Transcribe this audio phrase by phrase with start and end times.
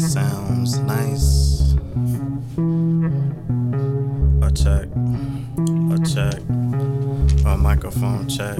[0.00, 1.74] sounds nice.
[4.42, 4.88] A check,
[5.90, 6.40] a check,
[7.46, 8.56] a microphone check,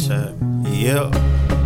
[0.00, 0.34] check.
[0.70, 1.14] Yep.
[1.14, 1.63] You.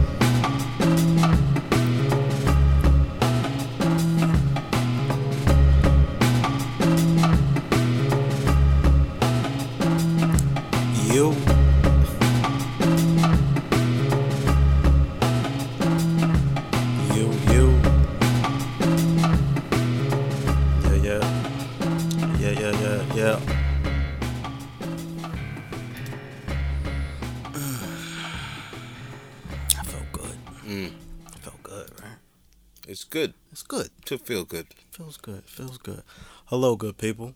[34.29, 34.67] Feel good.
[34.91, 35.45] Feels good.
[35.47, 36.03] Feels good.
[36.49, 37.35] Hello, good people.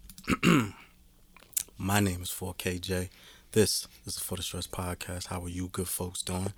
[1.79, 3.09] My name is 4KJ.
[3.53, 5.29] This is the For the Stress Podcast.
[5.29, 6.53] How are you, good folks, doing?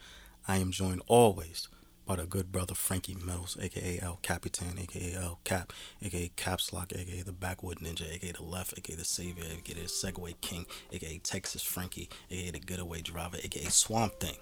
[0.49, 1.69] I am joined always
[2.05, 5.73] by the good brother Frankie Mills, aka El Capitan, aka El Cap,
[6.03, 9.83] aka Caps Lock, aka the Backwood Ninja, aka the Left, aka the Savior, aka the
[9.83, 14.35] Segway King, aka Texas Frankie, aka the Getaway Driver, aka Swamp Thing.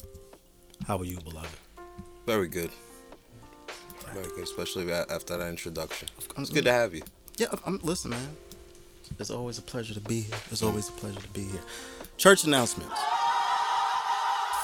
[0.86, 1.50] How are you, beloved?
[2.26, 2.70] Very good.
[4.42, 6.08] Especially after that introduction.
[6.38, 7.02] It's good to have you.
[7.36, 8.36] Yeah, I'm listen, man.
[9.18, 10.36] It's always a pleasure to be here.
[10.50, 11.60] It's always a pleasure to be here.
[12.16, 12.98] Church announcements.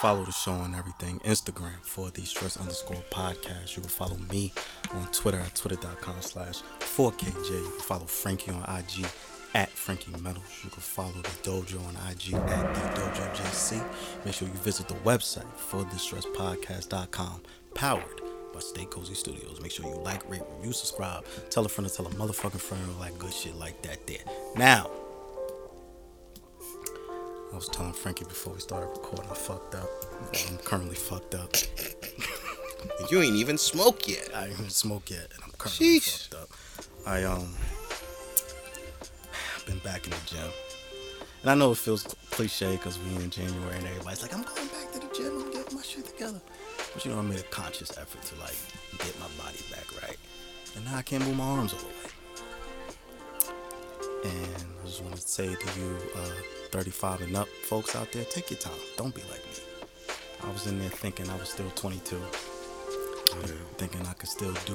[0.01, 1.19] Follow the show on everything.
[1.21, 3.77] Instagram for the stress underscore podcast.
[3.77, 4.53] You can follow me
[4.95, 7.51] on Twitter at twitter.com slash 4KJ.
[7.51, 9.07] You can follow Frankie on IG
[9.55, 10.61] at Frankie Metals.
[10.63, 14.25] You can follow the dojo on IG at the dojo JC.
[14.25, 17.43] Make sure you visit the website for the stresspodcast.com.
[17.75, 18.21] Powered
[18.59, 19.61] by Stay Cozy Studios.
[19.61, 21.25] Make sure you like, rate, review, subscribe.
[21.49, 24.19] Tell a friend to tell a motherfucking friend, all that good shit like that there.
[24.57, 24.91] Now,
[27.53, 29.89] I was telling Frankie before we started recording, I fucked up.
[30.49, 31.55] I'm currently fucked up.
[33.11, 34.29] You ain't even smoked yet.
[34.35, 36.29] I didn't even smoke yet, and I'm currently Sheesh.
[36.29, 36.49] fucked up.
[37.05, 37.53] I um
[39.67, 40.51] been back in the gym,
[41.43, 44.69] and I know it feels cliche because we in January and everybody's like, I'm going
[44.69, 45.43] back to the gym.
[45.43, 46.41] I'm getting my shit together.
[46.99, 48.57] But you know, I made a conscious effort to like
[48.99, 50.17] get my body back right,
[50.75, 51.93] and now I can't move my arms all the way.
[54.25, 56.43] And I just want to say to you, uh,
[56.73, 58.73] 35 and up folks out there, take your time.
[58.97, 59.63] Don't be like me.
[60.43, 62.21] I was in there thinking I was still 22
[63.77, 64.75] thinking I could still do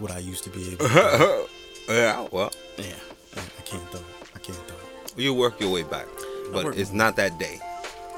[0.00, 1.46] what I used to be able to do.
[1.94, 2.96] yeah, well, yeah,
[3.36, 4.04] I can't do it.
[4.34, 5.22] I can't do it.
[5.22, 6.08] you work your way back,
[6.52, 7.60] but it's not that day.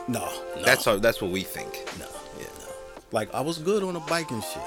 [0.08, 0.20] No,
[0.56, 0.62] no.
[0.62, 1.84] That's how, that's what we think.
[1.98, 2.06] no.
[3.12, 4.62] Like I was good on a bike and shit.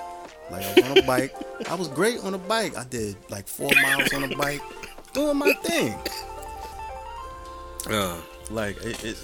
[0.52, 1.34] Like I was on a bike.
[1.70, 2.76] I was great on a bike.
[2.78, 4.62] I did like four miles on a bike,
[5.14, 5.96] doing my thing.
[7.90, 8.18] Uh,
[8.50, 9.18] Like it, it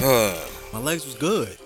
[0.00, 0.34] uh,
[0.72, 1.56] my legs was good.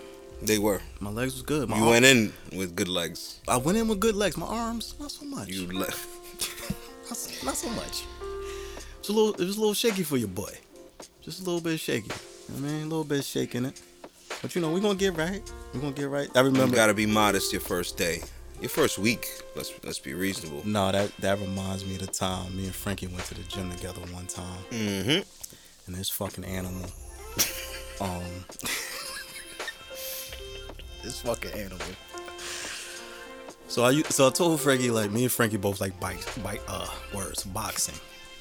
[0.42, 0.80] they were.
[1.00, 1.68] My legs was good.
[1.68, 3.40] My You arm- went in with good legs.
[3.48, 4.36] I went in with good legs.
[4.36, 5.48] My arms, not so much.
[5.48, 6.06] You left.
[7.08, 8.04] Not, not so much.
[9.00, 9.32] It's a little.
[9.40, 10.52] It was a little shaky for your boy.
[11.22, 12.10] Just a little bit shaky.
[12.52, 13.80] You know what I mean, a little bit shaking it.
[14.42, 15.42] But you know, we're gonna get right.
[15.74, 16.28] We're gonna get right.
[16.36, 16.68] I remember.
[16.68, 18.20] You gotta be modest your first day.
[18.60, 19.26] Your first week.
[19.56, 20.62] Let's let's be reasonable.
[20.64, 23.70] no, that that reminds me of the time me and Frankie went to the gym
[23.72, 25.22] together one time, Mm-hmm.
[25.86, 26.86] and this fucking animal,
[28.00, 28.22] um,
[31.02, 31.86] this fucking animal.
[33.68, 36.62] So I u- so I told Frankie like me and Frankie both like bike bike
[36.68, 37.94] uh words boxing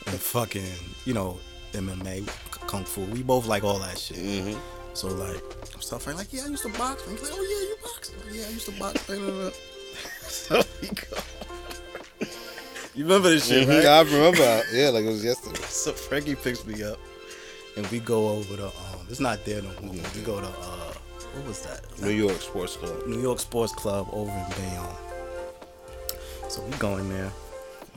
[0.07, 0.63] and fucking
[1.05, 1.37] you know
[1.73, 2.27] MMA
[2.67, 3.01] kung fu.
[3.01, 4.17] We both like all that shit.
[4.17, 4.59] Mm-hmm.
[4.97, 5.43] So like
[5.75, 7.05] I'm stuff like, like yeah, I used to box.
[7.05, 8.11] And he's like, oh yeah, you box.
[8.31, 9.07] Yeah, I used to box.
[10.27, 11.17] So we go.
[12.95, 13.85] You remember this shit, right?
[13.85, 14.63] I remember.
[14.73, 15.59] Yeah, like it was yesterday.
[15.67, 16.97] So Frankie picks me up,
[17.75, 19.05] and we go over to um.
[19.07, 19.93] It's not there no more.
[20.15, 20.93] We go to uh,
[21.35, 21.85] what was that?
[22.01, 23.05] New York Sports Club.
[23.05, 24.95] New York Sports Club over in Bayonne.
[26.49, 27.31] So we go in there.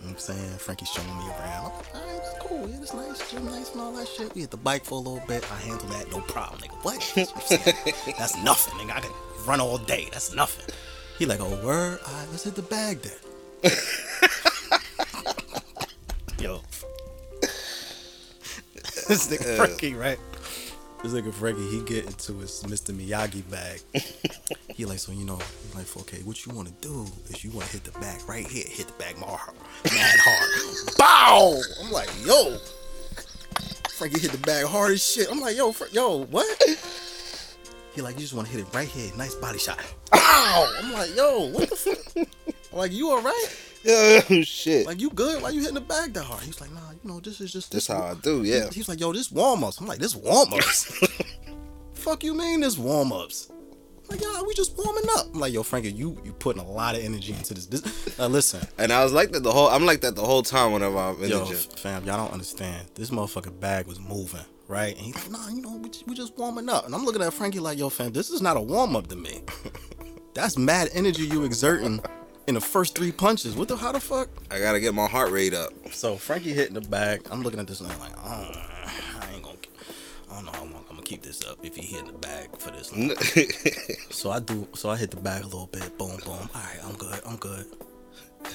[0.01, 0.51] You know what I'm saying?
[0.59, 1.67] Frankie's showing me around.
[1.67, 2.71] I'm like, all right, that's cool.
[2.71, 3.31] Yeah, it's nice.
[3.31, 4.35] Gym nice and all that shit.
[4.35, 5.45] We hit the bike for a little bit.
[5.53, 6.73] I handle that, no problem, nigga.
[6.83, 7.13] What?
[7.15, 7.49] That's,
[8.19, 8.97] That's nothing, nigga.
[8.97, 9.11] I can
[9.47, 10.09] run all day.
[10.11, 10.75] That's nothing.
[11.19, 12.01] He like, oh, word?
[12.07, 13.13] All right, let's hit the bag then.
[16.41, 16.63] Yo.
[19.07, 20.19] this nigga Frankie, right?
[21.03, 22.95] This nigga Frankie, he get into his Mr.
[22.95, 23.81] Miyagi bag.
[24.75, 25.39] he like, so you know,
[25.75, 28.47] like, okay, what you want to do is you want to hit the bag right
[28.47, 30.97] here, hit the bag more hard, mad hard.
[30.99, 31.59] Bow!
[31.83, 32.59] I'm like, yo.
[33.93, 35.29] Frankie hit the bag hard as shit.
[35.31, 36.47] I'm like, yo, Fra- yo, what?
[37.93, 39.79] He like, you just want to hit it right here, nice body shot.
[40.13, 40.73] Bow!
[40.81, 42.27] I'm like, yo, what the fuck?
[42.73, 43.47] I'm like, you all right?
[43.89, 44.87] Oh shit.
[44.87, 45.43] Like, you good?
[45.43, 46.43] Why you hitting the bag that hard?
[46.43, 48.43] He's like, nah, you know, this is just That's this how I do.
[48.45, 48.69] Yeah.
[48.71, 49.81] He's like, yo, this warm ups.
[49.81, 51.03] I'm like, this warm ups.
[51.95, 53.51] Fuck you mean this warm ups?
[54.11, 55.27] Like, yo, we just warming up.
[55.33, 57.67] I'm like, yo, Frankie, you you putting a lot of energy into this.
[57.67, 59.69] this uh, listen, And I was like that the whole.
[59.69, 61.57] I'm like that the whole time whenever I'm in yo, the gym.
[61.77, 62.89] fam, y'all don't understand.
[62.95, 64.97] This motherfucking bag was moving, right?
[64.97, 66.87] And he's like, nah, you know, we just, we just warming up.
[66.87, 69.17] And I'm looking at Frankie like, yo, fam, this is not a warm up to
[69.17, 69.43] me.
[70.35, 72.03] That's mad energy you exerting
[72.51, 73.55] in the first three punches.
[73.55, 73.77] What the?
[73.77, 74.29] How the fuck?
[74.51, 75.73] I gotta get my heart rate up.
[75.93, 77.21] So Frankie hitting the back.
[77.31, 78.51] I'm looking at this and I'm like, oh,
[79.21, 79.57] I ain't gonna.
[80.31, 82.57] I don't know how long I'm gonna keep this up if he hitting the back
[82.59, 82.93] for this.
[84.11, 84.67] So I do.
[84.75, 85.97] So I hit the back a little bit.
[85.97, 86.33] Boom, boom.
[86.33, 87.21] All right, I'm good.
[87.25, 87.67] I'm good.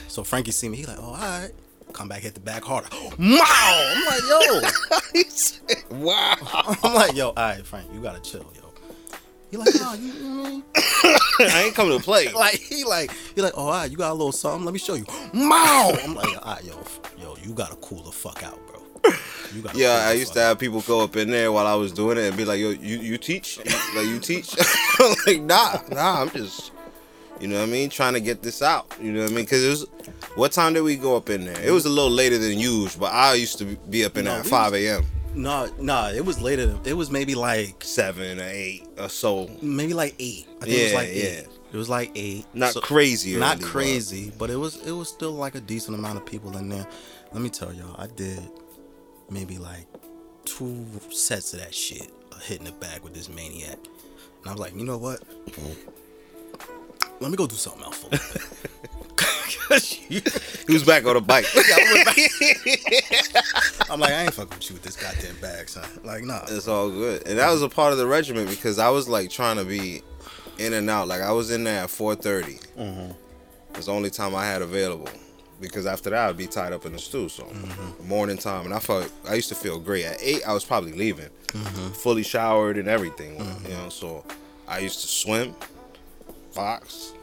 [0.09, 0.77] So Frankie see me.
[0.77, 1.51] He like, oh, all right.
[1.93, 2.89] Come back, hit the back harder.
[3.17, 3.93] Wow!
[3.95, 4.61] I'm like, yo.
[6.05, 6.35] Wow.
[6.83, 8.64] I'm like, yo, all right, Frank, you gotta chill, yo.
[9.55, 10.63] He like, nah, you, you
[11.39, 12.27] I ain't coming to play.
[12.33, 14.65] Like he like he like, oh, all right, you got a little something.
[14.65, 15.05] Let me show you.
[15.33, 15.93] Wow!
[16.03, 16.77] I'm like, all right, yo,
[17.17, 18.81] yo, you gotta cool the fuck out, bro.
[19.53, 19.77] You gotta.
[19.77, 22.17] Yeah, cool I used to have people go up in there while I was doing
[22.17, 23.59] it and be like, "Yo, you you teach?
[23.95, 24.53] like you teach?"
[25.25, 26.21] Like, nah, nah.
[26.21, 26.71] I'm just,
[27.39, 28.93] you know what I mean, trying to get this out.
[29.01, 29.45] You know what I mean?
[29.45, 29.85] Because it was,
[30.35, 31.61] what time did we go up in there?
[31.61, 34.31] It was a little later than usual, but I used to be up in No,
[34.31, 35.05] there at five a.m.,
[35.35, 36.65] No, no, it was later.
[36.67, 39.49] Than, it was maybe like seven or eight or so.
[39.61, 40.47] maybe like eight.
[40.61, 41.23] I think it was Yeah, like eight.
[41.23, 41.41] yeah.
[41.73, 42.45] It was like eight.
[42.53, 46.17] Not So- crazy, Not crazy, but it was it was still like a decent amount
[46.17, 46.87] of people in there.
[47.33, 48.39] Let me tell y'all, I did
[49.29, 49.87] maybe like
[50.45, 52.09] two sets of that shit,
[52.43, 55.19] hitting the bag with this maniac, and I was like, you know what?
[55.47, 55.89] Mm-hmm.
[57.19, 58.05] Let me go do something else
[59.17, 59.67] for a little bit.
[59.67, 60.21] 'Cause you-
[60.67, 61.45] He was back on a bike.
[63.89, 65.87] I'm like, I ain't fucking with you with this goddamn bag, son.
[66.03, 66.41] Like, nah.
[66.47, 67.27] It's all good.
[67.27, 70.01] And that was a part of the regiment because I was like trying to be
[70.57, 71.07] in and out.
[71.07, 72.59] Like I was in there at 4:30.
[72.77, 73.11] Mm-hmm.
[73.75, 75.09] It's the only time I had available.
[75.61, 77.29] Because after that I'd be tied up in the stew.
[77.29, 78.07] So Mm-hmm.
[78.07, 80.05] morning time, and I felt I used to feel great.
[80.05, 81.89] At eight, I was probably leaving, Mm-hmm.
[81.93, 83.37] fully showered and everything.
[83.67, 84.25] You know, so
[84.67, 85.55] I used to swim,
[86.53, 87.14] box, just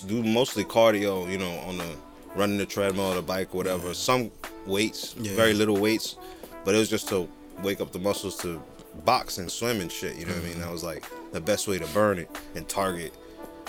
[0.00, 1.30] do mostly cardio.
[1.30, 1.96] You know, on the
[2.34, 3.94] running the treadmill or the bike, whatever.
[3.94, 4.30] Some
[4.66, 5.34] weights, Yeah.
[5.34, 6.16] very little weights,
[6.64, 7.28] but it was just to
[7.62, 8.62] wake up the muscles to
[9.04, 10.16] box and swim and shit.
[10.16, 10.60] You know what I mean?
[10.60, 13.12] That was like the best way to burn it and target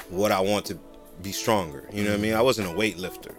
[0.09, 0.77] what I want to
[1.23, 1.87] be stronger.
[1.91, 2.33] You know what I mean?
[2.33, 3.33] I wasn't a weightlifter.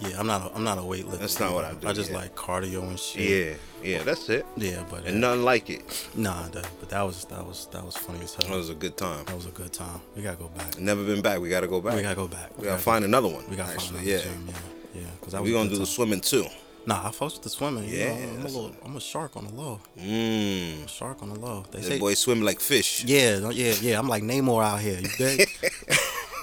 [0.00, 0.50] Yeah, I'm not.
[0.50, 1.18] A, I'm not a weightlifter.
[1.18, 2.16] That's not what I do, I just yeah.
[2.18, 3.58] like cardio and shit.
[3.82, 4.46] Yeah, yeah, that's it.
[4.56, 6.08] Yeah, but And nothing like it.
[6.14, 8.56] nah, that, but that was that was that was funny as It hell.
[8.56, 9.24] was a good time.
[9.26, 10.00] That was a good time.
[10.16, 10.78] We gotta go back.
[10.78, 11.40] Never been back.
[11.40, 11.94] We gotta go back.
[11.96, 12.56] We gotta go back.
[12.58, 13.44] We gotta find another one.
[13.50, 13.98] We gotta actually.
[13.98, 14.14] find yeah.
[14.16, 14.48] another gym.
[14.94, 15.06] Yeah, yeah.
[15.20, 16.46] Because We gonna do the swimming too.
[16.86, 17.84] Nah, I fucks with the swimming.
[17.84, 18.74] you Yeah, know, I'm a little.
[18.86, 19.80] I'm a shark on the low.
[19.98, 20.88] Mmm.
[20.88, 21.64] Shark on the low.
[21.70, 21.98] They That say.
[21.98, 23.04] boy swim like fish.
[23.04, 23.98] Yeah, yeah, yeah.
[23.98, 24.98] I'm like Namor out here.
[24.98, 25.48] You dig?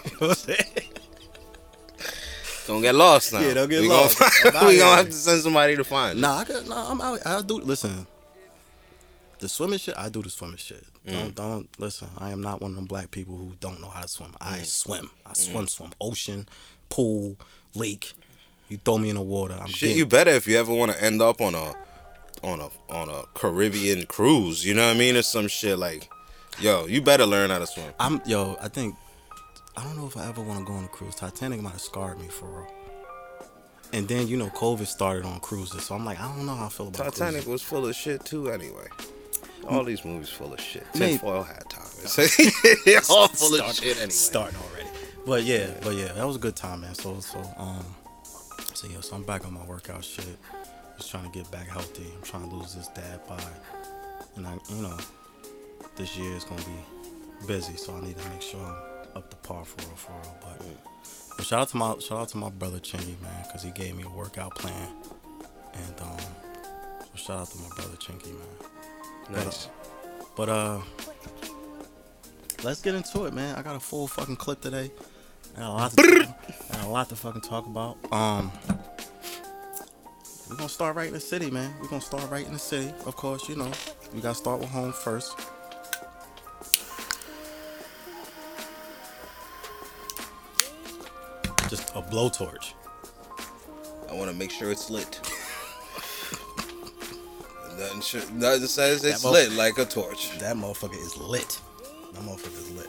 [0.07, 0.83] You know what I'm saying?
[2.67, 3.39] Don't get lost now.
[3.39, 4.19] Yeah, don't get we lost.
[4.19, 6.19] Gonna find, we gonna have to send somebody to find.
[6.21, 6.67] Nah, I got.
[6.67, 7.25] Nah, I'm out.
[7.25, 7.55] I do.
[7.59, 8.05] Listen,
[9.39, 9.95] the swimming shit.
[9.97, 10.83] I do the swimming shit.
[11.05, 11.13] Mm.
[11.13, 12.09] Don't don't listen.
[12.17, 14.35] I am not one of them black people who don't know how to swim.
[14.41, 14.65] I Mm.
[14.65, 15.09] swim.
[15.25, 15.67] I swim.
[15.67, 15.91] Swim.
[16.01, 16.47] Ocean,
[16.89, 17.37] pool,
[17.73, 18.13] lake.
[18.69, 19.57] You throw me in the water.
[19.59, 21.73] I'm Shit, getting- you better if you ever want to end up on a
[22.43, 24.65] on a on a Caribbean cruise.
[24.65, 25.15] You know what I mean?
[25.15, 26.09] Or some shit like,
[26.59, 27.93] yo, you better learn how to swim.
[27.99, 28.57] I'm yo.
[28.61, 28.95] I think
[29.77, 31.13] I don't know if I ever want to go on a cruise.
[31.15, 32.67] Titanic might have scarred me for real.
[33.93, 36.65] And then you know COVID started on cruises, so I'm like I don't know how
[36.65, 37.47] I feel about Titanic cruises.
[37.47, 38.49] was full of shit too.
[38.51, 38.87] Anyway,
[39.69, 40.85] all these movies full of shit.
[40.93, 41.83] Tinfoil hat time.
[42.03, 44.09] It's all full of Start- shit anyway.
[44.09, 44.89] Starting already.
[45.25, 46.95] But yeah, but yeah, that was a good time, man.
[46.95, 47.85] So so um,
[48.73, 50.25] so yeah, so I'm back on my workout shit.
[50.97, 52.07] Just trying to get back healthy.
[52.15, 53.41] I'm trying to lose this dad bod,
[54.35, 54.97] and I you know
[55.95, 58.75] this year is gonna be busy, so I need to make sure I'm
[59.17, 60.37] up to par for real, for real.
[60.41, 60.61] But,
[61.35, 63.95] but shout out to my shout out to my brother Chingy, man, because he gave
[63.95, 64.89] me a workout plan,
[65.73, 66.17] and um,
[66.99, 69.45] so shout out to my brother Chinky, man.
[69.45, 69.69] Nice.
[70.35, 70.79] But uh
[72.63, 73.55] let's get into it, man.
[73.55, 74.91] I got a full fucking clip today.
[75.55, 76.35] I got a lot to,
[76.71, 77.97] I got a lot to fucking talk about.
[78.11, 78.51] Um
[80.49, 81.73] we're gonna start right in the city, man.
[81.81, 82.93] We're gonna start right in the city.
[83.05, 83.71] Of course, you know,
[84.13, 85.35] we gotta start with home first.
[91.69, 92.73] Just a blowtorch.
[94.09, 95.19] I want to make sure it's lit.
[97.77, 100.37] nothing, should, nothing says it's mo- lit like a torch.
[100.39, 101.59] That motherfucker is lit.
[102.13, 102.87] That motherfucker is lit.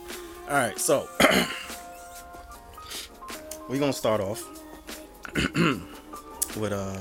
[0.49, 1.09] All right, so
[3.69, 4.45] we're gonna start off
[6.57, 6.97] with uh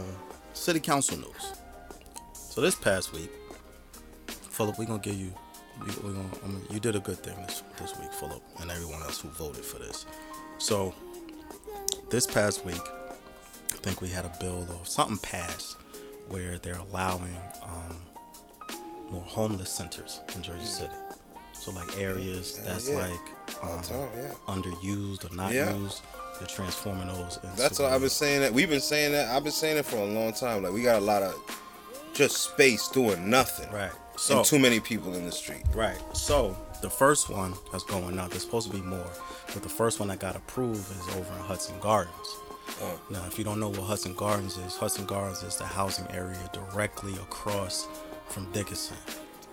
[0.53, 1.53] city council news.
[2.33, 3.29] So this past week,
[4.49, 5.31] Philip, we're gonna give you.
[5.79, 8.71] We, we're gonna, I mean, you did a good thing this this week, Philip, and
[8.71, 10.07] everyone else who voted for this.
[10.57, 10.95] So
[12.09, 12.81] this past week,
[13.71, 15.77] I think we had a bill or something passed
[16.29, 17.97] where they're allowing um,
[19.11, 20.93] more homeless centers in Jersey City.
[21.53, 22.97] So like areas that's yeah.
[22.97, 24.31] like um, time, yeah.
[24.47, 26.01] underused or not used.
[26.39, 27.39] They're transforming those.
[27.43, 28.41] Into That's what I've been saying.
[28.41, 29.35] That we've been saying that.
[29.35, 30.63] I've been saying it for a long time.
[30.63, 31.35] Like we got a lot of
[32.13, 33.71] just space doing nothing.
[33.71, 33.91] right.
[34.17, 35.63] So So too many people in the street.
[35.73, 35.97] Right.
[36.13, 39.09] So the first one that's going up, there's supposed to be more,
[39.53, 42.35] but the first one that got approved is over in Hudson Gardens.
[42.81, 42.99] Oh.
[43.09, 46.37] Now, if you don't know what Hudson Gardens is, Hudson Gardens is the housing area
[46.53, 47.87] directly across
[48.27, 48.97] from Dickinson.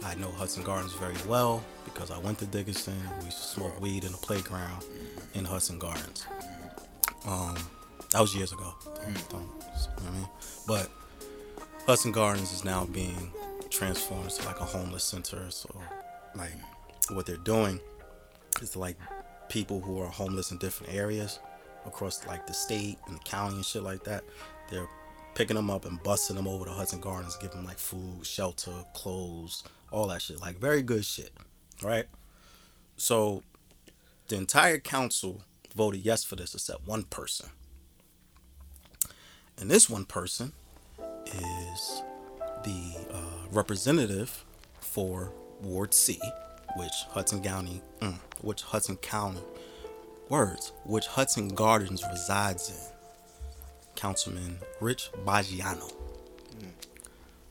[0.04, 2.94] I know Hudson Gardens very well because I went to Dickinson.
[3.20, 4.84] We used to smoke weed in the playground
[5.34, 6.26] in Hudson Gardens.
[7.26, 7.56] Um,
[8.10, 8.74] that was years ago.
[8.84, 10.28] Don't, don't- you know I mean?
[10.66, 10.90] But
[11.86, 13.30] Hudson Gardens is now being
[13.70, 15.50] transformed to like a homeless center.
[15.50, 15.74] So,
[16.36, 16.52] like,
[17.10, 17.80] what they're doing
[18.62, 18.96] is like
[19.48, 21.38] people who are homeless in different areas
[21.86, 24.24] across like the state and the county and shit like that.
[24.70, 24.88] They're
[25.34, 28.72] picking them up and busting them over to Hudson Gardens, giving them like food, shelter,
[28.94, 30.40] clothes, all that shit.
[30.40, 31.32] Like, very good shit,
[31.82, 32.06] right?
[32.96, 33.42] So,
[34.28, 35.42] the entire council
[35.74, 37.50] voted yes for this except one person.
[39.58, 40.52] And this one person
[41.26, 42.02] is
[42.64, 44.44] the uh, representative
[44.80, 46.20] for Ward C,
[46.76, 49.40] which Hudson County, mm, which Hudson County,
[50.28, 52.94] words, which Hudson Gardens resides in.
[53.96, 55.92] Councilman Rich Boggiano.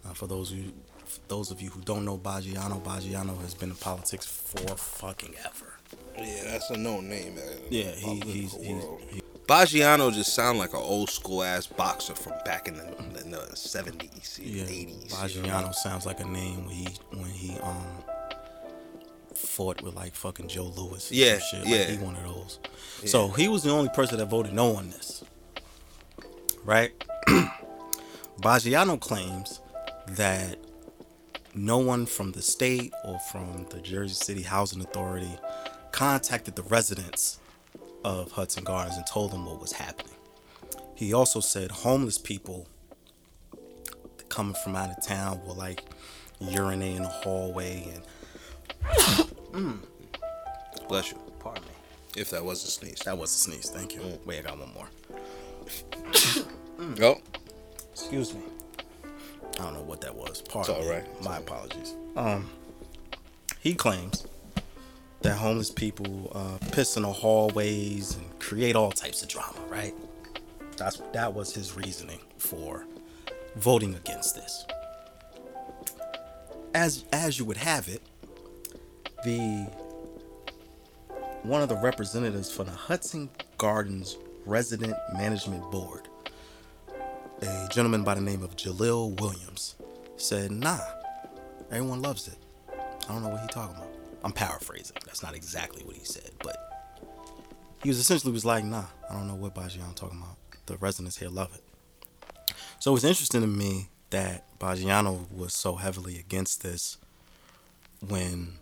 [0.06, 0.74] Uh, for those of you,
[1.06, 5.34] for those of you who don't know Boggiano, Boggiano has been in politics for fucking
[5.46, 5.74] ever.
[6.18, 7.36] Yeah, that's a known name.
[7.36, 11.44] man, Yeah, the he, he's, political he's, he, Boggiano just sound like an old school
[11.44, 12.86] ass boxer from back in the,
[13.24, 14.64] in the 70s, yeah.
[14.64, 15.12] 80s.
[15.12, 17.86] Boggiano sounds like a name when he when he um
[19.38, 21.12] fought with like fucking Joe Louis.
[21.12, 21.66] Yeah, shit.
[21.66, 21.78] yeah.
[21.78, 22.60] Like he one of those.
[23.06, 25.24] So he was the only person that voted no on this.
[26.64, 26.92] Right?
[28.40, 29.60] Boggiano claims
[30.08, 30.58] that
[31.56, 35.38] no one from the state or from the Jersey City Housing Authority
[35.92, 37.40] contacted the residents
[38.04, 40.16] of Hudson Gardens and told them what was happening.
[40.96, 42.68] He also said homeless people
[44.30, 45.84] coming from out of town will like
[46.40, 48.04] urinate in the hallway and
[50.88, 51.18] Bless you.
[51.40, 51.70] pardon me.
[52.16, 53.00] If that was a sneeze.
[53.06, 53.70] That was a sneeze.
[53.70, 54.02] Thank you.
[54.26, 54.90] Wait, I got one more.
[57.02, 57.18] Oh,
[57.94, 58.42] Excuse me.
[59.60, 60.42] I don't know what that was.
[60.42, 60.96] Pardon It's all me.
[60.96, 61.06] right.
[61.16, 61.48] It's My all right.
[61.48, 61.94] apologies.
[62.18, 62.50] Um,
[63.60, 64.26] he claims
[65.22, 69.60] that homeless people uh, piss in the hallways and create all types of drama.
[69.70, 69.94] Right?
[70.78, 72.86] That's that was his reasoning for
[73.56, 74.66] voting against this.
[76.74, 78.02] As as you would have it,
[79.24, 79.68] the
[81.44, 86.08] one of the representatives for the Hudson Gardens Resident Management Board,
[87.42, 89.76] a gentleman by the name of Jalil Williams,
[90.18, 90.80] said, "Nah,
[91.72, 92.38] everyone loves it.
[92.70, 93.90] I don't know what he's talking about.
[94.24, 94.98] I'm paraphrasing.
[95.06, 96.56] That's not exactly what he said, but
[97.84, 100.38] he was essentially was like, nah, I don't know what Boggiano talking about.
[100.66, 102.54] The residents here love it.
[102.80, 106.98] So it's interesting to me that Boggiano was so heavily against this
[108.08, 108.54] when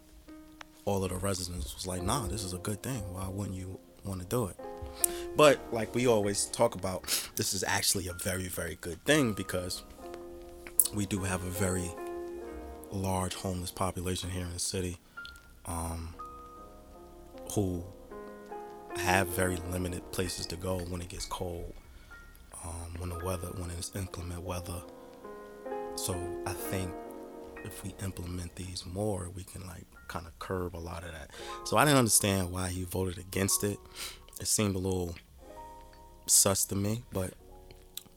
[0.86, 3.02] all of the residents was like, nah, this is a good thing.
[3.14, 4.58] Why wouldn't you want to do it?
[5.36, 7.04] But like we always talk about,
[7.36, 9.84] this is actually a very, very good thing because
[10.94, 11.90] we do have a very
[12.92, 14.98] large homeless population here in the city
[15.66, 16.14] um,
[17.54, 17.84] who
[18.98, 21.74] have very limited places to go when it gets cold,
[22.64, 24.82] um, when the weather, when it's inclement weather.
[25.96, 26.92] So I think
[27.64, 31.32] if we implement these more, we can like kind of curb a lot of that.
[31.64, 33.80] So I didn't understand why he voted against it.
[34.40, 35.16] It seemed a little
[36.28, 37.34] sus to me, but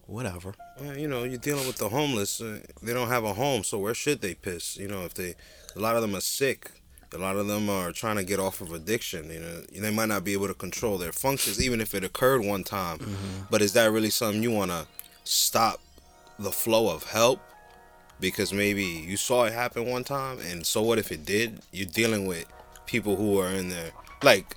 [0.07, 0.55] whatever.
[0.81, 2.41] Well, you know, you're dealing with the homeless.
[2.41, 4.77] Uh, they don't have a home, so where should they piss?
[4.77, 5.35] You know, if they,
[5.77, 6.71] a lot of them are sick.
[7.15, 9.31] A lot of them are trying to get off of addiction.
[9.31, 12.45] You know, they might not be able to control their functions, even if it occurred
[12.45, 12.99] one time.
[13.51, 14.89] But is that really something you want to
[15.23, 15.81] stop
[16.41, 17.41] the flow of help?
[18.25, 21.61] Because maybe you saw it happen one time, and so what if it did?
[21.73, 22.47] You're dealing with
[22.87, 23.91] people who are in there.
[24.23, 24.57] Like,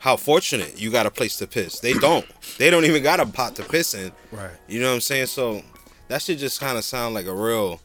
[0.00, 1.78] how fortunate you got a place to piss.
[1.78, 2.26] They don't.
[2.58, 4.10] they don't even got a pot to piss in.
[4.32, 4.50] Right.
[4.66, 5.26] You know what I'm saying?
[5.26, 5.62] So
[6.08, 7.80] that should just kind of sound like a real.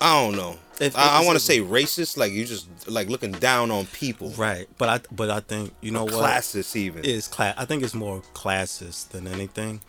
[0.00, 0.58] I don't know.
[0.80, 4.30] If- I, I want to say racist, like you just like looking down on people,
[4.30, 4.68] Right.
[4.78, 7.04] But I but I think you know what classist even.
[7.04, 7.54] is class.
[7.56, 9.80] I think it's more classist than anything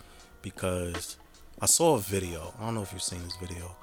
[0.44, 1.18] because
[1.60, 2.54] I saw a video.
[2.60, 3.76] I don't know if you've seen this video.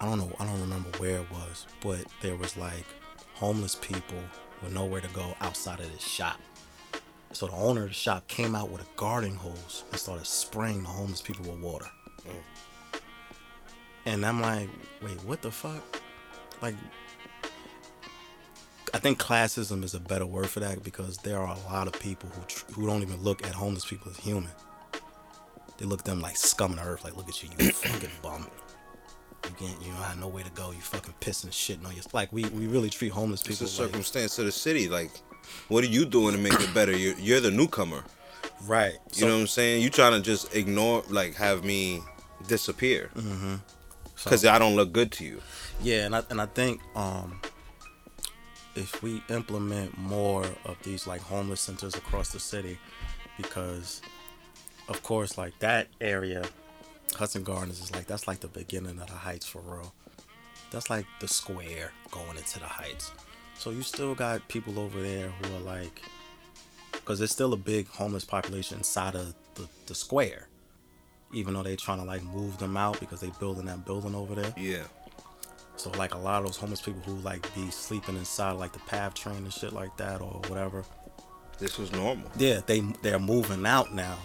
[0.00, 0.34] I don't know.
[0.38, 2.84] I don't remember where it was, but there was like
[3.34, 4.18] homeless people
[4.62, 6.40] with nowhere to go outside of this shop.
[7.32, 10.82] So the owner of the shop came out with a garden hose and started spraying
[10.82, 11.86] the homeless people with water.
[12.26, 13.00] Mm.
[14.06, 14.68] And I'm like,
[15.02, 16.00] wait, what the fuck?
[16.62, 16.76] Like,
[18.94, 21.98] I think classism is a better word for that because there are a lot of
[22.00, 24.52] people who tr- who don't even look at homeless people as human.
[25.76, 27.04] They look at them like scum of the earth.
[27.04, 28.46] Like, look at you, you fucking bum.
[29.48, 30.70] You can't, you don't have nowhere to go.
[30.70, 32.04] You fucking pissing and shitting on your.
[32.12, 33.64] Like, we, we really treat homeless people.
[33.66, 34.88] It's a like, circumstance of the city.
[34.88, 35.10] Like,
[35.68, 36.96] what are you doing to make it better?
[36.96, 38.04] You're, you're the newcomer.
[38.66, 38.94] right.
[39.14, 39.82] You know what I'm saying?
[39.82, 42.02] You trying to just ignore, like, have me
[42.48, 43.54] disappear Mm-hmm.
[44.22, 45.40] because I don't look good to you.
[45.82, 47.40] Yeah, and I and I think um,
[48.74, 52.78] if we implement more of these like homeless centers across the city,
[53.36, 54.00] because
[54.88, 56.44] of course like that area,
[57.16, 59.94] Hudson Gardens is like that's like the beginning of the Heights for real.
[60.70, 63.12] That's like the square going into the Heights.
[63.54, 66.02] So you still got people over there who are like,
[66.92, 70.48] because there's still a big homeless population inside of the, the square,
[71.32, 74.34] even though they're trying to like move them out because they building that building over
[74.34, 74.52] there.
[74.56, 74.82] Yeah.
[75.76, 78.78] So like a lot of those homeless people who like be sleeping inside like the
[78.80, 80.84] PATH train and shit like that or whatever.
[81.58, 82.30] This was normal.
[82.36, 84.18] Yeah, they they're moving out now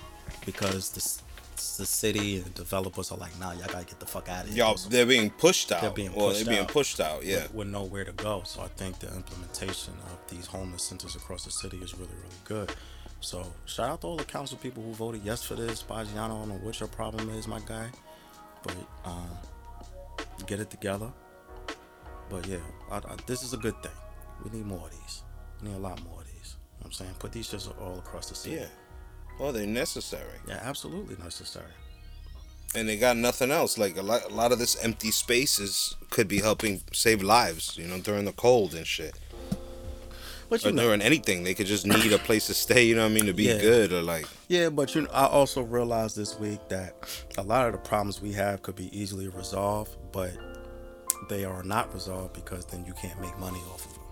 [0.45, 1.21] because the
[1.55, 4.59] the city and developers are like, nah, y'all gotta get the fuck out of here.
[4.65, 5.81] Y'all, they're being pushed out.
[5.81, 6.71] They're being Well, pushed they're being out.
[6.71, 7.23] pushed out.
[7.25, 7.43] Yeah.
[7.43, 8.41] with, with nowhere to go.
[8.45, 12.35] So I think the implementation of these homeless centers across the city is really, really
[12.45, 12.73] good.
[13.19, 15.83] So shout out to all the council people who voted yes for this.
[15.83, 17.87] Spagiano, I don't know what your problem is, my guy,
[18.63, 19.29] but um,
[20.47, 21.11] get it together.
[22.29, 22.57] But yeah,
[22.89, 23.91] I, I, this is a good thing.
[24.43, 25.21] We need more of these.
[25.61, 26.55] We need a lot more of these.
[26.55, 27.11] You know what I'm saying?
[27.19, 28.55] Put these shits all across the city.
[28.55, 28.65] Yeah.
[29.39, 31.65] Well, they're necessary, Yeah, absolutely necessary.
[32.75, 33.77] and they got nothing else.
[33.77, 37.75] Like a lot, a lot of this empty spaces could be helping save lives.
[37.77, 39.13] You know, during the cold and shit,
[40.49, 42.83] But or you know, during anything, they could just need a place to stay.
[42.83, 43.25] You know what I mean?
[43.25, 43.57] To be Yeah.
[43.59, 44.25] good or like.
[44.47, 46.93] Yeah, but you know, I also realized this week that
[47.37, 50.31] a lot of the problems we have could be easily resolved, but
[51.29, 54.03] they are not resolved because then you can't make money off of them.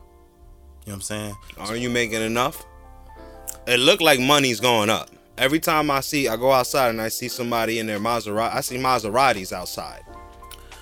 [0.85, 1.35] You know what I'm saying?
[1.57, 2.65] Aren't you making enough?
[3.69, 5.11] It looked like money's going up.
[5.37, 8.55] Every time I see, I go outside and I see somebody in their Maserati.
[8.55, 10.01] I see Maseratis outside.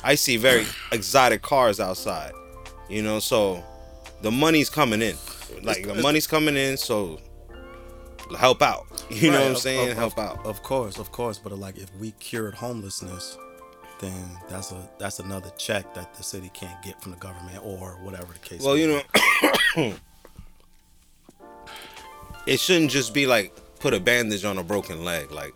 [0.05, 2.31] I see very exotic cars outside.
[2.87, 3.61] You know, so
[4.21, 5.17] the money's coming in.
[5.63, 7.19] Like the money's coming in, so
[8.37, 8.85] help out.
[9.09, 9.91] You know what I'm saying?
[9.91, 10.45] of- help out.
[10.45, 13.37] Of course, of course, but like if we cured homelessness,
[13.99, 17.91] then that's a that's another check that the city can't get from the government or
[18.01, 18.61] whatever the case.
[18.61, 19.01] Well, you
[19.75, 19.93] know,
[22.47, 25.31] it shouldn't just be like put a bandage on a broken leg.
[25.31, 25.53] Like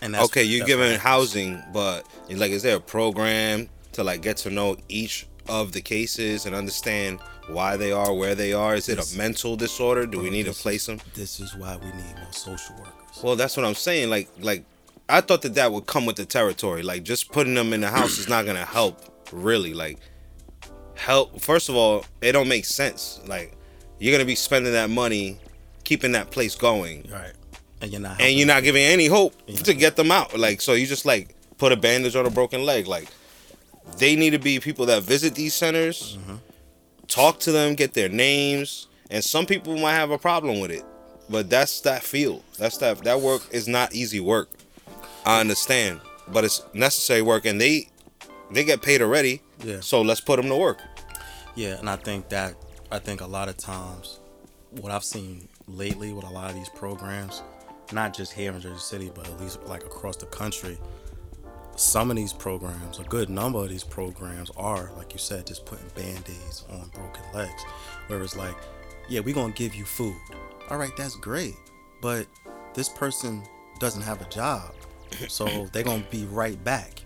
[0.00, 4.38] and that's, okay, you're giving housing, but like, is there a program to like get
[4.38, 8.74] to know each of the cases and understand why they are where they are?
[8.74, 10.06] Is it a mental disorder?
[10.06, 11.00] Do we Bro, need to place them?
[11.14, 13.22] This is why we need more social workers.
[13.22, 14.08] Well, that's what I'm saying.
[14.08, 14.64] Like, like
[15.08, 16.82] I thought that that would come with the territory.
[16.82, 19.02] Like, just putting them in the house is not gonna help.
[19.32, 19.98] Really, like,
[20.94, 21.40] help.
[21.40, 23.20] First of all, it don't make sense.
[23.26, 23.56] Like,
[23.98, 25.38] you're gonna be spending that money,
[25.90, 27.32] keeping that place going, Right.
[27.82, 29.56] And you're not and you're not giving any hope Yeah.
[29.68, 30.38] to get them out.
[30.38, 32.86] Like, so you just like put a bandage on a broken leg.
[32.86, 33.08] Like,
[33.98, 36.36] they need to be people that visit these centers, Mm-hmm.
[37.08, 40.84] talk to them, get their names, and some people might have a problem with it,
[41.28, 42.42] but that's that field.
[42.58, 44.48] That's that that work is not easy work.
[45.26, 47.88] I understand, but it's necessary work, and they
[48.52, 49.42] they get paid already.
[49.64, 49.80] Yeah.
[49.80, 50.78] So let's put them to work.
[51.56, 52.54] Yeah, and I think that
[52.92, 54.20] I think a lot of times
[54.82, 57.42] what I've seen lately with a lot of these programs,
[57.92, 60.78] not just here in Jersey City, but at least like across the country,
[61.76, 65.64] some of these programs, a good number of these programs are, like you said, just
[65.64, 67.62] putting band-aids on broken legs.
[68.08, 68.56] Where it's like,
[69.08, 70.16] yeah, we're gonna give you food.
[70.68, 71.54] All right, that's great.
[72.02, 72.26] But
[72.74, 73.42] this person
[73.78, 74.74] doesn't have a job.
[75.28, 77.02] So they're gonna be right back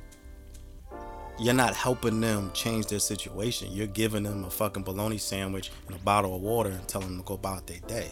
[1.39, 3.69] you're not helping them change their situation.
[3.73, 7.19] You're giving them a fucking bologna sandwich and a bottle of water and telling them
[7.19, 8.11] to go about their day.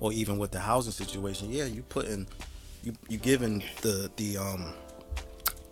[0.00, 2.26] Or even with the housing situation, yeah, you putting
[2.82, 4.72] you you giving the the um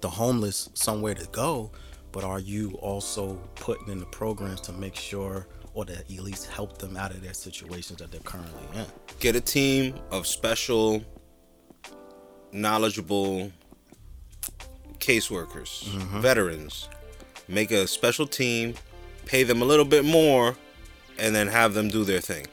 [0.01, 1.71] the homeless somewhere to go,
[2.13, 6.47] but are you also putting in the programs to make sure or to at least
[6.47, 8.87] help them out of their situations that they're currently in?
[9.21, 11.05] Get a team of special,
[12.53, 13.53] knowledgeable
[14.99, 15.85] caseworkers,
[16.21, 16.89] veterans.
[17.49, 18.75] Make a special team,
[19.25, 20.57] pay them a little bit more,
[21.19, 22.47] and then have them do their thing.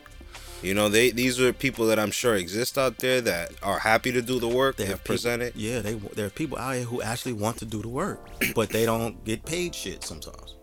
[0.63, 4.11] You know, they these are people that I'm sure exist out there that are happy
[4.13, 4.77] to do the work.
[4.77, 5.55] They have presented.
[5.55, 8.69] Yeah, they there are people out here who actually want to do the work, but
[8.69, 10.55] they don't get paid shit sometimes,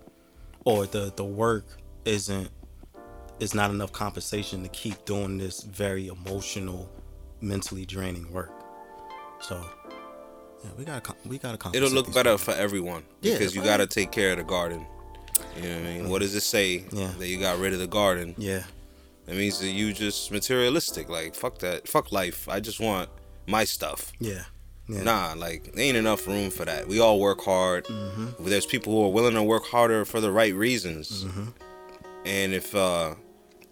[0.64, 1.64] or the the work
[2.06, 2.48] isn't
[3.40, 6.90] is not enough compensation to keep doing this very emotional,
[7.42, 8.52] mentally draining work.
[9.40, 9.62] So,
[10.64, 11.76] yeah, we gotta we gotta.
[11.76, 12.52] It'll look better people.
[12.54, 13.66] for everyone Yeah, because you right.
[13.68, 14.86] got to take care of the garden.
[15.56, 16.08] You know what I mean?
[16.08, 17.12] What does it say Yeah.
[17.18, 18.34] that you got rid of the garden?
[18.38, 18.62] Yeah,
[19.26, 21.08] It means that you just materialistic.
[21.08, 21.86] Like fuck that.
[21.88, 22.48] Fuck life.
[22.48, 23.08] I just want
[23.46, 24.12] my stuff.
[24.18, 24.44] Yeah.
[24.88, 25.02] Yeah.
[25.04, 26.88] Nah, like there ain't enough room for that.
[26.88, 27.84] We all work hard.
[27.84, 28.44] Mm-hmm.
[28.48, 31.24] There's people who are willing to work harder for the right reasons.
[31.24, 31.44] Mm-hmm.
[32.26, 33.14] And if uh,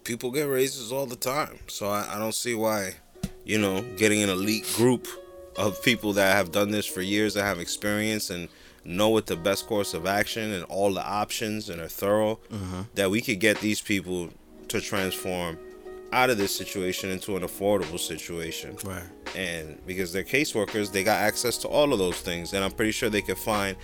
[0.04, 2.94] people get raises all the time, so I, I don't see why,
[3.44, 5.08] you know, getting an elite group
[5.56, 8.48] of people that have done this for years that have experience and
[8.84, 12.82] know what the best course of action and all the options and are thorough, Mm-hmm.
[12.94, 14.30] that we could get these people
[14.68, 15.58] to transform
[16.12, 19.02] out of this situation into an affordable situation Right.
[19.36, 22.92] and because they're caseworkers, they got access to all of those things, and I'm pretty
[22.92, 23.76] sure they could find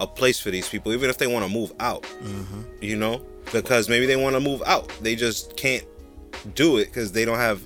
[0.00, 2.02] a place for these people, even if they want to move out.
[2.02, 2.62] Mm-hmm.
[2.82, 5.84] You know, because maybe they want to move out, they just can't
[6.54, 7.62] do it because they don't have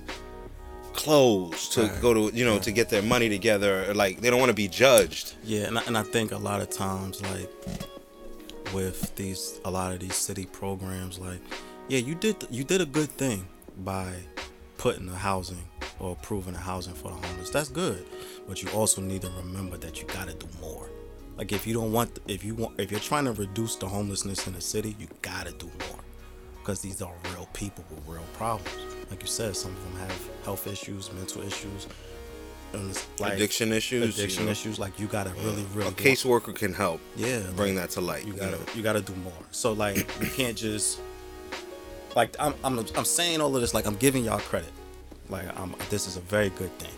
[0.92, 2.00] clothes to Right.
[2.00, 3.90] go to, you know, to get their money together.
[3.90, 5.35] Or like they don't want to be judged.
[5.44, 7.50] Yeah, and I, and I think a lot of times, like
[8.72, 11.40] with these, a lot of these city programs, like,
[11.88, 13.46] yeah, you did you did a good thing
[13.79, 14.12] by
[14.79, 15.62] putting a housing
[15.99, 17.51] or approving a housing for the homeless.
[17.51, 18.07] That's good,
[18.46, 20.88] but you also need to remember that you got to do more.
[21.37, 24.46] Like if you don't want, if you want, if you're trying to reduce the homelessness
[24.46, 26.01] in the city, you got to do more
[26.59, 28.68] because these are real people with real problems.
[29.11, 31.87] Like you said, some of them have health issues, mental issues,
[33.18, 34.53] like Addiction issues, addiction you know.
[34.53, 34.79] issues.
[34.79, 38.25] Like you gotta really, really A caseworker can help yeah, bring like, that to light.
[38.27, 38.62] You You gotta, know?
[38.75, 39.33] you gotta do more.
[39.51, 41.01] So like, you can't just
[42.16, 44.72] like I'm, I'm, I'm saying all of this like I'm giving y'all credit.
[45.29, 46.94] Like I'm, this is a very good thing,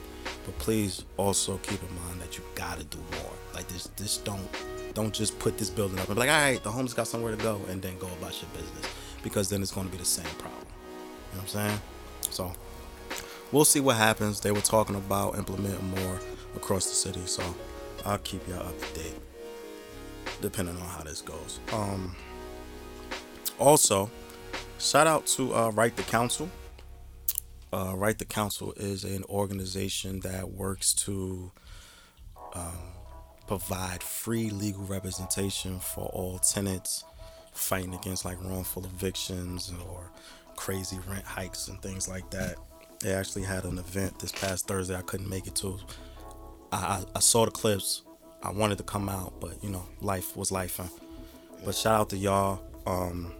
[0.46, 3.32] but please also keep in mind that you gotta do more.
[3.54, 4.48] Like this, this don't,
[4.94, 7.34] don't just put this building up and be like, all right, the homeless got somewhere
[7.34, 8.86] to go, and then go about your business,
[9.22, 10.60] because then it's to be the same problem.
[10.60, 11.80] You know what I'm saying?
[12.30, 12.52] So
[13.50, 14.40] we'll see what happens.
[14.40, 16.20] They were talking about implementing more
[16.54, 17.42] across the city, so
[18.04, 19.14] I'll keep y'all up to date,
[20.40, 21.60] depending on how this goes.
[21.72, 22.14] Um.
[23.58, 24.08] Also,
[24.78, 26.50] shout out to uh, Right to Counsel.
[27.72, 31.52] Uh, Right to Counsel is an organization that works to
[32.54, 32.92] um,
[33.46, 37.04] provide free legal representation for all tenants
[37.52, 40.10] fighting against like wrongful evictions or
[40.56, 42.56] crazy rent hikes and things like that.
[43.00, 44.96] They actually had an event this past Thursday.
[44.96, 45.78] I couldn't make it to.
[46.72, 48.02] I, I, I saw the clips.
[48.42, 50.80] I wanted to come out, but you know, life was life.
[51.64, 52.60] But shout out to y'all.
[52.86, 53.32] Um,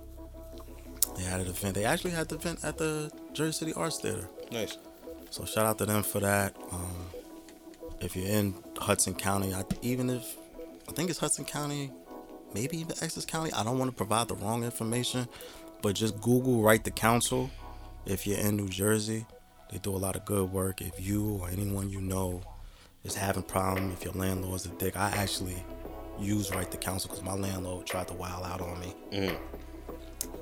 [1.16, 1.75] they had an event.
[1.75, 4.29] They actually had the event at the Jersey City Arts Theater.
[4.51, 4.79] Nice.
[5.31, 6.57] So shout out to them for that.
[6.73, 7.07] Um,
[8.01, 10.37] if you're in Hudson County, I, even if
[10.88, 11.90] I think it's Hudson County,
[12.55, 13.53] maybe even Essex County.
[13.53, 15.29] I don't want to provide the wrong information,
[15.83, 17.51] but just Google Right to Counsel.
[18.07, 19.27] If you're in New Jersey,
[19.71, 20.81] they do a lot of good work.
[20.81, 22.40] If you or anyone you know
[23.05, 25.62] is having a problem, if your landlord's a dick, I actually
[26.18, 28.94] use Right to Counsel because my landlord tried to wild out on me.
[29.12, 29.38] Mhm.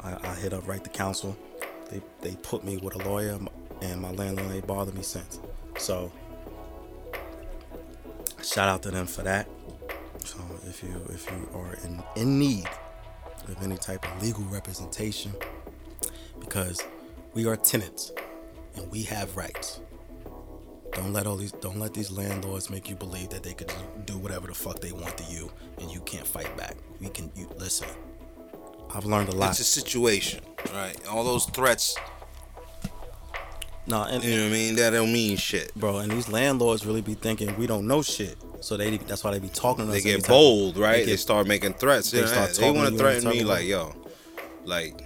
[0.07, 1.37] I, I hit up Right to Counsel.
[1.91, 3.39] They they put me with a lawyer,
[3.83, 5.41] and my landlord ain't bothered me since.
[5.79, 6.13] So
[8.43, 9.49] shout out to them for that.
[10.25, 12.69] So if you if you are in, in need
[13.49, 15.33] of any type of legal representation,
[16.41, 16.83] because
[17.35, 18.13] we are tenants
[18.77, 19.81] and we have rights.
[20.93, 23.73] Don't let all these don't let these landlords make you believe that they could
[24.07, 26.77] do whatever the fuck they want to you and you can't fight back.
[27.01, 27.89] We can you listen.
[28.97, 29.51] I've learned a lot.
[29.51, 30.41] It's a situation,
[30.73, 30.97] right?
[31.09, 31.97] All those threats,
[33.87, 34.77] no, and you know what I mean?
[34.77, 35.75] That don't mean shit.
[35.77, 38.39] bro, and these landlords really be thinking we don't know shit.
[38.61, 40.03] So they that's why they be talking to us.
[40.03, 41.05] They get bold, right?
[41.05, 42.11] They, get- start making threats.
[42.11, 43.95] they They, start they want to to you and threaten me like, yo,
[44.65, 44.99] like,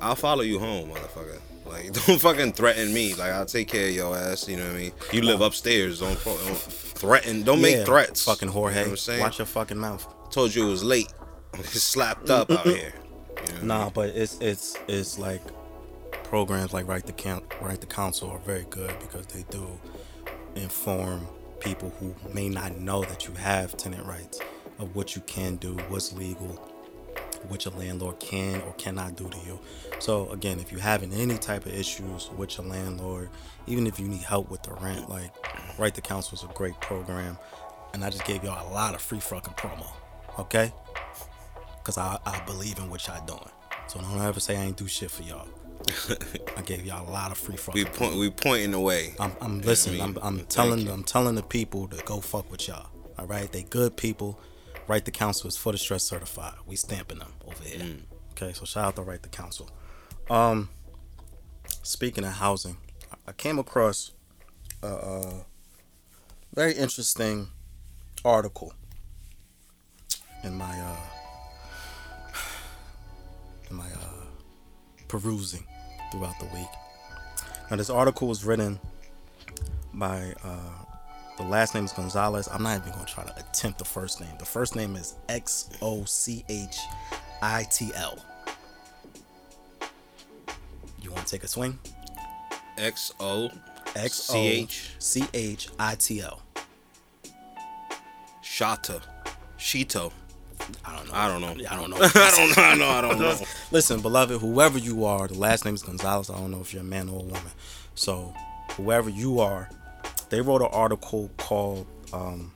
[0.00, 1.40] I'll follow you home, motherfucker.
[1.66, 3.14] Like, don't fucking threaten me.
[3.14, 4.48] Like, I'll take care of your ass.
[4.48, 4.92] You know what I mean?
[5.12, 5.98] You live upstairs.
[5.98, 7.42] Don't, don't threaten.
[7.42, 8.24] Don't make threats.
[8.24, 8.74] Fucking Jorge.
[8.74, 9.20] You know what I'm saying?
[9.20, 10.06] Watch your fucking mouth.
[10.30, 11.12] Told you it was late.
[11.74, 12.92] It's slapped up out here.
[13.46, 13.80] You know?
[13.84, 15.42] Nah, but it's it's it's like
[16.24, 19.66] programs like Right the Count, Right to Counsel are very good because they do
[20.54, 21.26] inform
[21.60, 24.40] people who may not know that you have tenant rights
[24.78, 26.48] of what you can do, what's legal,
[27.48, 29.58] what your landlord can or cannot do to you.
[29.98, 33.30] So again, if you're having any type of issues with your landlord,
[33.66, 35.34] even if you need help with the rent, like
[35.78, 37.38] Right to Counsel is a great program,
[37.94, 39.86] and I just gave y'all a lot of free fucking promo,
[40.38, 40.72] okay?
[41.88, 43.48] Cause I, I believe in what y'all doing.
[43.86, 45.48] So don't ever say I ain't do shit for y'all.
[46.54, 47.82] I gave y'all a lot of free fucking.
[47.82, 48.16] We point.
[48.16, 49.14] We pointing away.
[49.18, 50.00] I'm, I'm listening.
[50.00, 50.86] mean, I'm, I'm telling.
[50.86, 52.90] I'm telling the people to go fuck with y'all.
[53.18, 54.38] All right, they good people.
[54.86, 56.52] Right to Counsel is for the stress certified.
[56.66, 57.78] We stamping them over here.
[57.78, 58.02] Mm.
[58.32, 59.70] Okay, so shout out to Right to Counsel.
[60.28, 60.68] Um,
[61.82, 62.76] speaking of housing,
[63.10, 64.12] I- I came across
[64.82, 65.46] a, a
[66.54, 67.48] very interesting
[68.26, 68.74] article
[70.44, 70.96] in my uh
[73.70, 74.24] my uh
[75.08, 75.64] perusing
[76.12, 76.68] throughout the week.
[77.70, 78.78] Now, this article was written
[79.92, 80.84] by uh,
[81.36, 82.48] the last name is Gonzalez.
[82.52, 84.30] I'm not even gonna try to attempt the first name.
[84.38, 86.78] The first name is X O C H
[87.42, 88.18] I T L.
[91.00, 91.78] You want to take a swing?
[92.76, 93.50] X O
[93.96, 94.66] X O
[94.98, 96.42] C H I T L.
[98.42, 99.02] Shata.
[99.58, 100.12] Shito.
[100.84, 101.14] I don't know.
[101.14, 101.66] I don't know.
[101.70, 101.96] I don't know.
[102.00, 102.62] I don't know.
[102.62, 102.88] I know.
[102.88, 103.38] I don't know.
[103.70, 106.30] Listen, beloved, whoever you are, the last name is Gonzalez.
[106.30, 107.52] I don't know if you're a man or a woman.
[107.94, 108.34] So,
[108.76, 109.68] whoever you are,
[110.30, 111.86] they wrote an article called.
[112.12, 112.52] Um,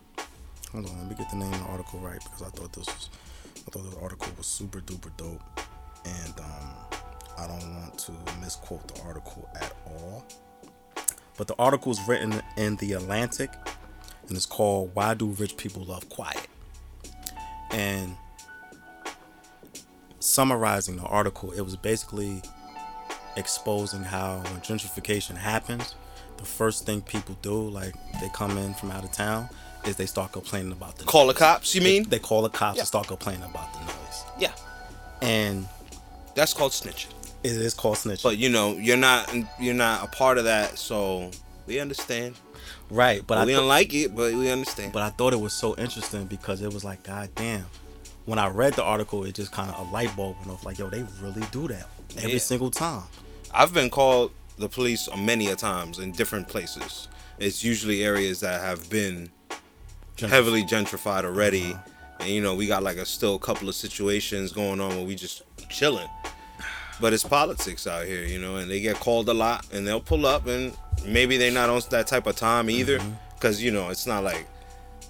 [0.72, 2.86] hold on, let me get the name of the article right because I thought this
[2.86, 3.10] was,
[3.66, 5.42] I thought this article was super duper dope,
[6.04, 6.70] and um,
[7.38, 10.24] I don't want to misquote the article at all.
[11.36, 13.50] But the article is written in the Atlantic,
[14.28, 16.46] and it's called "Why Do Rich People Love Quiet?"
[17.72, 18.16] And
[20.20, 22.42] summarizing the article, it was basically
[23.36, 25.94] exposing how when gentrification happens,
[26.36, 29.48] the first thing people do, like they come in from out of town,
[29.86, 31.74] is they start complaining about the Call the cops.
[31.74, 32.08] You they, mean?
[32.08, 32.82] they call the cops Yeah.
[32.82, 34.22] and start complaining about the noise.
[34.38, 34.52] Yeah.
[35.20, 35.66] And
[36.34, 37.12] That's called snitching.
[37.42, 38.22] it is called snitching.
[38.22, 41.30] But you know, you're not you're not a part of that, so
[41.66, 42.34] we understand.
[42.92, 44.92] Right, but I we thought- don't like it, but we understand.
[44.92, 47.66] but I thought it was so interesting because it was like, God damn.
[48.24, 50.64] When I read the article, it just kind of a light bulb went off.
[50.64, 52.38] Like, yo, they really do that every Yeah.
[52.38, 53.02] single time.
[53.52, 57.08] I've been called the police many a times in different places.
[57.38, 59.30] It's usually areas that have been
[60.18, 61.72] heavily gentrified already.
[61.72, 61.82] Uh-huh.
[62.20, 65.16] And you know, we got like a still couple of situations going on where we
[65.16, 66.08] just chilling.
[67.02, 70.00] But it's politics out here, you know, and they get called a lot and they'll
[70.00, 70.72] pull up and
[71.04, 73.00] maybe they're not on that type of time either.
[73.00, 73.38] Mm-hmm.
[73.40, 74.46] Cause you know, it's not like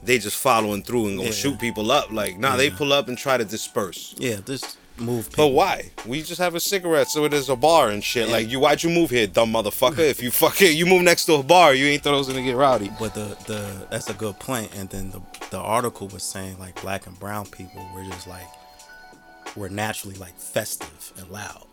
[0.02, 1.34] they just following through and gonna Yeah.
[1.34, 2.10] shoot people up.
[2.10, 4.14] Like, nah, they pull up and try to disperse.
[4.16, 5.28] Yeah, just move.
[5.36, 5.90] But why?
[6.06, 8.30] We just have a cigarette, so it is a bar and shit.
[8.30, 9.98] Like, you why'd you move here, dumb motherfucker?
[9.98, 12.56] if you fuck fucking you move next to a bar, you ain't those gonna get
[12.56, 12.90] rowdy.
[12.98, 14.74] But the the that's a good point.
[14.74, 18.48] And then the the article was saying like black and brown people were just like
[19.56, 21.66] we're naturally like festive and loud.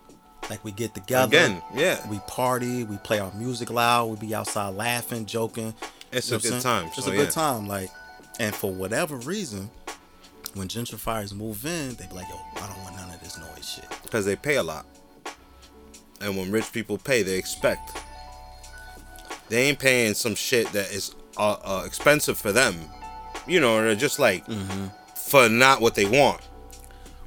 [0.49, 1.27] Like we get together.
[1.27, 2.07] Again, yeah.
[2.09, 5.73] We party, we play our music loud, we be outside laughing, joking.
[6.11, 6.61] It's You a good saying?
[6.63, 7.29] time, It's so a good yeah.
[7.29, 7.67] time.
[7.67, 7.91] Like
[8.39, 9.69] and for whatever reason,
[10.55, 13.69] when gentrifiers move in, they be like, yo, I don't want none of this noise
[13.69, 13.85] shit.
[14.03, 14.85] Because they pay a lot.
[16.21, 17.97] And when rich people pay, they expect.
[19.49, 22.75] They ain't paying some shit that is uh, uh, expensive for them.
[23.47, 24.45] You know, they're just like
[25.15, 26.41] for not what they want.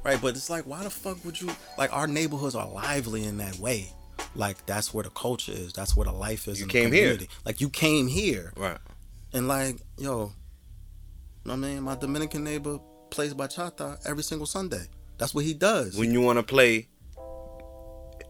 [0.03, 3.37] Right, but it's like, why the fuck would you like our neighborhoods are lively in
[3.37, 3.89] that way?
[4.35, 5.73] Like that's where the culture is.
[5.73, 6.59] That's where the life is.
[6.59, 7.17] You in came the here.
[7.45, 8.77] Like you came here, Right.
[9.31, 10.31] and like, yo, you know
[11.43, 12.79] what I mean, my Dominican neighbor
[13.11, 14.85] plays bachata every single Sunday.
[15.17, 15.95] That's what he does.
[15.97, 16.87] When you want to play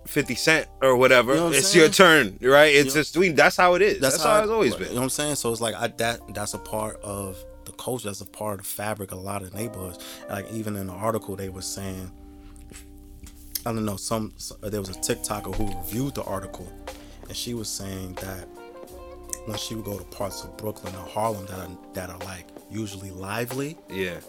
[0.06, 1.84] 50 Cent or whatever, You know what it's saying?
[1.84, 2.66] your turn, right?
[2.76, 4.00] It's You know- just, we, that's how it is.
[4.02, 4.90] That's, how, it's always been.
[4.90, 5.36] You know what I'm saying?
[5.36, 6.20] So it's like I, that.
[6.34, 7.38] That's a part of
[7.84, 8.08] culture.
[8.10, 10.00] That's a part of the fabric of a lot of neighborhoods.
[10.30, 12.12] Like even in the article, they were saying,
[13.66, 13.96] I don't know.
[13.98, 16.68] Some there was a TikToker who reviewed the article,
[17.28, 18.48] and she was saying that
[19.46, 22.48] when she would go to parts of Brooklyn or Harlem that are that are like
[22.70, 24.20] usually lively Yeah.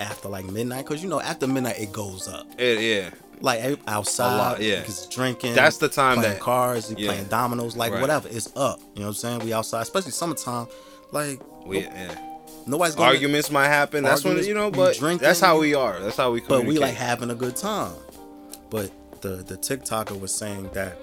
[0.00, 2.46] after like midnight, because you know after midnight it goes up.
[2.58, 3.10] It, yeah.
[3.40, 4.80] Like outside, lot, yeah.
[4.80, 5.54] because drinking.
[5.54, 7.10] That's the time playing that- cars, yeah.
[7.10, 8.00] playing dominoes, like Right.
[8.00, 8.28] whatever.
[8.30, 8.80] It's up.
[8.94, 9.38] You know what I'm saying?
[9.40, 10.68] We outside, especially summertime.
[11.12, 12.35] Like We, yeah.
[12.66, 13.08] Nobody's going.
[13.08, 14.04] Arguments might happen.
[14.04, 16.00] That's when, you know, but drinking, that's how we are.
[16.00, 17.94] That's how we but we like having a good time.
[18.70, 18.90] But
[19.22, 20.98] the the TikToker was saying that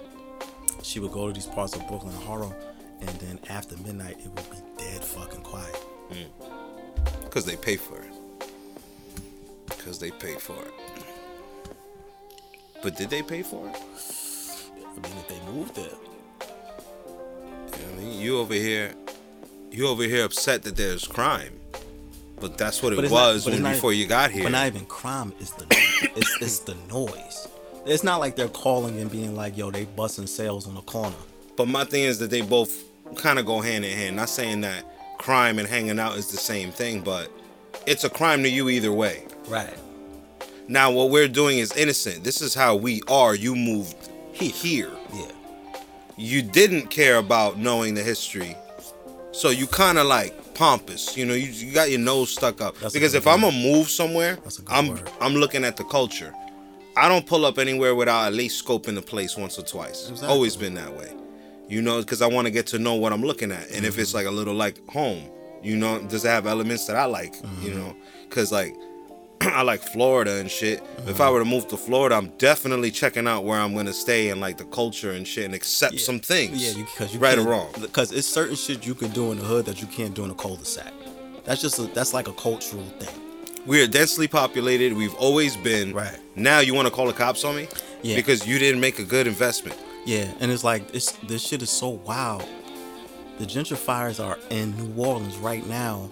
[0.81, 2.53] she would go to these parts of Brooklyn and Harlem,
[3.01, 5.75] and then after midnight it would be dead fucking quiet.
[6.11, 6.25] Mm.
[7.23, 8.11] Because they pay for it.
[9.67, 10.73] Because they pay for it.
[12.81, 13.75] But did they pay for it?
[13.75, 18.19] I mean, if they moved there, You know what I mean?
[18.19, 18.93] You over here,
[19.73, 21.53] you over here upset that there's crime.
[22.39, 24.43] But that's what But it it's not- was when before you got here.
[24.43, 25.33] but not even crime.
[25.39, 25.65] It's the
[26.15, 27.47] it's it's the noise.
[27.85, 31.15] It's not like they're calling and being like, "Yo, they busting sales on the corner."
[31.55, 32.83] But my thing is that they both
[33.15, 34.15] kind of go hand in hand.
[34.15, 34.83] Not saying that
[35.19, 37.29] crime and hanging out is the same thing, but
[37.85, 39.25] it's a crime to you either way.
[39.47, 39.73] Right.
[40.67, 42.23] Now, what we're doing is innocent.
[42.23, 43.35] This is how we are.
[43.35, 43.95] You moved
[44.31, 44.51] Here.
[44.51, 44.91] here.
[45.13, 45.31] Yeah.
[46.17, 48.55] You didn't care about knowing the history,
[49.33, 51.17] so you kind of like pompous.
[51.17, 52.77] You know, you, you got your nose stuck up.
[52.77, 55.09] That's because if I'm gonna move somewhere, That's a good I'm word.
[55.19, 56.33] I'm looking at the culture.
[56.95, 60.09] I don't pull up anywhere without at least scoping the place once or twice.
[60.09, 60.27] Exactly.
[60.29, 61.11] Always been that way.
[61.67, 63.93] You know, because I want to get to know what I'm looking at, and if
[63.93, 64.01] Mm-hmm.
[64.01, 65.23] it's like a little like home,
[65.63, 67.33] you know, does it have elements that I like?
[67.35, 67.65] Mm-hmm.
[67.65, 67.95] You know,
[68.29, 68.75] because like
[69.53, 70.81] I like Florida and shit.
[71.05, 71.33] If I uh-huh.
[71.33, 74.57] were to move to Florida, I'm definitely checking out where I'm gonna stay and like
[74.57, 76.63] the culture and shit and accept some things.
[76.63, 77.69] Yeah, because you, right or wrong.
[77.79, 80.31] Because it's certain shit you can do in the hood that you can't do in
[80.31, 80.93] a cul-de-sac.
[81.43, 83.21] That's just a, that's like a cultural thing.
[83.65, 84.93] We are densely populated.
[84.93, 85.93] We've always been.
[85.93, 86.19] Right.
[86.35, 87.67] Now you want to call the cops on me?
[88.01, 88.15] Yeah.
[88.15, 89.77] Because you didn't make a good investment.
[90.05, 92.45] Yeah, and it's like it's this shit is so wild.
[93.39, 96.09] The gentrifiers are in New Orleans right now,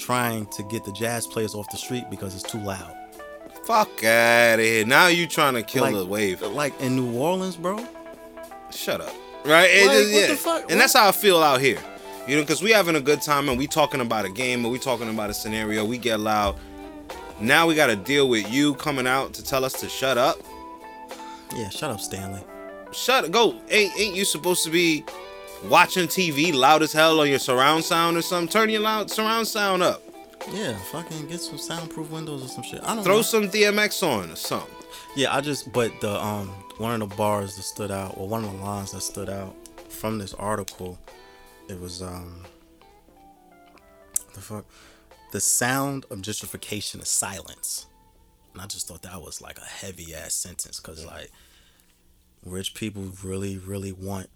[0.00, 2.96] trying to get the jazz players off the street because it's too loud.
[3.66, 4.86] Fuck out of here.
[4.86, 6.42] Now you trying to kill like, the wave.
[6.42, 7.86] Like in New Orleans, bro.
[8.72, 9.14] Shut up.
[9.44, 9.86] Right?
[9.86, 10.26] Like, just- what yeah.
[10.28, 10.60] the fuck?
[10.62, 10.78] And What?
[10.78, 11.78] that's how I feel out here.
[12.26, 14.72] You know, because we having a good time and we talking about a game and
[14.72, 15.84] we talking about a scenario.
[15.84, 16.56] We get loud.
[17.40, 20.36] Now we got to deal with you coming out to tell us to shut up.
[21.56, 22.42] Yeah, shut up, Stanley.
[22.92, 23.30] Shut up.
[23.30, 23.60] go.
[23.70, 25.04] Ain't ain't you supposed to be
[25.64, 28.48] watching TV loud as hell on your surround sound or something?
[28.48, 30.02] Turn your loud surround sound up.
[30.52, 32.82] Yeah, fucking get some soundproof windows or some shit.
[32.82, 33.02] I don't know.
[33.02, 33.22] Throw know.
[33.22, 34.74] some DMX on or something.
[35.16, 38.44] Yeah, I just but the um one of the bars that stood out, or one
[38.44, 39.54] of the lines that stood out
[39.90, 40.98] from this article,
[41.68, 42.44] it was um
[44.34, 44.64] the fuck
[45.32, 47.86] the sound of gentrification is silence.
[48.52, 51.30] And I just thought that was like a heavy ass sentence because like
[52.44, 54.28] rich people really, really want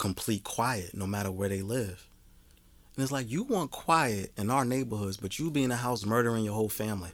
[0.00, 2.08] complete quiet no matter where they live.
[2.96, 6.04] And it's like you want quiet in our neighborhoods, but you be in a house
[6.04, 7.10] murdering your whole family.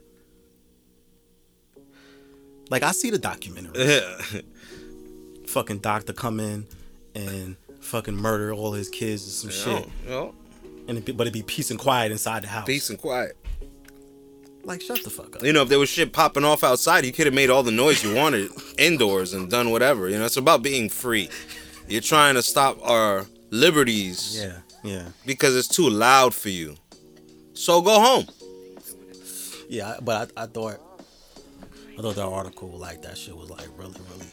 [2.70, 3.84] Like I see the documentary.
[3.84, 4.40] Yeah.
[5.46, 6.66] fucking doctor come in
[7.14, 9.88] and fucking murder all his kids and some shit.
[10.08, 10.34] Yo,
[10.88, 12.66] And it be, but it be peace and quiet inside the house.
[12.66, 13.36] peace and quiet.
[14.64, 15.42] Like shut the fuck up.
[15.44, 17.70] You know, if there was shit popping off outside, you could have made all the
[17.70, 20.08] noise you wanted indoors and done whatever.
[20.08, 21.28] You know, it's about being free.
[21.88, 26.76] You're trying to stop our liberties Yeah, yeah, because it's too loud for you.
[27.54, 28.26] So go home.
[29.68, 29.96] yeah.
[30.02, 30.80] But I, I thought,
[31.98, 34.26] I thought that article like that shit was like really, really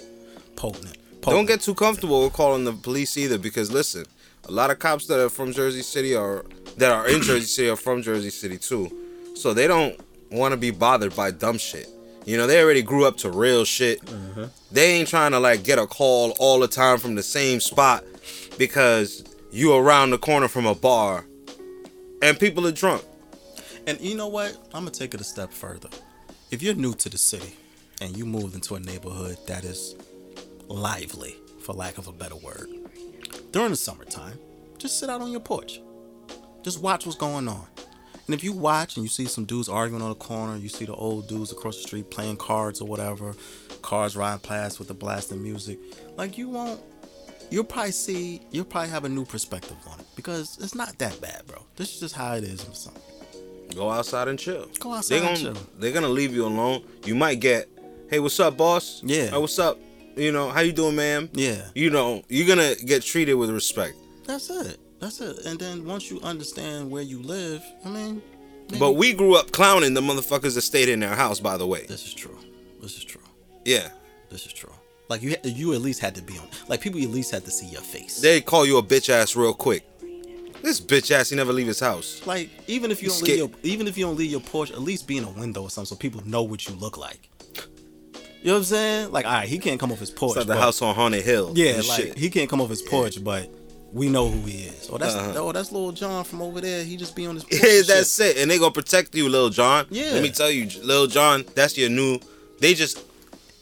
[0.56, 0.98] potent.
[1.22, 4.06] Don't get too comfortable with calling the police either because listen,
[4.50, 6.44] a lot of cops that are from Jersey City are
[6.78, 8.92] that are in Jersey City are from Jersey City too.
[9.36, 9.98] So they don't
[10.32, 11.88] want to be bothered by dumb shit.
[12.26, 14.02] You know, they already grew up to real shit.
[14.06, 14.46] Mm-hmm.
[14.72, 18.04] They ain't trying to like get a call all the time from the same spot
[18.58, 21.26] because you around the corner from a bar
[22.22, 23.04] and people are drunk.
[23.86, 24.56] And you know what?
[24.74, 25.90] I'm gonna take it a step further.
[26.52, 27.56] If you're new to the city
[28.02, 29.96] and you moved into a neighborhood that is
[30.68, 32.70] lively, for lack of a better word,
[33.52, 34.40] during the summertime,
[34.78, 35.82] just sit out on your porch.
[36.62, 37.66] Just watch what's going on.
[38.26, 40.86] And if you watch and you see some dudes arguing on the corner, you see
[40.86, 43.36] the old dudes across the street playing cards or whatever,
[43.82, 45.78] cars riding past with the blasting music,
[46.16, 46.80] like you won't
[47.50, 51.20] you'll probably see you'll probably have a new perspective on it because it's not that
[51.22, 51.64] bad, bro.
[51.76, 53.76] This is just how it is in the.
[53.76, 54.68] Go outside and chill.
[54.80, 55.68] Go outside They gonna, and chill.
[55.80, 56.84] They're gonna leave you alone.
[57.06, 57.68] You might get,
[58.10, 59.02] hey, what's up, boss?
[59.04, 59.28] Yeah.
[59.28, 59.80] Hey, what's up?
[60.16, 61.30] You know, how you doing, ma'am?
[61.34, 61.62] Yeah.
[61.74, 63.96] You know, you're gonna get treated with respect.
[64.26, 64.80] That's it.
[65.04, 65.46] That's it.
[65.46, 68.22] And then once you understand where you live, I mean,
[68.70, 71.42] maybe- But we grew up clowning the motherfuckers that stayed in their house.
[71.42, 72.38] By the way, this is true.
[72.82, 73.22] This is true.
[73.66, 73.90] yeah,
[74.30, 74.72] This is true.
[75.10, 76.48] Like you, you at least had to be on.
[76.70, 78.22] Like people at least had to see your face.
[78.22, 79.84] they call you a bitch ass real quick.
[80.62, 82.22] This bitch ass, he never leave his house.
[82.26, 84.80] like even if you don't leave your, even if you don't leave your porch, at
[84.82, 87.30] least be in a window or something so people know what you look like.
[88.42, 89.12] You know what I'm saying?
[89.12, 90.32] Like, all right, he can't come off his porch.
[90.32, 91.52] It's like the but- house on Haunted Hill.
[91.56, 92.18] Yeah, like shit.
[92.18, 93.50] he can't come off his porch, but
[93.94, 94.90] we know who he is.
[94.92, 95.34] Oh, that's Uh-huh.
[95.38, 96.84] oh, that's little John from over there.
[96.84, 97.46] He just be on his.
[97.50, 97.88] Yeah, and shit.
[97.88, 98.38] that's it.
[98.38, 99.86] And they gonna protect you, Lil John.
[99.90, 100.12] Yeah.
[100.14, 102.20] Let me tell you, Lil John, that's your new.
[102.60, 103.00] They just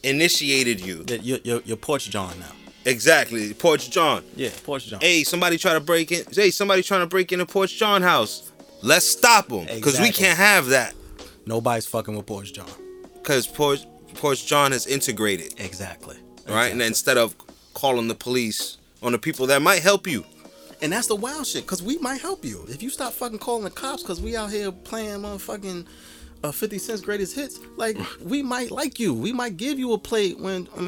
[0.04, 1.04] initiated you.
[1.04, 2.52] That- your, your your porch John now.
[2.86, 4.24] Exactly, Porch John.
[4.36, 5.00] Yeah, porch John.
[5.02, 6.24] Hey, somebody try to break in.
[6.32, 8.52] Hey, somebody trying to break into Porch John house.
[8.82, 10.96] Let's stop them because we can't have that.
[11.46, 12.70] Nobody's fucking with porch John.
[13.14, 13.82] Because Porch
[14.16, 16.18] Porch John has integrated, Exactly.
[16.48, 16.72] right?
[16.72, 17.36] And instead of
[17.76, 20.24] calling the police on the people that might help you,
[20.82, 23.64] And that's the wild shit, cause we might help you if you stop fucking calling
[23.64, 25.86] the cops, cause we out here playing motherfucking
[26.44, 27.60] uh, 50 Cent's greatest hits.
[27.78, 30.88] Like we might like you, we might give you a plate when when,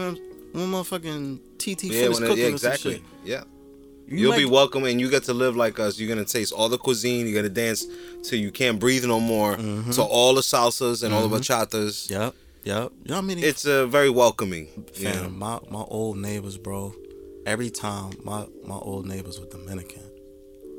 [0.52, 3.04] when motherfucking TT yeah, finished cooking yeah, or some exactly, shit.
[3.24, 3.44] yeah.
[4.08, 5.98] You You'll be welcome and you get to live like us.
[5.98, 7.26] You're gonna taste all the cuisine.
[7.26, 7.86] You're gonna dance
[8.24, 9.56] till you can't breathe no more.
[9.56, 9.92] Mm-hmm.
[9.92, 12.10] So all the salsas and all the bachatas.
[12.10, 12.92] Yep, yep.
[13.04, 13.42] You know how many?
[13.44, 14.68] It's uh, very welcoming.
[14.76, 15.30] you Fam, know?
[15.30, 16.94] my my old neighbors, bro.
[17.46, 20.04] Every time my my old neighbors were Dominican.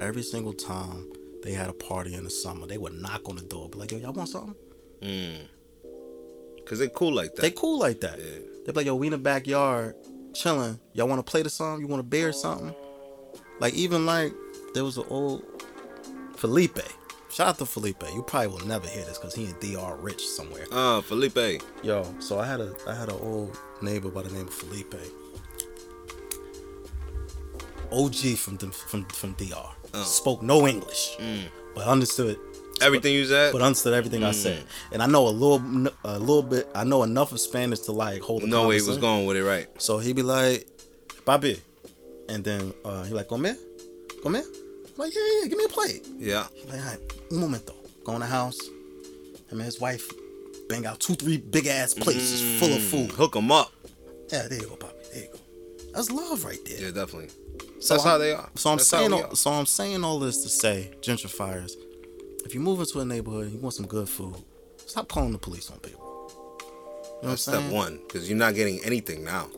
[0.00, 1.12] Every single time
[1.42, 3.92] they had a party in the summer, they would knock on the door, be like,
[3.92, 4.54] "Yo, y'all want something?"
[6.66, 7.42] Cause they're cool like that.
[7.42, 8.18] They cool like that.
[8.18, 8.38] Yeah.
[8.64, 9.94] They be like, "Yo, we in the backyard
[10.34, 10.80] chilling.
[10.94, 11.80] Y'all want to play the song?
[11.80, 12.74] You want to beer or something?"
[13.60, 14.32] Like even like
[14.72, 15.44] there was an old
[16.36, 16.78] Felipe.
[17.30, 18.02] Shout out to Felipe.
[18.14, 20.66] You probably will never hear this because he in DR rich somewhere.
[20.70, 21.62] Uh, Felipe.
[21.82, 24.94] Yo, so I had a I had an old neighbor by the name of Felipe.
[27.94, 29.70] OG from the, from from DR.
[29.94, 30.02] Oh.
[30.02, 31.44] Spoke no English, mm.
[31.74, 32.38] but understood
[32.80, 33.52] Everything you said.
[33.52, 34.34] but understood everything I mm.
[34.34, 34.64] said.
[34.92, 36.68] And I know a little a little bit.
[36.74, 38.42] I know enough of Spanish to like hold.
[38.42, 39.68] A no way he was going with it right.
[39.80, 40.66] So he be like,
[41.24, 41.60] "Papi,"
[42.28, 43.56] and then uh, he like, "Come here,
[44.22, 46.46] come here." I'm like, "Yeah, yeah, give me a plate." Yeah.
[46.54, 47.00] He like, "All right,
[47.32, 47.74] un momento."
[48.04, 48.60] Go in the house.
[49.48, 50.10] Him and his wife
[50.68, 52.90] bang out two, three big ass plates just full of mm.
[52.90, 53.10] food.
[53.12, 53.72] Hook them up.
[54.30, 55.12] Yeah, there you go, Papi.
[55.12, 55.38] There you go.
[55.94, 56.80] That's love right there.
[56.80, 57.30] Yeah, definitely.
[57.80, 58.48] So That's I'm- how they are.
[58.54, 61.72] So I'm That's saying, all, so I'm saying all this to say, gentrifiers,
[62.44, 64.36] if you move into a neighborhood and you want some good food,
[64.86, 66.00] stop calling the police on people.
[67.22, 69.48] You know That's step one, because you're not getting anything now.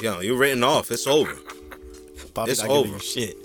[0.00, 0.90] Yo, you're written off.
[0.90, 1.34] It's over.
[2.34, 2.92] Bobby It's not giving over.
[2.94, 3.36] you shit.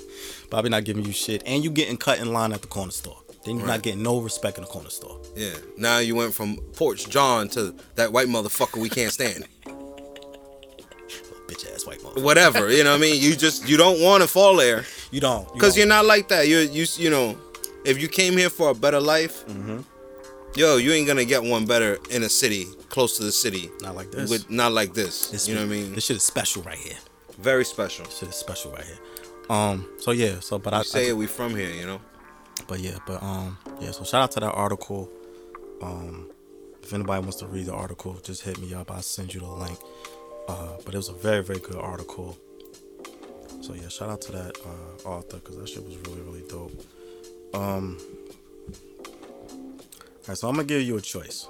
[0.49, 3.17] Bobby not giving you shit, and you getting cut in line at the corner store.
[3.45, 5.19] Then you're not getting no respect in the corner store.
[5.35, 5.53] Yeah.
[5.77, 9.45] Now you went from Porch John to that white motherfucker we can't stand.
[12.15, 12.71] Whatever.
[12.71, 13.21] You know what I mean?
[13.21, 15.51] You just you don't want to fall there You don't.
[15.53, 15.79] Because don't.
[15.79, 16.47] you're not like that.
[16.47, 17.37] You're you you know,
[17.85, 19.79] if you came here for a better life, Mm-hmm.
[20.55, 23.69] yo, you ain't gonna get one better in a city close to the city.
[23.81, 24.29] not like this.
[24.29, 25.29] With not like this.
[25.29, 25.93] This you know what I mean?
[25.95, 26.97] This shit is special right here.
[27.37, 28.05] Very special.
[28.05, 28.99] This shit is special right here.
[29.49, 29.87] Um.
[29.99, 30.39] So yeah.
[30.41, 31.69] So but I, say I it, we from here.
[31.71, 32.01] You know.
[32.67, 33.91] But yeah, but um, yeah.
[33.91, 35.09] So shout out to that article.
[35.81, 36.29] Um,
[36.83, 38.91] if anybody wants to read the article, just hit me up.
[38.91, 39.79] I'll send you the link.
[40.49, 42.35] Uh, but it was a very very good article.
[43.61, 46.73] So yeah, shout out to that uh, author because that shit was really really dope.
[47.53, 47.97] Um.
[50.23, 51.47] Alright, so I'm gonna give you a choice.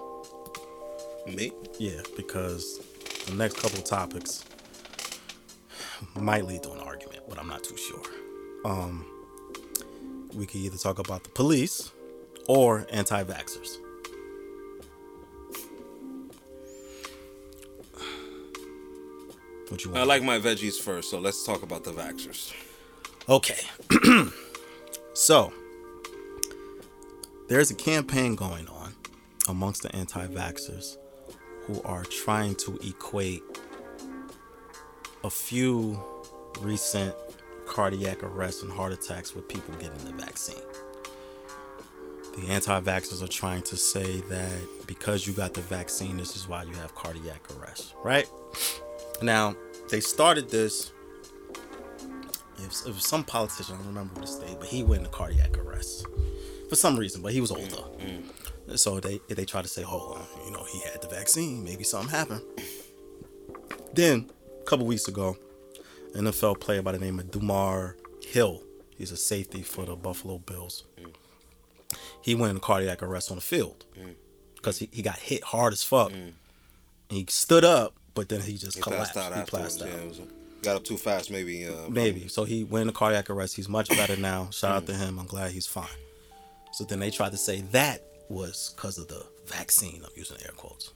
[1.28, 1.52] Me?
[1.78, 2.80] Yeah, because
[3.28, 4.44] the next couple topics
[6.16, 8.04] might lead to an argument, but I'm not too sure.
[8.66, 9.06] Um,
[10.34, 11.92] we could either talk about the police
[12.48, 13.78] or anti-vaxxers.
[19.70, 20.02] What you want?
[20.02, 22.54] I like my veggies first, so let's talk about the vaxxers.
[23.28, 23.60] Okay.
[25.14, 25.54] so,
[27.48, 28.94] there's a campaign going on
[29.48, 30.98] amongst the anti vaxxers
[31.66, 33.44] who are trying to equate
[35.24, 36.02] a few
[36.62, 37.14] recent
[37.68, 40.64] cardiac arrests and heart attacks with people getting the vaccine.
[42.38, 46.48] The anti vaxxers are trying to say that because you got the vaccine, this is
[46.48, 48.28] why you have cardiac arrest, right?
[49.22, 49.56] Now,
[49.90, 50.92] they started this
[52.62, 55.16] it was, it was some politician, I don't remember the state, but he went into
[55.16, 56.06] cardiac arrest
[56.70, 57.84] for some reason, but he was older.
[58.00, 58.24] Mm,
[58.68, 58.80] mm.
[58.80, 62.10] So they they tried to say, oh, you know, he had the vaccine, maybe something
[62.10, 62.42] happened.
[63.94, 64.30] Then,
[64.62, 65.36] a couple weeks ago,
[66.14, 68.62] an NFL player by the name of Damar Hill,
[68.96, 70.84] he's a safety for the Buffalo Bills.
[71.00, 71.14] Mm.
[72.22, 73.86] He went into cardiac arrest on the field
[74.56, 76.12] because he, he got hit hard as fuck.
[76.12, 76.36] And
[77.10, 79.14] he stood up, but then he just He collapsed.
[79.14, 79.88] passed out he passed out.
[79.88, 80.20] Yeah, was,
[80.62, 81.66] got up too fast, maybe.
[81.66, 82.28] Uh, Maybe.
[82.28, 83.56] So he went into cardiac arrest.
[83.56, 84.50] He's much better now.
[84.50, 85.18] Shout out to him.
[85.18, 85.88] I'm glad he's fine.
[86.74, 90.02] So then they tried to say that was because of the vaccine.
[90.04, 90.92] I'm using air quotes.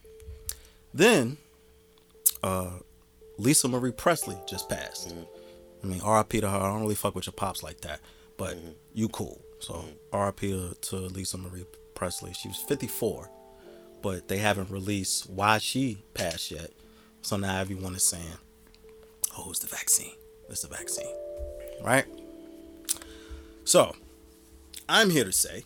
[0.93, 1.37] Then,
[2.43, 2.71] uh,
[3.37, 5.15] Lisa Marie Presley just passed.
[5.81, 6.57] I mean, RIP to her.
[6.57, 8.01] I don't really fuck with your pops like that,
[8.35, 8.57] but
[8.93, 9.39] you cool.
[9.61, 11.65] So RIP to, to Lisa Marie
[11.95, 12.33] Presley.
[12.33, 13.29] She was 54,
[14.01, 16.71] but they haven't released why she passed yet.
[17.23, 18.37] So now everyone is saying,
[19.37, 20.11] oh, it's the vaccine.
[20.49, 21.15] It's the vaccine.
[21.81, 22.05] Right?
[23.63, 23.95] So,
[24.89, 25.63] I'm here to say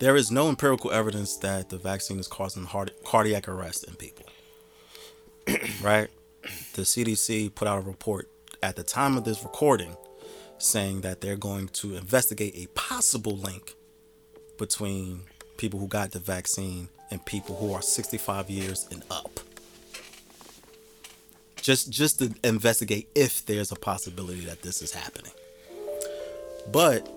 [0.00, 4.26] there is no empirical evidence that the vaccine is causing heart, cardiac arrest in people.
[5.80, 6.08] right?
[6.74, 8.28] The CDC put out a report
[8.60, 9.96] at the time of this recording
[10.58, 13.76] saying that they're going to investigate a possible link
[14.58, 15.22] between
[15.58, 19.40] people who got the vaccine and people who are 65 years and up
[21.56, 25.32] just just to investigate if there's a possibility that this is happening.
[26.70, 27.08] But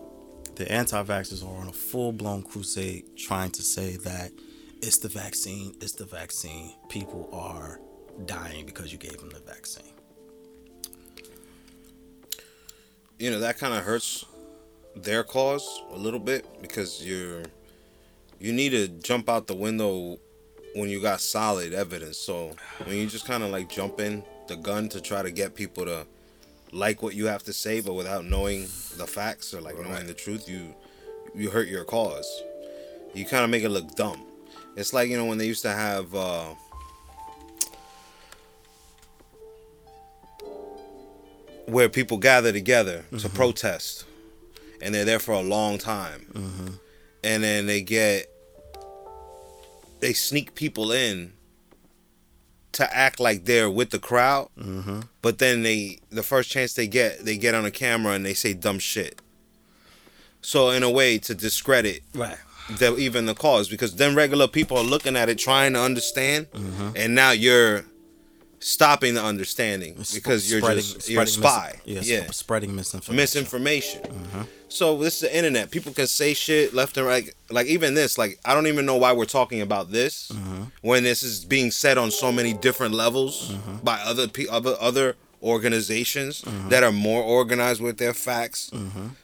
[0.55, 4.31] the anti-vaxxers are on a full-blown crusade trying to say that
[4.81, 6.73] it's the vaccine, it's the vaccine.
[6.89, 7.81] People are
[8.25, 9.93] dying because you gave them the vaccine.
[13.19, 14.25] you know that kind of hurts
[14.95, 17.43] their cause a little bit because you're
[18.39, 20.17] you need to jump out the window
[20.75, 22.17] when you got solid evidence.
[22.17, 25.55] So when you just kind of like jump in the gun to try to get
[25.55, 26.05] people to
[26.71, 28.63] like what you have to say, but without knowing
[28.97, 30.75] the facts or like knowing the truth, you
[31.35, 32.43] you hurt your cause.
[33.13, 34.23] You kind of make it look dumb.
[34.75, 36.13] It's like you know when they used to have.
[36.13, 36.53] uh
[41.65, 44.05] where people gather together to protest
[44.81, 46.71] and they're there for a long time,
[47.27, 48.27] and then they get
[49.99, 51.33] they sneak people in
[52.73, 55.01] to act like they're with the crowd, Mm-hmm.
[55.21, 58.33] but then they the first chance they get they get on a camera and they
[58.33, 59.19] say dumb shit.
[60.41, 62.37] So in a way to discredit Right.
[62.79, 66.47] the, even the cause because then regular people are looking at it trying to understand,
[66.95, 67.83] and now you're
[68.59, 71.75] stopping the understanding because you're just you're a spy.
[71.85, 73.15] yeah, yeah, spreading misinformation.
[73.15, 74.01] misinformation.
[74.69, 75.71] So this is the internet.
[75.71, 77.29] People can say shit left and right.
[77.49, 80.31] Like even this, like I don't even know why we're talking about this
[80.81, 83.53] when this is being said on so many different levels
[83.83, 88.71] by other pe- other other organizations that are more organized with their facts.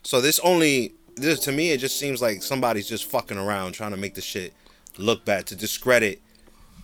[0.03, 3.91] So this only this to me it just seems like somebody's just fucking around trying
[3.91, 4.53] to make the shit
[4.97, 6.21] look bad to discredit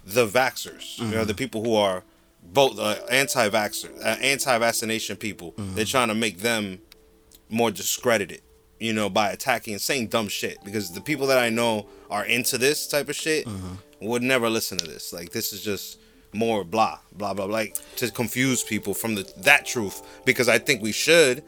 [0.05, 0.97] the vaxxers.
[0.99, 2.03] You know the people who are
[2.53, 5.53] both uh, anti-vaxxer, uh, anti-vaccination people.
[5.57, 6.79] They're trying to make them
[7.49, 8.41] more discredited,
[8.79, 10.57] you know, by attacking and saying dumb shit.
[10.63, 13.47] Because the people that I know are into this type of shit
[14.01, 15.13] would never listen to this.
[15.13, 15.99] Like this is just
[16.31, 20.01] more blah blah blah, like to confuse people from the that truth.
[20.25, 21.43] Because I think we should.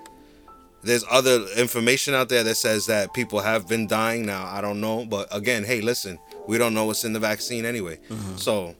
[0.84, 4.46] There's other information out there that says that people have been dying now.
[4.48, 8.00] I don't know, but again, hey, listen, we don't know what's in the vaccine anyway.
[8.36, 8.76] So,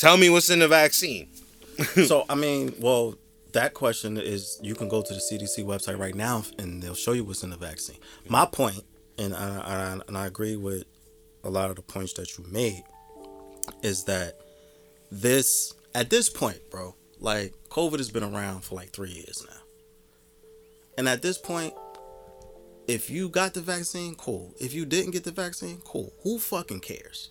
[0.00, 1.28] tell me what's in the vaccine.
[2.06, 3.14] so I mean, well,
[3.52, 7.12] that question is you can go to the CDC website right now and they'll show
[7.12, 7.98] you what's in the vaccine.
[8.28, 8.82] My point,
[9.18, 10.84] and I, I, and I agree with
[11.44, 12.82] a lot of the points that you made,
[13.82, 14.40] is that
[15.12, 19.60] this at this point, bro, like COVID has been around for like three years now,
[20.98, 21.74] and at this point.
[22.88, 24.52] If you got the vaccine, cool.
[24.58, 26.12] If you didn't get the vaccine, cool.
[26.24, 27.30] Who fucking cares?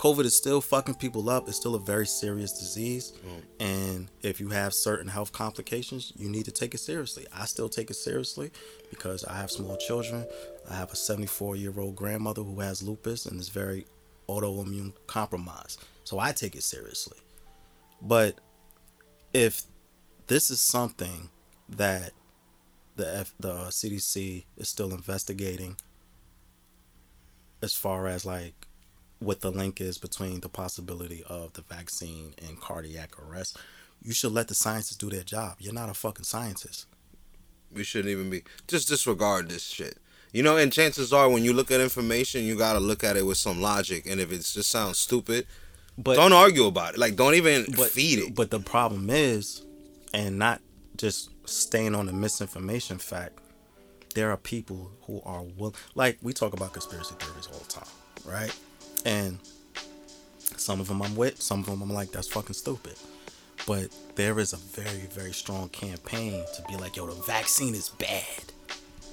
[0.00, 1.46] COVID is still fucking people up.
[1.46, 3.12] It's still a very serious disease.
[3.22, 3.42] Mm.
[3.60, 7.26] And if you have certain health complications, you need to take it seriously.
[7.36, 8.50] I still take it seriously
[8.88, 10.24] because I have small children.
[10.70, 13.84] I have a 74 year old grandmother who has lupus and is very
[14.26, 15.84] autoimmune compromised.
[16.04, 17.18] So I take it seriously.
[18.00, 18.40] But
[19.34, 19.64] if
[20.28, 21.28] this is something
[21.68, 22.12] that
[22.96, 25.76] the F, the uh, CDC is still investigating
[27.60, 28.66] as far as like
[29.20, 33.56] what the link is between the possibility of the vaccine and cardiac arrest,
[34.02, 35.56] you should let the scientists do their job.
[35.60, 36.86] You're not a fucking scientist.
[37.72, 39.98] We shouldn't even be just disregard this shit.
[40.32, 43.26] You know, and chances are when you look at information, you gotta look at it
[43.26, 44.06] with some logic.
[44.06, 45.46] And if it just sounds stupid,
[45.98, 47.00] But don't argue about it.
[47.00, 48.34] Like don't even but, feed it.
[48.34, 49.62] But the problem is,
[50.14, 50.60] and not
[50.96, 53.38] just staying on the misinformation fact,
[54.14, 57.88] there are people who are will like we talk about conspiracy theories all the time,
[58.24, 58.56] right?
[59.04, 59.38] And
[60.56, 62.94] some of them I'm with, some of them I'm like that's fucking stupid.
[63.66, 67.88] But there is a very very strong campaign to be like, yo, the vaccine is
[67.90, 68.52] bad.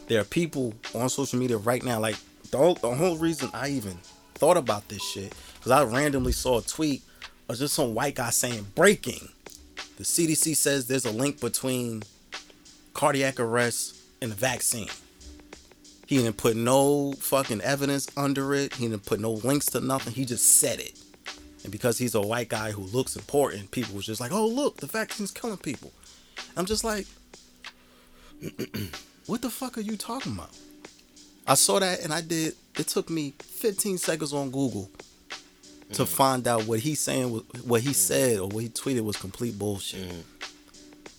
[0.08, 2.16] There are people on social media right now, like
[2.52, 3.98] the whole, the whole reason I even
[4.36, 7.04] thought about this shit because I randomly saw a tweet
[7.50, 9.30] of just some white guy saying breaking.
[9.98, 12.04] The CDC says there's a link between
[12.94, 14.90] cardiac arrest and the vaccine.
[16.08, 18.74] He didn't put no fucking evidence under it.
[18.76, 20.14] He didn't put no links to nothing.
[20.14, 20.98] He just said it.
[21.64, 24.78] And because he's a white guy who looks important, people was just like, "Oh, look,
[24.78, 25.92] the vaccine's killing people."
[26.56, 27.08] I'm just like,
[29.26, 30.52] "What the fuck are you talking about?"
[31.46, 32.56] I saw that and I did.
[32.78, 34.90] It took me 15 seconds on Google
[35.94, 36.04] to mm-hmm.
[36.04, 37.94] find out what he's saying, was, what he mm-hmm.
[37.94, 40.08] said or what he tweeted was complete bullshit.
[40.08, 40.57] Mm-hmm.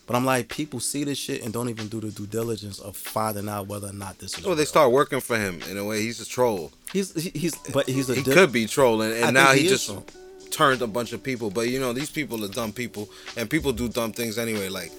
[0.08, 2.96] But I'm like, people see this shit and don't even do the due diligence of
[2.96, 4.46] finding out whether or not this is.
[4.46, 6.00] Oh, they start working for him in a way.
[6.00, 6.72] He's a troll.
[6.94, 9.60] He's he- he's but he's a He di- could be trolling, and think now he
[9.64, 10.04] he, just trolling.
[10.50, 11.50] turned a bunch of people.
[11.50, 14.70] But you know, these people are dumb people, and people do dumb things anyway.
[14.70, 14.90] Like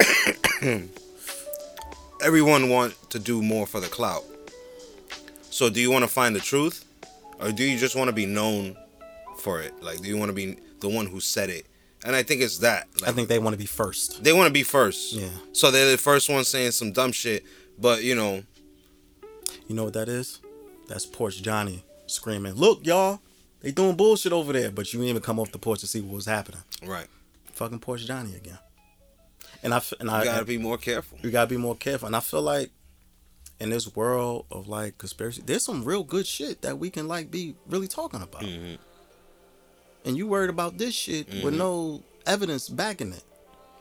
[2.22, 4.24] everyone want to do more for the clout.
[5.50, 6.84] So, do you want to find the truth,
[7.40, 8.76] or do you just want to be known
[9.38, 9.72] for it?
[9.82, 11.66] Like, do you want to be the one who said it?
[12.06, 12.86] And I think it's that.
[13.00, 14.22] Like, I think they want to be first.
[14.24, 15.12] they want to be first.
[15.12, 15.28] Yeah.
[15.52, 17.44] So they're the first one saying some dumb shit,
[17.78, 18.44] but you know,
[19.68, 20.40] You know what that is?
[20.88, 23.20] That's Porch Johnny screaming, "Look, y'all,
[23.60, 26.00] they doing bullshit over there." But you didn't even come off the porch to see
[26.00, 26.60] what was happening.
[26.82, 27.08] right.
[27.54, 28.58] Fucking Porch Johnny again.
[29.64, 31.18] And I and I gotta be more careful.
[31.22, 32.06] You gotta be more careful.
[32.06, 32.70] And I feel like
[33.58, 37.30] in this world of like conspiracy, there's some real good shit that we can like
[37.30, 38.42] be really talking about.
[38.42, 38.78] Mhm.
[40.06, 43.22] And you worried about this shit with no evidence backing it.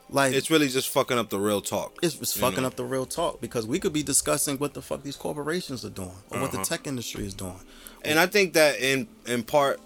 [0.09, 1.97] Like It's really just fucking up the real talk.
[2.03, 2.67] it's, it's fucking know?
[2.67, 5.89] up the real talk because we could be discussing what the fuck these corporations are
[5.89, 6.65] doing or what the Uh-huh.
[6.65, 7.59] tech industry is doing.
[8.03, 9.79] And I think that in in part,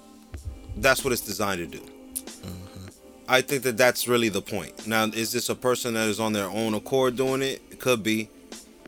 [0.78, 1.84] that's what it's designed to do.
[1.84, 2.88] Mm-hmm.
[3.30, 4.88] I think that that's really the point.
[4.88, 7.62] Now, is this a person that is on their own accord doing it?
[7.72, 8.30] It could be,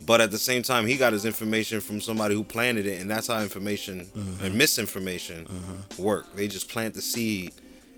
[0.05, 3.09] But at the same time, he got his information from somebody who planted it, and
[3.09, 4.45] that's how information Mm-hmm.
[4.45, 5.47] and misinformation
[5.97, 6.35] work.
[6.35, 7.51] They just plant the seed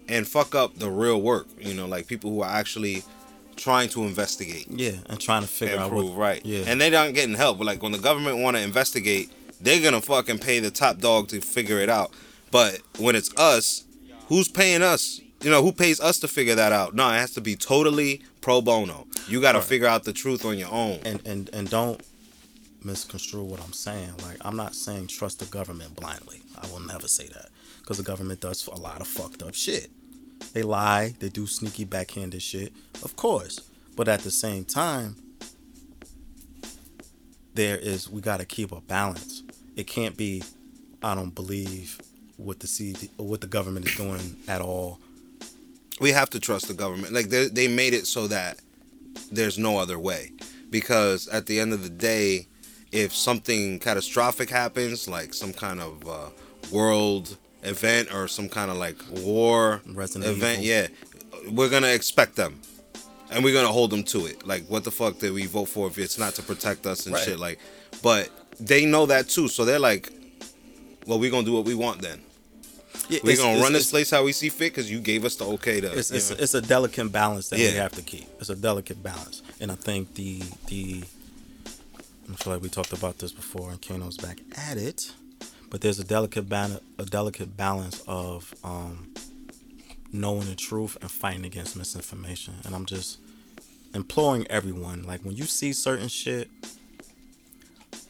[0.07, 1.47] and fuck up the real work.
[1.59, 3.03] You know, like people who are actually
[3.55, 6.17] trying to investigate Yeah, and trying to figure out prove what.
[6.17, 6.41] right.
[6.45, 7.57] Yeah, And they not getting help.
[7.59, 9.31] But like when the government want to investigate,
[9.61, 12.11] they're gonna fucking pay the top dog to figure it out.
[12.51, 13.85] But when it's us,
[14.27, 15.21] who's paying us?
[15.41, 16.95] You know, who pays us to figure that out?
[16.95, 19.07] No, it has to be totally pro bono.
[19.27, 19.67] You got to Right.
[19.67, 20.99] figure out the truth on your own.
[21.05, 21.99] and and and don't
[22.83, 24.13] misconstrue what I'm saying.
[24.21, 26.41] Like I'm not saying trust the government blindly.
[26.61, 29.89] I will never say that because the government does a lot of fucked up shit.
[30.53, 31.15] They lie.
[31.19, 33.61] They do sneaky backhanded shit, of course.
[33.95, 35.15] But at the same time,
[37.53, 39.43] there is we got to keep a balance.
[39.75, 40.43] It can't be.
[41.01, 41.99] I don't believe
[42.37, 44.99] what the CD, what the government is doing at all.
[46.03, 47.13] We have to trust the government.
[47.17, 48.53] Like they they made it so that
[49.31, 50.31] there's no other way.
[50.77, 52.47] Because at the end of the day,
[52.91, 56.29] if something catastrophic happens, like some kind of uh,
[56.71, 60.69] world event or some kind of like war Resident event, Evil.
[60.73, 60.87] yeah,
[61.57, 62.53] we're gonna expect them.
[63.31, 64.45] And we're gonna hold them to it.
[64.45, 67.15] Like, what the fuck did we vote for if it's not to protect us and
[67.15, 67.25] Right.
[67.25, 67.39] shit?
[67.39, 67.57] Like,
[68.03, 68.29] but
[68.59, 70.11] they know that too, so they're like,
[71.07, 72.19] "Well, we're gonna do what we want then.
[73.09, 75.45] Yeah, We're gonna run this place how we see fit because you gave us the
[75.45, 78.27] okay to." it's it's, it's a delicate balance that we have to keep.
[78.39, 81.03] It's a delicate balance, and I think the the
[82.31, 85.11] I feel like we talked about this before, and Kano's back at it.
[85.69, 89.13] But there's a delicate ban- a delicate balance of um,
[90.11, 92.53] knowing the truth and fighting against misinformation.
[92.63, 93.17] And I'm just
[93.93, 96.49] imploring everyone, like when you see certain shit,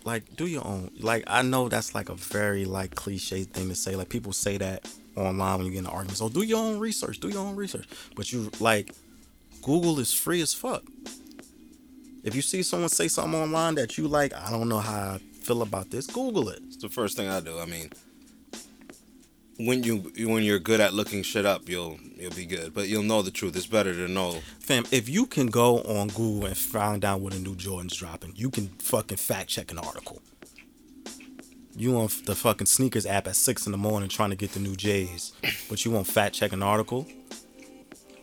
[0.06, 0.92] like do your own.
[1.00, 3.96] Like I know that's like a very like cliche thing to say.
[3.96, 6.22] Like people say that online when you get in arguments.
[6.22, 7.20] Oh, do your own research.
[7.20, 7.88] Do your own research.
[8.16, 8.94] But you like
[9.62, 10.84] Google is free as fuck.
[12.24, 15.18] If you see someone say something online that you like, I don't know how I
[15.18, 16.08] feel about this.
[16.08, 16.62] Google it.
[16.68, 17.60] It's the first thing I do.
[17.60, 17.90] I mean,
[19.58, 22.74] when you when you're good at looking shit up, you'll you'll be good.
[22.74, 23.56] But you'll know the truth.
[23.56, 24.40] It's better to know.
[24.60, 28.34] Fam, if you can go on Google and find out what a new Jordan's dropping,
[28.36, 30.22] you can fucking fact check an article.
[31.76, 34.60] You on the fucking sneakers app at six in the morning trying to get the
[34.60, 35.34] new J's,
[35.70, 37.08] but you won't fact check an article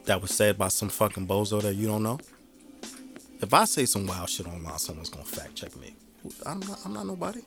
[0.05, 2.18] that was said by some fucking bozo that you don't know.
[3.41, 5.95] If I say some wild shit online, someone's gonna fact check me.
[6.47, 6.78] I'm not.
[6.85, 7.41] I'm not nobody.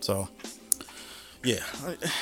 [0.00, 0.28] So,
[1.44, 1.62] yeah.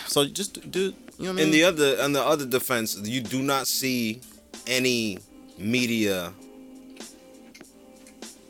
[0.06, 0.80] So just do.
[0.80, 1.44] You know what I mean?
[1.46, 4.20] In the other on the other defense, you do not see
[4.66, 5.18] any
[5.58, 6.32] media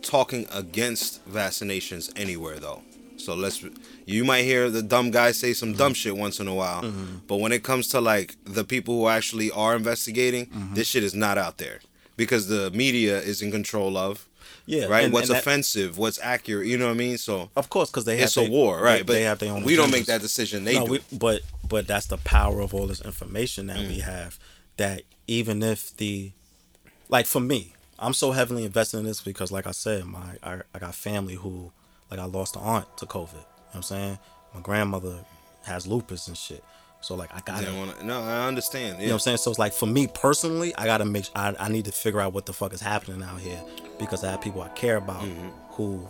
[0.03, 2.83] talking against vaccinations anywhere though.
[3.17, 3.65] So let's
[4.05, 5.79] you might hear the dumb guy say some Mm-hmm.
[5.79, 6.83] dumb shit once in a while,
[7.29, 10.75] but when it comes to like the people who actually are investigating, Mm-hmm.
[10.75, 11.81] this shit is not out there
[12.17, 14.27] because the media is in control of
[14.67, 14.87] yeah.
[14.87, 15.05] right?
[15.05, 17.19] and- what's and that- offensive, what's accurate, you know what I mean?
[17.19, 18.99] So Of course, because they have it's a war, right?
[18.99, 19.65] They, but they have their own.
[19.65, 20.65] we don't make that decision.
[20.65, 20.93] They No, do.
[20.93, 23.89] we- but but that's the power of all this information that Mm.
[23.89, 24.39] we have.
[24.77, 26.33] That even if the,
[27.09, 30.61] like for me, I'm so heavily invested in this because, like I said, my I,
[30.75, 31.71] I got family who,
[32.11, 33.33] like I lost an aunt to COVID.
[33.33, 34.19] You know what I'm saying?
[34.55, 35.25] My grandmother
[35.65, 36.63] has lupus and shit.
[37.01, 38.99] So like I gotta, wanna- no, I understand.
[38.99, 39.07] Yeah.
[39.07, 39.37] know what I'm saying?
[39.39, 41.27] So it's like for me personally, I gotta make.
[41.35, 43.61] I I need to figure out what the fuck is happening out here
[44.05, 45.25] because I have people I care about
[45.71, 46.09] who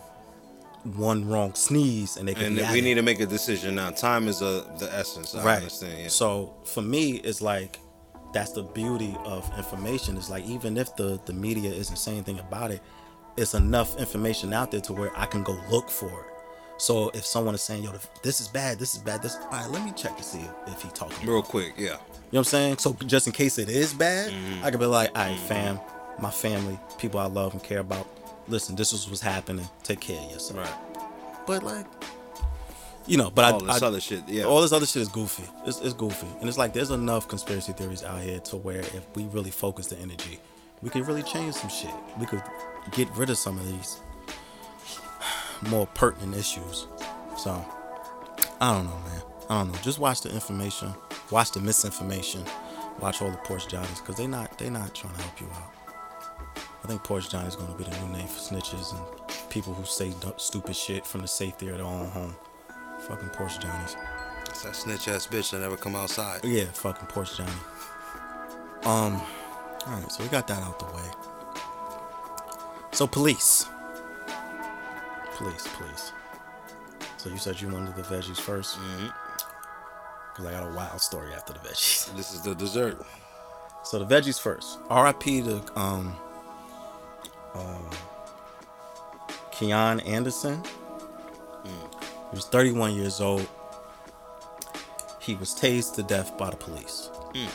[0.83, 2.63] one wrong sneeze and they can Mm-hmm.
[2.65, 2.95] and we need it.
[2.95, 3.89] to make a decision now.
[3.91, 5.33] Time is a, the essence.
[5.35, 5.83] I right.
[5.97, 6.07] Yeah.
[6.09, 7.79] So for me, it's like
[8.33, 10.17] that's the beauty of information.
[10.17, 12.81] It's like even if the the media isn't saying anything about it,
[13.37, 16.25] it's enough information out there to where I can go look for it.
[16.79, 17.91] So if someone is saying, "Yo,
[18.23, 20.73] this is bad, this is bad," this all right, let me check to see if,
[20.73, 21.25] if he talking.
[21.27, 21.83] Real quick, yeah.
[21.83, 21.97] You know
[22.31, 22.77] what I'm saying?
[22.79, 24.65] So just in case it is bad, Mm-hmm.
[24.65, 25.79] I could be like, all right, fam,
[26.19, 28.07] my family, people I love and care about.
[28.47, 29.67] Listen, this is what's happening.
[29.83, 30.59] Take care of yourself.
[30.59, 31.45] Right.
[31.47, 31.85] But like,
[33.05, 34.43] you know, but All I, this I other shit, yeah.
[34.43, 35.43] all this other shit is goofy.
[35.65, 39.05] It's, it's goofy, and it's like there's enough conspiracy theories out here to where if
[39.15, 40.39] we really focus the energy,
[40.81, 41.93] we could really change some shit.
[42.19, 42.43] We could
[42.91, 43.99] get rid of some of these
[45.69, 46.87] more pertinent issues.
[47.37, 47.65] So
[48.61, 49.21] I don't know, man.
[49.49, 49.79] I don't know.
[49.81, 50.93] Just watch the information,
[51.31, 52.43] watch the misinformation,
[52.99, 55.72] watch all the Porch Johnnies, cause they not they not trying to help you out.
[56.83, 60.11] I think Porch Johnny's gonna be the new name for snitches and people who say
[60.37, 62.35] stupid shit from the safety of their own home.
[63.07, 63.95] Fucking Porch Johnnies.
[64.49, 66.43] It's that snitch ass bitch that never come outside.
[66.43, 67.51] Yeah, fucking Porch Johnny.
[68.83, 69.21] Um,
[69.87, 71.09] all right, so we got that out the way.
[72.91, 73.65] So police,
[75.35, 76.11] police, police.
[77.17, 79.07] So you said you wanted the veggies 1st Mm-hmm.
[80.31, 82.13] because I got a wild story after the veggies.
[82.17, 83.01] This is the dessert.
[83.83, 84.79] So the veggies first.
[84.89, 85.41] R.I.P.
[85.43, 86.15] to um,
[87.53, 87.77] uh,
[89.51, 90.61] Keenan Anderson.
[91.63, 92.03] Mm.
[92.29, 93.47] He was 31 years old.
[95.19, 97.09] He was tased to death by the police.
[97.33, 97.47] Mm.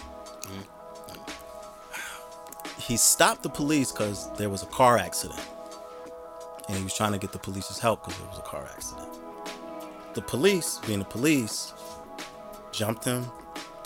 [0.43, 0.67] Mm.
[2.81, 5.45] He stopped the police because there was a car accident.
[6.69, 9.09] And he was trying to get the police's help because there was a car accident.
[10.15, 11.75] The police, being the police,
[12.73, 13.27] jumped him,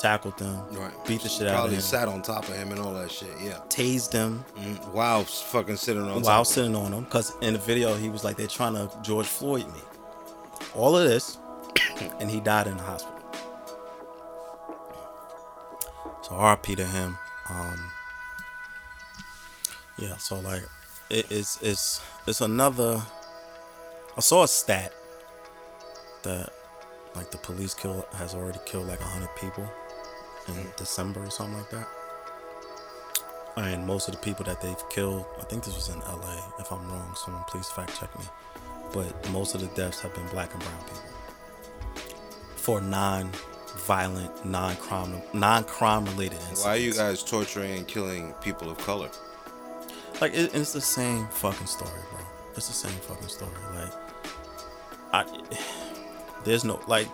[0.02, 0.92] tackled him, Right.
[1.06, 1.60] beat the shit out of him.
[1.60, 3.30] Probably sat on top of him and all that shit.
[3.40, 3.58] Yeah.
[3.68, 7.04] tased him Mm, Wow, fucking sitting on while sitting on him.
[7.04, 9.80] Because in the video, he was like, they're trying to George Floyd me.
[10.74, 11.38] All of this,
[12.20, 13.18] and he died in the hospital.
[16.22, 17.18] So RP to him.
[17.50, 17.90] Um,
[19.98, 20.62] yeah, so like
[21.10, 23.02] it is it's it's another
[24.16, 24.92] I saw a stat
[26.22, 26.50] that
[27.14, 29.68] like the police kill has already killed like hundred people
[30.48, 31.88] in December or something like that.
[33.56, 36.70] And most of the people that they've killed, I think this was in LA, if
[36.72, 38.24] I'm wrong, someone please fact check me.
[38.92, 41.02] But most of the deaths have been black and brown people.
[42.56, 43.30] For non
[43.86, 46.64] violent, non crime non crime related incidents.
[46.64, 49.10] Why are you guys torturing and killing people of color?
[50.20, 52.20] Like it, it's the same fucking story, bro.
[52.56, 53.50] It's the same fucking story.
[53.74, 53.92] Like,
[55.12, 55.24] I
[56.44, 57.08] there's no like,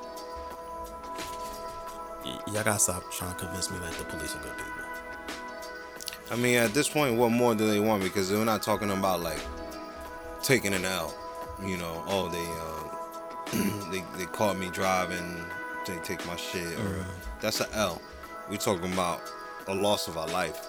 [2.28, 4.72] y- y'all gotta stop trying to convince me that the police are good people.
[6.30, 8.02] I mean, at this point, what more do they want?
[8.02, 9.40] Because we're not talking about like
[10.42, 11.14] taking an L.
[11.64, 12.46] You know, oh they
[13.56, 15.42] uh, they they caught me driving,
[15.86, 17.04] they take my shit, or
[17.40, 18.00] that's an L.
[18.50, 19.20] We talking about
[19.66, 20.66] a loss of our life.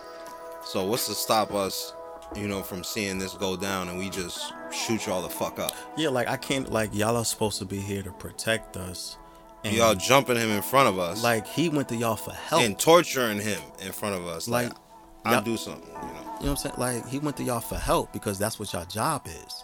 [0.65, 1.93] So what's to stop us,
[2.35, 5.71] you know, from seeing this go down and we just shoot y'all the fuck up?
[5.97, 9.17] Yeah, like I can't like y'all are supposed to be here to protect us.
[9.63, 12.63] And Y'all jumping him in front of us, like he went to y'all for help.
[12.63, 14.47] and torturing him in front of us.
[14.47, 14.77] Like, Like,
[15.25, 15.85] I'll do something.
[15.89, 16.01] You know.
[16.01, 16.75] You know what I'm saying?
[16.77, 19.63] Like he went to y'all for help because that's what y'all job is.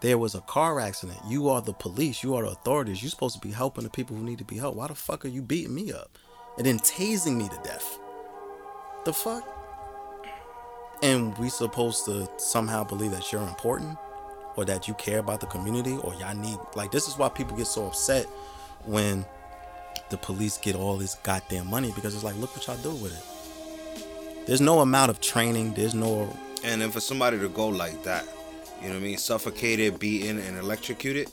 [0.00, 1.18] There was a car accident.
[1.28, 2.22] You are the police.
[2.22, 3.02] You are the authorities.
[3.02, 4.76] You're supposed to be helping the people who need to be helped.
[4.78, 6.16] Why the fuck are you beating me up
[6.56, 7.98] and then tasing me to death?
[9.04, 9.46] The fuck?
[11.02, 13.98] And we supposed to somehow believe that you're important
[14.56, 17.54] or that you care about the community or y'all need like this is why people
[17.56, 18.26] get so upset
[18.86, 19.24] when
[20.10, 23.12] the police get all this goddamn money because it's like look what y'all do with
[23.16, 24.46] it.
[24.46, 25.74] There's no amount of training.
[25.74, 26.34] There's no
[26.64, 28.24] And then for somebody to go like that,
[28.80, 31.28] you know what I mean, suffocated, beaten, and electrocuted.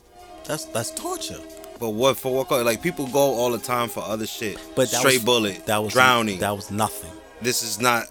[0.46, 1.40] that's that's torture.
[1.80, 2.50] But what for what?
[2.66, 4.58] Like people go all the time for other shit.
[4.76, 6.40] But that straight was, bullet, That was drowning.
[6.40, 7.12] That was nothing.
[7.42, 8.06] this is not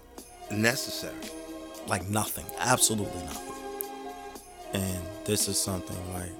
[0.51, 1.15] necessary.
[1.87, 2.45] Like nothing.
[2.59, 3.53] Absolutely nothing.
[4.73, 6.31] And this is something like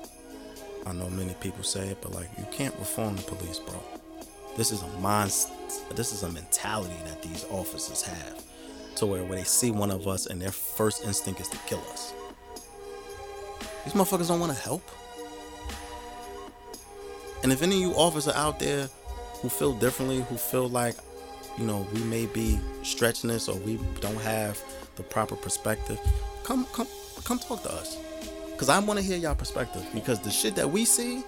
[0.86, 3.82] I know many people say it, but like you can't reform the police, bro.
[4.58, 5.32] This is a mind.
[5.96, 8.44] This is a mentality that these officers have,
[8.96, 11.82] to where when they see one of us and their first instinct is to kill
[11.92, 12.14] us.
[13.86, 14.84] These motherfuckers don't want to help.
[17.44, 18.90] And if any of you officers out there
[19.42, 20.96] who feel differently, who feel like,
[21.58, 24.62] you know, we may be stretching this or we don't have
[24.96, 26.00] the proper perspective,
[26.44, 26.88] come come
[27.24, 27.98] come talk to us.
[28.64, 31.22] Cause I want to hear y'all perspective because the shit that we see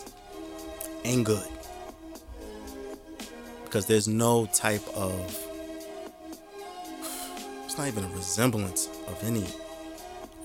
[1.03, 1.45] ain't good.
[3.65, 5.13] Because there's no type of
[7.65, 9.43] it's not even a resemblance of any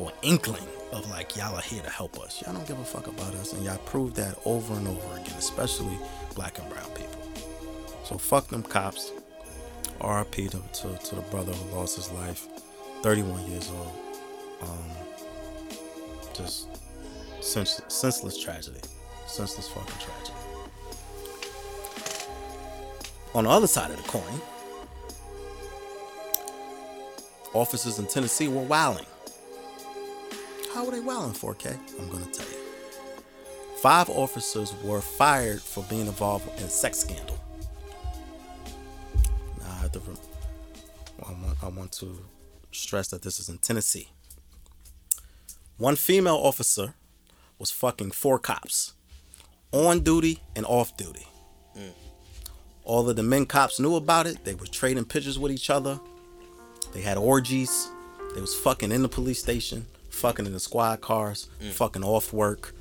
[0.00, 2.42] or inkling of like y'all are here to help us.
[2.42, 5.36] Y'all don't give a fuck about us, and y'all prove that over and over again,
[5.38, 5.96] especially
[6.34, 7.22] black and brown people.
[8.02, 9.12] So fuck them cops.
[10.00, 10.48] R.I.P.
[10.48, 12.48] To, to, to the brother who lost his life,
[13.02, 13.92] 31 years old.
[14.62, 14.90] Um,
[16.34, 16.69] just
[17.40, 18.80] sense, senseless tragedy,
[19.26, 20.36] senseless fucking tragedy.
[23.34, 24.40] On the other side of the coin,
[27.54, 29.06] officers in Tennessee were wilding.
[30.74, 31.78] How were they wilding 4K?
[31.98, 32.56] I'm gonna tell you.
[33.80, 37.38] Five officers were fired for being involved in a sex scandal.
[39.58, 40.00] Now I have to.
[41.22, 42.18] I want, I want to
[42.72, 44.08] stress that this is in Tennessee.
[45.76, 46.94] One female officer
[47.60, 48.94] was fucking four cops,
[49.70, 51.26] on duty and off duty.
[51.76, 51.92] Mm.
[52.84, 54.44] All of the men cops knew about it.
[54.44, 56.00] They were trading pictures with each other.
[56.92, 57.88] They had orgies.
[58.34, 61.70] They was fucking in the police station, fucking in the squad cars, mm.
[61.70, 62.74] fucking off work.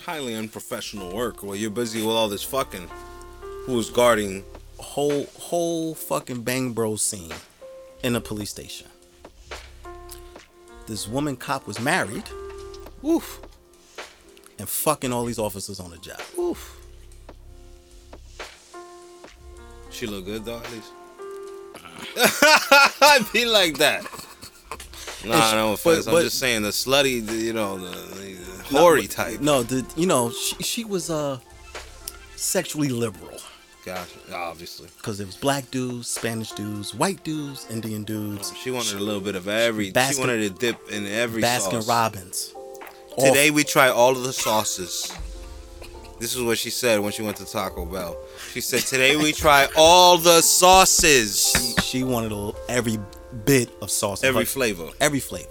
[0.00, 1.42] Highly unprofessional work.
[1.42, 2.88] While you're busy with all this fucking.
[3.64, 4.44] Who's guarding?
[4.78, 7.32] Whole whole fucking bang bro scene
[8.02, 8.88] in the police station.
[10.86, 12.24] This woman cop was married.
[13.00, 13.40] Woof.
[14.58, 16.20] And fucking all these officers on the job.
[16.36, 16.80] Woof.
[19.90, 20.90] She look good though, at least.
[23.00, 24.02] I'd be like that.
[25.24, 26.04] Nah, she- no offense.
[26.04, 29.40] but- I'm but- just saying the slutty, the- you know, the, the Hoary type.
[29.40, 31.38] No, the you know she she was uh
[32.36, 33.38] sexually liberal
[33.84, 34.18] Gotcha.
[34.32, 34.88] Obviously.
[34.96, 39.20] because it was black dudes, Spanish dudes, white dudes, Indian dudes, She wanted a little
[39.20, 39.92] bit of every.
[39.92, 41.88] Baskin- she wanted to dip in every Baskin sauce.
[41.88, 42.54] Robbins.
[43.18, 45.12] Today we try all of the sauces.
[46.20, 48.16] This is what she said when she went to Taco Bell.
[48.52, 52.98] She said, "Today we try all the sauces, she, she wanted a, little- every
[53.44, 55.48] bit of sauce, every But- flavor, every flavor.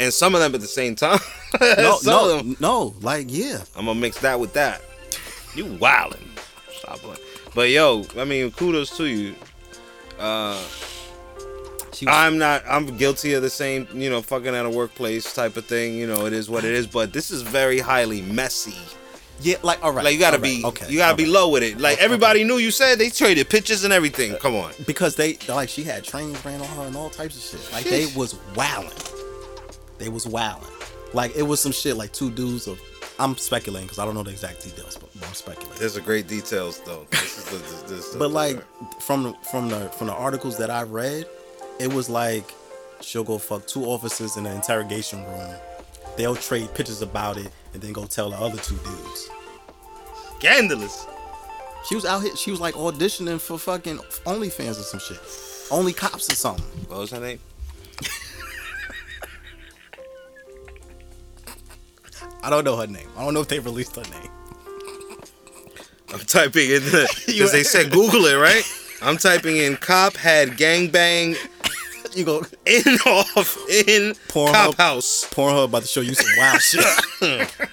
[0.00, 1.18] and some of them at the same time.
[1.60, 3.58] No, Some no, of them, no, like yeah.
[3.76, 4.80] I'm gonna mix that with that.
[5.54, 6.26] You wildin'.
[6.72, 7.18] Stop playing.
[7.54, 9.34] But yo, I mean, kudos to you.
[10.18, 10.60] Uh,
[12.06, 12.62] was, I'm not.
[12.68, 15.96] I'm guilty of the same, you know, fucking at a workplace type of thing.
[15.96, 16.86] You know, it is what it is.
[16.86, 18.76] But this is very highly messy.
[19.40, 20.04] yeah, like all right.
[20.04, 20.86] Like you gotta right, be, okay.
[20.90, 21.32] you gotta be right.
[21.32, 21.78] low with it.
[21.78, 22.04] Like Okay.
[22.04, 22.56] everybody knew.
[22.58, 24.34] You said they traded pictures and everything.
[24.36, 24.72] Come on.
[24.86, 27.72] because they like she had trains ran on her and all types of shit.
[27.72, 28.90] Like they was wilding.
[29.98, 30.68] They was wilding.
[31.12, 32.80] Like it was some shit like two dudes of.
[33.20, 35.76] I'm speculating because I don't know the exact details, but I'm speculating.
[35.80, 37.04] There's a great details though.
[37.10, 38.62] This is the, this, this, But like
[39.02, 41.26] from the- from the from the articles that I've read,
[41.78, 42.52] it was like
[43.00, 45.54] she'll go fuck two officers in an interrogation room.
[46.16, 49.30] They'll trade pictures about it and then go tell the other two dudes.
[50.38, 51.06] scandalous.
[51.88, 52.34] She was out here.
[52.36, 55.18] She was like auditioning for fucking OnlyFans or some shit.
[55.70, 56.64] Only cops or something.
[56.88, 57.38] What was her name?
[62.42, 63.08] I don't know her name.
[63.16, 64.30] I don't know if they released her name.
[66.12, 68.64] I'm typing in the because they said Google it right.
[69.02, 71.36] I'm typing in cop had gangbang
[72.18, 74.52] You go in off in Pornhub.
[74.52, 75.24] cop house.
[75.30, 77.54] Pornhub about to show you some wild shit.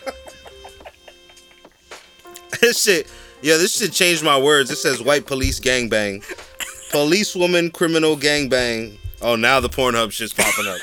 [2.61, 4.71] This shit, yeah, this shit changed my words.
[4.71, 6.23] It says white police gangbang,
[6.91, 8.97] policewoman criminal gangbang.
[9.21, 10.79] Oh, now the Pornhub shit's popping up.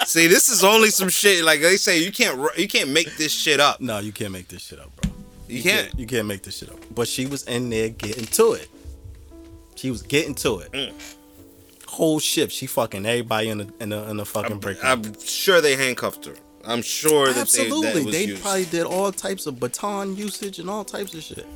[0.06, 1.44] See, this is only some shit.
[1.44, 3.80] Like they say, you can't you can't make this shit up.
[3.80, 5.12] no, you can't make this shit up, bro.
[5.48, 5.98] You can't.
[5.98, 6.78] You can't make this shit up.
[6.94, 8.68] But she was in there getting to it.
[9.74, 10.72] She was getting to it.
[10.72, 10.92] Mm.
[11.96, 14.76] Whole ship, She fucking everybody in the in the, in the fucking break.
[14.84, 16.34] I'm sure they handcuffed her.
[16.62, 18.04] I'm sure that Absolutely.
[18.04, 21.46] they, that They probably did all types of baton usage and all types of shit.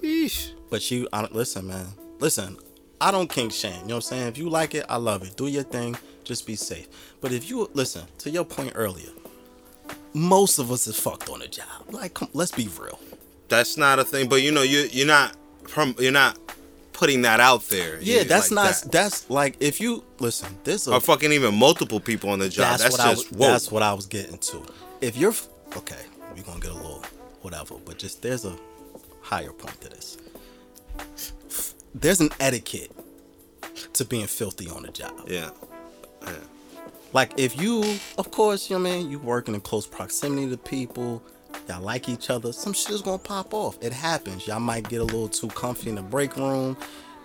[0.00, 0.52] Yeesh.
[0.70, 1.86] But she, I, listen, man.
[2.20, 2.58] Listen,
[3.00, 3.72] I don't kink shame.
[3.72, 4.28] You know what I'm saying?
[4.28, 5.36] If you like it, I love it.
[5.36, 5.96] Do your thing.
[6.22, 6.86] Just be safe.
[7.20, 9.10] But if you listen to your point earlier,
[10.14, 11.66] most of us is fucked on the job.
[11.90, 13.00] Like, come, let's be real.
[13.48, 14.28] That's not a thing.
[14.28, 15.34] But you know, you you're not
[15.66, 16.38] from you're not
[17.02, 17.98] putting that out there.
[18.00, 18.74] Yeah, that's like not.
[18.74, 18.92] that.
[18.92, 20.56] That's like if you listen.
[20.62, 22.78] This or fucking even multiple people on the job.
[22.78, 23.50] that's, That's, what I just was, whoa.
[23.50, 24.64] that's what I was getting to.
[25.00, 25.34] If you're
[25.76, 25.98] okay,
[26.36, 27.04] we're gonna get a little
[27.40, 28.56] whatever, but just there's a
[29.20, 30.16] higher point to this.
[31.92, 32.92] There's an etiquette
[33.94, 35.24] to being filthy on the job.
[35.26, 35.50] yeah.
[37.12, 40.48] Like if you, of course, you know what I mean, you working in close proximity
[40.50, 41.20] to people,
[41.68, 43.78] y'all like each other, some shit is gonna pop off.
[43.80, 44.46] It happens.
[44.46, 46.76] Y'all might get a little too comfy in the break room.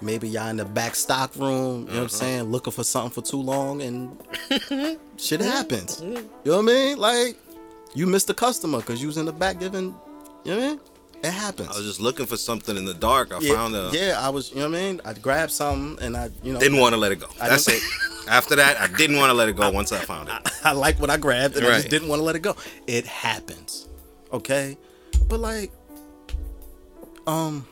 [0.02, 2.08] Maybe y'all in the back stock room, you know what I'm mm-hmm.
[2.08, 4.16] saying, looking for something for too long and
[5.18, 5.44] shit mm-hmm.
[5.44, 6.02] happens.
[6.02, 6.16] Mm-hmm.
[6.44, 6.98] You know what I mean?
[7.00, 7.38] Like
[7.96, 9.96] you missed a customer because you was in the back giving,
[10.44, 10.80] you know what I mean?
[11.24, 11.70] It happens.
[11.70, 13.34] I was just looking for something in the dark.
[13.34, 13.90] I yeah, found a.
[13.92, 15.02] yeah, I was, you know what I mean?
[15.04, 17.28] I grabbed something and I, you know, Didn't want to let it go.
[17.42, 17.82] I That's it.
[18.30, 19.70] After that, I didn't want to let it go.
[19.72, 20.36] Once I found it.
[20.64, 22.56] I like what I grabbed and I just didn't want to let it go.
[22.86, 23.87] It happens.
[24.38, 24.78] Okay?
[25.28, 25.72] But like
[27.26, 27.66] um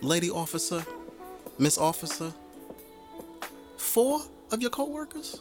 [0.00, 0.86] lady officer,
[1.58, 2.32] Miss Officer,
[3.76, 4.20] four
[4.52, 5.40] of your coworkers?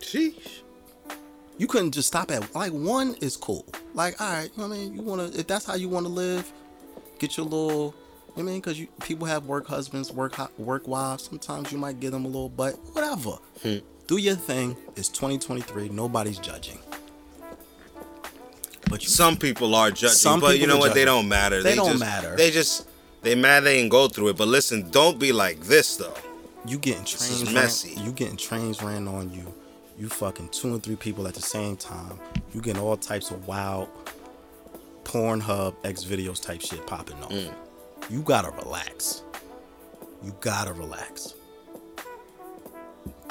[0.00, 0.62] Sheesh.
[1.58, 3.64] You couldn't just stop at like one is cool.
[3.94, 4.94] Like, all right, you know what I mean?
[4.94, 6.52] You wanna if that's how you wanna live,
[7.20, 7.94] get your little
[8.36, 11.22] you know I mean, because you people have work husbands, work work wives.
[11.24, 13.38] Sometimes you might give them a little butt, whatever.
[13.62, 13.78] Hmm.
[14.08, 14.76] Do your thing.
[14.96, 15.90] It's 2023.
[15.90, 16.78] Nobody's judging.
[18.88, 20.94] But you, Some people are judging, Some but you know what?
[20.94, 21.62] They don't matter.
[21.62, 22.36] They don't just, matter.
[22.36, 22.88] They just
[23.22, 24.36] they mad they didn't go through it.
[24.36, 26.14] But listen, don't be like this though.
[26.66, 28.00] you getting trains ran, messy.
[28.00, 29.52] you getting trains ran on you.
[29.98, 32.18] You fucking two and three people at the same time.
[32.54, 33.88] You getting all types of wild
[35.04, 37.30] Pornhub X videos type shit popping off.
[37.30, 37.52] Mm.
[38.08, 39.22] You gotta relax.
[40.22, 41.34] You gotta relax.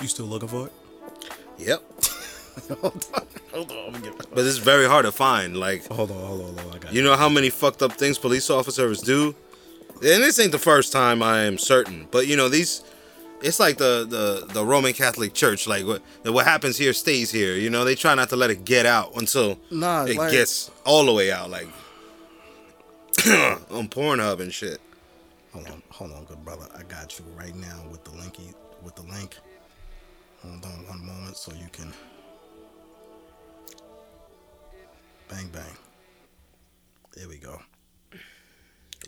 [0.02, 0.74] You still looking for it?
[1.58, 1.84] Yep.
[2.82, 3.78] Hold on, hold on.
[3.78, 5.58] I'm gonna get, But it's very hard to find.
[5.58, 6.76] Like hold on, hold on, hold on.
[6.76, 9.36] I got you know how many fucked up things police officers do.
[9.96, 12.84] And this ain't the first time I am certain, but you know these.
[13.40, 15.68] It's like the, the, the Roman Catholic Church.
[15.68, 17.54] Like what what happens here stays here.
[17.56, 20.72] You know they try not to let it get out until Nah, it like- gets
[20.86, 21.50] all the way out.
[21.52, 21.68] Like
[23.72, 24.80] on Pornhub and shit.
[25.54, 26.68] Hold on, hold on, good brother.
[26.78, 28.54] I got you right now with the linky
[28.84, 29.38] with the link.
[30.44, 31.92] Hold on one moment so you can
[35.30, 35.78] Bang bang.
[37.16, 37.60] There we go.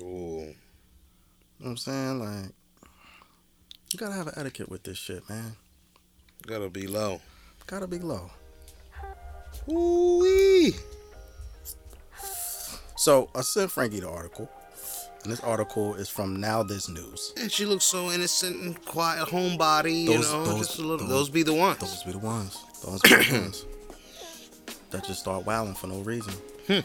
[0.02, 0.04] Ooh.
[0.04, 0.54] You know
[1.60, 2.20] what I'm saying?
[2.20, 2.52] Like,
[3.92, 5.56] you gotta have an etiquette with this shit, man.
[6.46, 7.22] Gotta be low.
[7.68, 8.32] Gotta be low.
[9.70, 10.74] Ooh-wee.
[12.96, 14.50] So I sent Frankie the article,
[15.24, 17.34] and this article is from NowThis News.
[17.38, 20.04] And she looks so innocent and quiet, homebody.
[20.04, 20.98] You Those- know, those- little.
[20.98, 21.80] those- Those, be the ones.
[21.80, 22.58] Those be the ones.
[22.84, 23.66] Those be the ones
[24.92, 26.34] that just start wilding for no reason.
[26.68, 26.80] Hmm.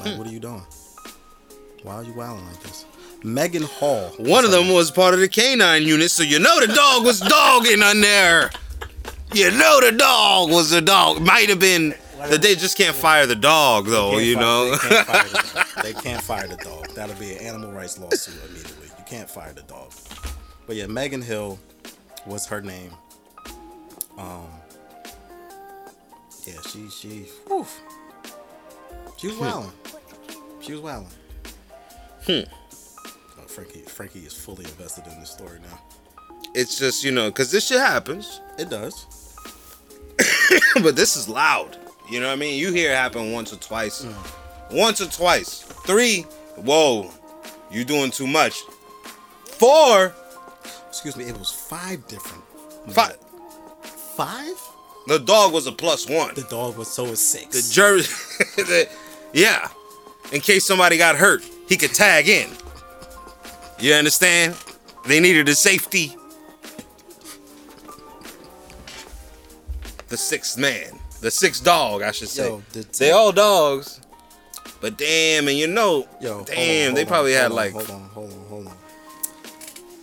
[0.00, 0.62] Like, what are you doing?
[1.82, 2.84] Why are you wilding like this?
[3.22, 4.10] Megan Hall.
[4.18, 7.20] One of them was part of the canine unit, so you know the dog was
[7.28, 8.50] dogging on there.
[9.34, 11.20] You know the dog was the dog.
[11.20, 14.18] Might have been that they just can't fire the dog though.
[14.18, 14.76] You fire- know.
[14.76, 15.82] they can't, fire the dog.
[15.82, 16.88] they can't fire the dog.
[16.94, 18.86] That'll be an animal rights lawsuit immediately.
[18.98, 19.92] You can't fire the dog.
[20.66, 21.58] But yeah, Megan Hill
[22.26, 22.92] was her name.
[24.18, 24.46] Um.
[26.46, 27.08] Yeah, she she.
[27.48, 27.66] Whew,
[29.16, 29.72] she was wilding.
[30.60, 31.08] She was wilding.
[32.26, 32.40] Hmm.
[33.38, 35.78] Oh, Frankie Frankie is fully invested in this story now.
[36.54, 39.06] it's just you know because this shit happens, It does.
[40.82, 41.76] but this is loud.
[42.10, 42.58] You know what I mean?
[42.58, 44.06] You hear it happen once or twice,
[44.70, 45.60] once or twice.
[45.86, 46.22] Three,
[46.56, 47.10] whoa,
[47.70, 48.62] you doing too much.
[49.44, 50.14] Four,
[50.88, 51.24] Excuse me.
[51.24, 52.42] It was five different.
[52.88, 53.16] five.
[54.16, 54.54] Five?
[55.06, 56.34] The dog was a plus one.
[56.34, 57.68] The dog was so was six.
[57.68, 58.12] The jersey,
[58.56, 58.88] the,
[59.32, 59.68] yeah.
[60.32, 62.50] In case somebody got hurt, he could tag in.
[63.78, 64.56] You understand?
[65.06, 66.16] They needed a safety.
[70.08, 72.48] The sixth man, the sixth dog, I should say.
[72.48, 74.00] Yo, the they all dogs,
[74.80, 77.72] but damn, and you know, Yo, damn, on, they hold probably on, had on, like
[77.72, 78.76] Hold on, hold on, hold on.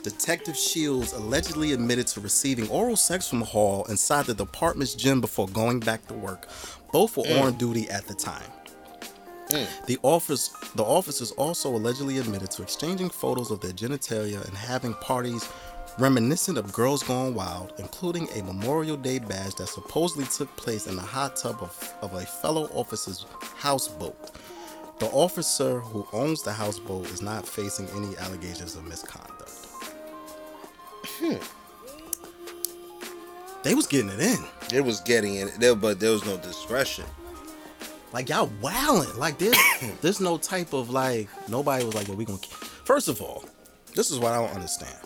[0.03, 5.47] Detective Shields allegedly admitted to receiving oral sex from Hall inside the department's gym before
[5.47, 6.49] going back to work.
[6.91, 7.41] Both were mm.
[7.41, 8.51] on duty at the time.
[9.49, 9.85] Mm.
[9.85, 14.93] The office, the officers also allegedly admitted to exchanging photos of their genitalia and having
[14.95, 15.47] parties
[15.97, 20.97] reminiscent of Girls Gone Wild, including a Memorial Day bash that supposedly took place in
[20.97, 23.25] the hot tub of, of a fellow officer's
[23.55, 24.31] houseboat.
[24.99, 29.62] The officer who owns the houseboat is not facing any allegations of misconduct.
[33.63, 34.43] They was getting it in.
[34.73, 37.05] it was getting in there, but there was no discretion.
[38.11, 39.17] Like y'all wilding.
[39.17, 39.57] Like there's
[40.01, 42.39] there's no type of like nobody was like, well, we gonna.
[42.83, 43.45] First of all,
[43.95, 44.97] this is what I don't understand.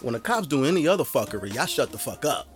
[0.00, 2.48] When the cops do any other fuckery, y'all shut the fuck up.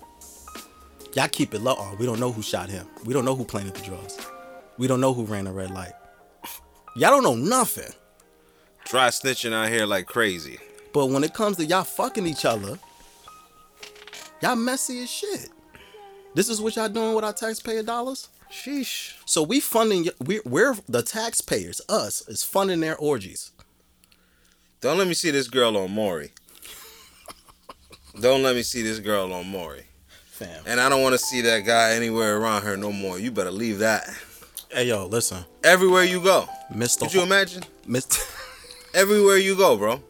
[1.14, 1.76] Y'all keep it low.
[1.78, 2.86] Oh, we don't know who shot him.
[3.04, 4.18] We don't know who planted the drugs.
[4.76, 5.92] We don't know who ran the red light.
[6.94, 7.92] Y'all don't know nothing.
[8.84, 10.58] Try snitching out here like crazy.
[10.96, 12.78] But when it comes to y'all fucking each other,
[14.40, 15.50] y'all messy as shit.
[16.34, 18.30] This is what y'all doing with our taxpayer dollars?
[18.50, 19.12] Sheesh.
[19.26, 23.52] So we funding we we're the taxpayers, us, is funding their orgies.
[24.80, 26.30] Don't let me see this girl on Maury.
[28.18, 29.84] Don't let me see this girl on Maury.
[30.30, 30.64] Fam.
[30.66, 33.18] And I don't want to see that guy anywhere around her no more.
[33.18, 34.08] You better leave that.
[34.70, 35.44] Hey yo, listen.
[35.62, 36.48] Everywhere you go.
[36.72, 37.00] Mr.
[37.00, 37.64] Could you imagine?
[37.86, 38.18] Mr.
[38.94, 40.02] Everywhere you go, bro.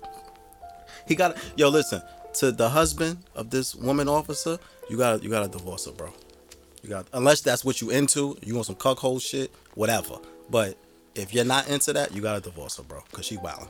[1.07, 2.02] He got yo, listen.
[2.34, 4.59] To the husband of this woman officer,
[4.90, 6.12] you gotta you gotta divorce her, bro.
[6.82, 10.18] You got unless that's what you into, you want some cuckold shit, whatever.
[10.50, 10.76] But
[11.14, 13.02] if you're not into that, you gotta divorce her, bro.
[13.12, 13.68] Cause she wildin'.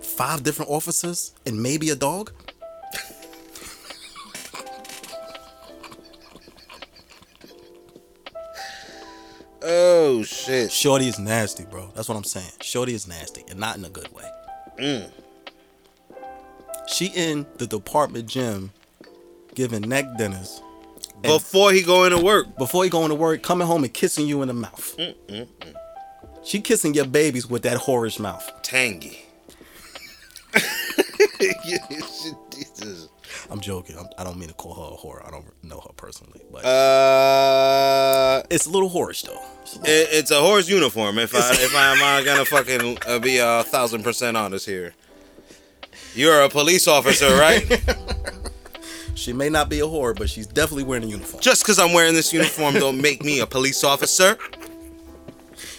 [0.00, 2.30] Five different officers and maybe a dog?
[9.60, 10.70] Oh shit.
[10.70, 11.90] Shorty is nasty, bro.
[11.94, 12.52] That's what I'm saying.
[12.62, 14.30] Shorty is nasty and not in a good way.
[14.78, 15.10] Mm.
[16.88, 18.72] She in the department gym
[19.54, 20.62] giving neck dinners
[21.22, 22.56] Before he go into work.
[22.58, 24.96] before he going to work, coming home and kissing you in the mouth.
[26.44, 28.50] She kissing your babies with that whorish mouth.
[28.62, 29.24] Tangy.
[32.50, 33.08] Jesus.
[33.50, 33.96] I'm joking.
[33.98, 35.26] I'm, I don't mean to call her a whore.
[35.26, 39.42] I don't know her personally, but Uh, it's a little whorish though.
[39.62, 41.18] It's a it, it's a horse uniform.
[41.18, 44.94] If I if I'm gonna fucking uh, be a thousand percent honest here,
[46.18, 47.64] you're a police officer, right?
[49.14, 51.40] she may not be a whore, but she's definitely wearing a uniform.
[51.42, 54.36] Just because I'm wearing this uniform don't make me a police officer.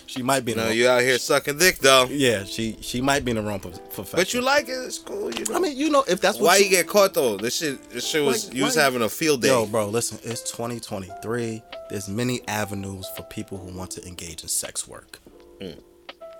[0.07, 2.05] She might be in No, the you out here sucking dick though.
[2.09, 2.43] yeah.
[2.43, 4.15] She she might be in the wrong pro- profession.
[4.17, 5.31] But you like it, it's cool.
[5.31, 5.55] You know.
[5.55, 7.37] I mean, you know, if that's what why you, you get caught though?
[7.37, 9.49] This shit, this shit was Like, you was having a field day.
[9.49, 11.61] Yo, bro, listen, it's 2023.
[11.91, 15.19] There's many avenues for people who want to engage in sex work.
[15.61, 15.79] Hmm.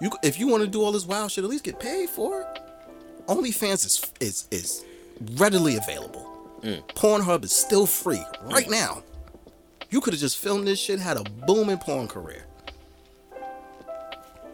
[0.02, 2.42] You, if you want to do all this wild shit, at least get paid for
[2.42, 2.48] it.
[3.30, 4.86] OnlyFans is is is
[5.36, 6.24] readily available.
[6.64, 6.80] Hmm.
[6.96, 9.04] Pornhub is still free right now.
[9.92, 12.46] You could have just filmed this shit, had a booming porn career.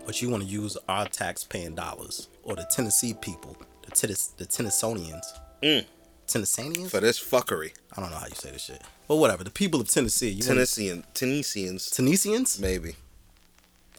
[0.05, 4.45] But you want to use our tax-paying dollars or the Tennessee people, the Tennes- the
[4.45, 5.25] Tennessonians,
[5.63, 5.85] Mm.
[6.27, 6.89] Tennessanians.
[6.91, 7.71] For this fuckery.
[7.97, 9.43] I don't know how you say this shit, but whatever.
[9.43, 12.59] The people of Tennessee, you wanna- Tennessean, Tennesseans, Tennesseans.
[12.59, 12.95] maybe.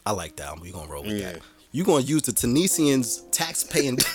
[0.05, 0.59] I like that.
[0.61, 1.33] We gonna roll with Yeah.
[1.33, 1.41] that.
[1.73, 3.99] You gonna use the Tennesseans tax-paying?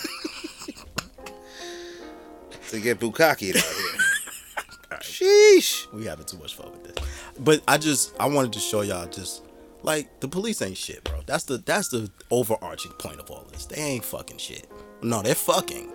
[2.73, 3.53] To get Bukkake out here.
[5.01, 5.93] Sheesh.
[5.93, 7.05] we having too much fun with this.
[7.39, 9.43] But I just I wanted to show y'all just
[9.83, 11.19] like the police ain't shit, bro.
[11.27, 13.67] That's the that's the overarching point of all this.
[13.67, 14.67] They ain't fucking shit.
[15.03, 15.93] No, they're fucking,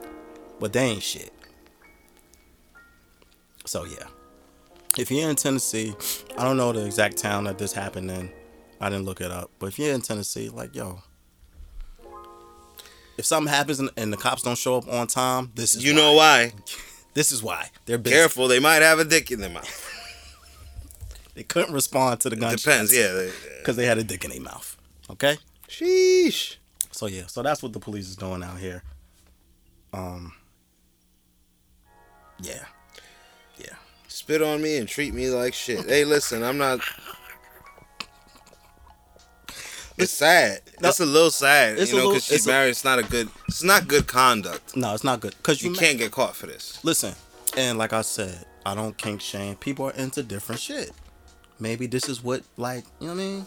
[0.60, 1.32] but they ain't shit.
[3.64, 4.06] So yeah,
[4.96, 5.96] if you're in Tennessee,
[6.36, 8.30] I don't know the exact town that this happened in.
[8.80, 11.02] I didn't look it up, but if you're in Tennessee, like yo.
[13.18, 15.92] If something happens and, and the cops don't show up on time, this is You
[15.92, 15.98] why.
[16.00, 16.52] know why?
[17.14, 18.14] this is why they're busy.
[18.16, 19.84] Careful, they might have a dick in their mouth.
[21.34, 22.56] They couldn't respond to the gun.
[22.56, 23.28] Depends, yeah.
[23.58, 24.76] because they had a dick in their mouth.
[25.08, 25.36] Okay,
[25.68, 26.56] Sheesh.
[26.90, 28.82] so yeah, so that's what the police is doing out here.
[29.92, 30.32] Um,
[32.40, 32.64] yeah,
[33.56, 33.74] yeah.
[34.08, 35.86] Spit on me and treat me like shit.
[35.88, 36.80] Hey, listen, I'm not.
[39.98, 40.60] It's sad.
[40.80, 42.70] No, it's a little sad, it's you know, because she's it's a- married.
[42.70, 43.28] It's not a good.
[43.48, 44.76] It's not good conduct.
[44.76, 46.78] No, it's not good because you, You can't get caught for this.
[46.84, 47.14] listen.
[47.56, 49.56] And like I said, I don't kink shame.
[49.56, 50.92] People are into different shit.
[51.58, 53.46] Maybe this is what, like, you know what I mean?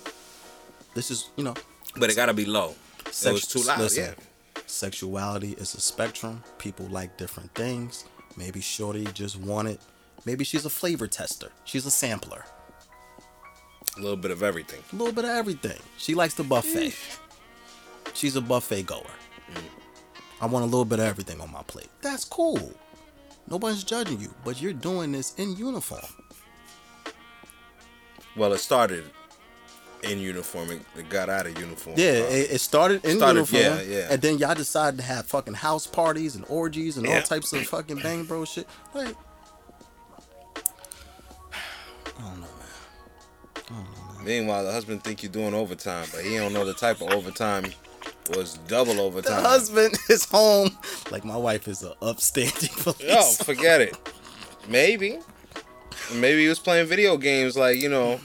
[0.96, 1.54] This is, you know,
[1.96, 2.72] But it gotta be low.
[3.00, 3.80] it was sex- too loud.
[3.80, 4.62] listen, Yeah.
[4.66, 6.44] Sexuality is a spectrum.
[6.58, 8.04] People like different things.
[8.36, 9.78] Maybe Shorty just wanted.
[10.26, 11.52] Maybe she's a flavor tester.
[11.66, 12.46] She's a sampler.
[13.98, 14.82] A little bit of everything.
[14.94, 15.78] A little bit of everything.
[15.98, 16.94] She likes the buffet.
[18.14, 19.04] She's a buffet goer.
[20.40, 21.90] I want a little bit of everything on my plate.
[22.02, 22.72] That's cool.
[23.50, 26.02] Nobody's judging you, but you're doing this in uniform.
[28.36, 29.04] Well, it started
[30.04, 30.72] in uniform.
[30.72, 31.96] It, it got out of uniform.
[32.00, 33.62] Yeah, Uh, it, it started in Started- uniform.
[33.62, 34.08] yeah, yeah.
[34.10, 37.66] And then y'all decided to have fucking house parties and orgies and all types of
[37.68, 38.68] fucking bang bro shit.
[38.94, 39.16] Like,
[44.24, 47.66] Meanwhile, the husband think you're doing overtime, but he don't know the type of overtime
[48.36, 49.42] was double overtime.
[49.42, 50.78] The husband is home.
[51.12, 53.02] Like my wife is a upstanding police.
[53.02, 53.98] Yo, forget it.
[54.68, 55.20] Maybe.
[56.14, 58.20] Maybe he was playing video games like, you know,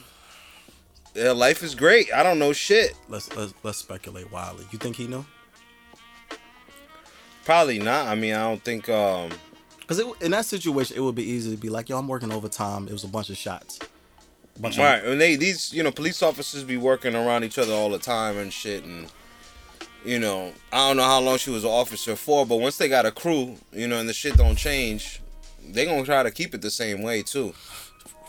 [1.14, 2.12] yeah, life is great.
[2.12, 2.94] I don't know shit.
[3.09, 4.66] Let's let's let's speculate wildly.
[4.70, 5.24] You think he know?
[7.44, 8.09] Probably not.
[8.09, 9.30] I mean, I don't think um
[9.80, 12.86] Because in that situation, it would be easy to be like, "Yo, I'm working overtime.
[12.88, 13.78] It was a bunch of shots."
[14.59, 15.04] Bunch right.
[15.04, 18.38] And they these, you know, police officers be working around each other all the time
[18.38, 19.11] and shit and
[20.04, 22.88] you know, I don't know how long she was an officer for, but once they
[22.88, 25.20] got a crew, you know, and the shit don't change,
[25.68, 27.52] they gonna try to keep it the same way too.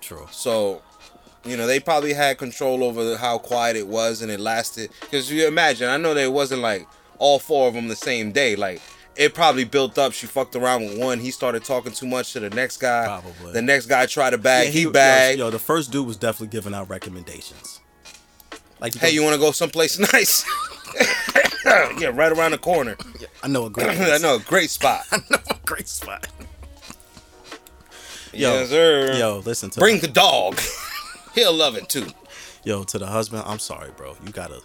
[0.01, 0.27] True.
[0.31, 0.81] So,
[1.45, 4.89] you know, they probably had control over how quiet it was and it lasted.
[5.01, 6.87] Because you imagine, I know that it wasn't like
[7.19, 8.55] all four of them the same day.
[8.55, 8.81] Like,
[9.17, 10.13] it probably built up.
[10.13, 11.19] She fucked around with one.
[11.19, 13.05] He started talking too much to the next guy.
[13.05, 13.53] Probably.
[13.53, 14.67] The next guy tried to bag.
[14.67, 15.39] Yeah, he, yo, bagged.
[15.39, 17.79] Yo, the first dude was definitely giving out recommendations.
[18.79, 20.45] Like, hey, you want to go someplace nice?
[21.65, 22.95] yeah, right around the corner.
[23.19, 23.87] Yeah, I know a great.
[23.99, 25.05] I know a great spot.
[25.11, 26.27] I know a great spot.
[28.33, 29.13] Yo, yes, sir.
[29.17, 30.59] Yo, listen to Bring the, the dog.
[31.33, 32.07] He'll love it too.
[32.63, 33.43] yo to the husband.
[33.45, 34.15] I'm sorry, bro.
[34.23, 34.61] You gotta.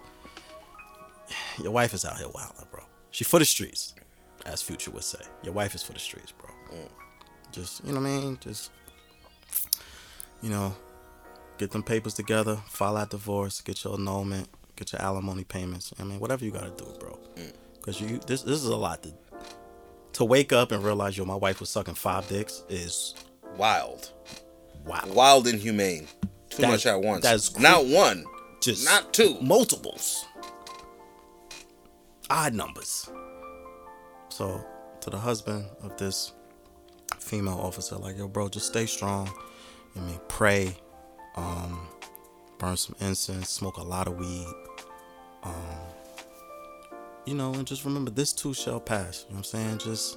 [1.63, 2.83] Your wife is out here wilding, bro.
[3.11, 3.95] She for the streets,
[4.47, 5.21] as Future would say.
[5.43, 6.51] Your wife is for the streets, bro.
[6.73, 6.89] Mm.
[7.53, 8.39] Just you know what I mean.
[8.41, 8.71] Just
[10.43, 10.75] you know,
[11.59, 15.93] get them papers together, file out divorce, get your annulment, get your alimony payments.
[16.01, 17.19] I mean, whatever you gotta do, bro.
[17.37, 17.53] Mm.
[17.75, 19.13] Because you this this is a lot to
[20.15, 23.15] to wake up and realize yo, my wife was sucking five dicks is
[23.57, 24.11] Wild.
[24.87, 25.03] wow.
[25.09, 26.07] Wild and humane.
[26.51, 27.23] Too That- much at once.
[27.23, 28.25] that's cr- not one.
[28.63, 29.37] Just Not two.
[29.41, 30.25] multiples.
[32.31, 33.11] Odd numbers.
[34.33, 34.65] So
[35.03, 36.33] to the husband of this
[37.21, 39.31] female officer, like, yo, bro, just stay strong.
[39.95, 40.75] I mean, pray,
[41.37, 41.87] um,
[42.59, 44.47] burn some incense, smoke a lot of weed.
[45.43, 45.53] Um,
[47.27, 49.27] you know, and just remember this too shall pass.
[49.29, 49.79] You know what I'm saying?
[49.79, 50.17] Just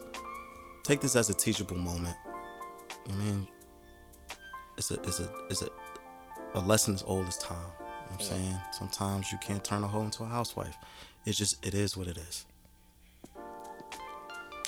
[0.84, 2.16] take this as a teachable moment.
[3.10, 3.46] I mean,
[4.78, 5.68] it's a it's a it's a
[6.54, 7.58] a lesson as old as time.
[7.58, 8.56] You know what I'm saying?
[8.72, 10.78] Sometimes you can't turn a hoe into a housewife.
[11.26, 12.46] It's just it is what it is.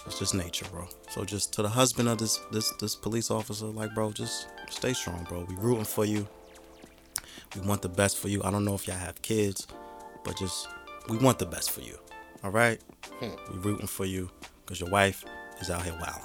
[0.08, 0.88] It's just nature, bro.
[1.10, 4.94] So just to the husband of this this this police officer, like bro, just stay
[4.94, 5.46] strong, bro.
[5.48, 6.28] We rooting for you.
[7.56, 8.42] We want the best for you.
[8.44, 9.68] I don't know if y'all have kids,
[10.24, 10.68] but just
[11.10, 11.98] we want the best for you.
[12.44, 12.82] All right?
[13.22, 14.30] We rooting for you
[14.66, 15.26] because your wife
[15.60, 16.22] is out here wilding.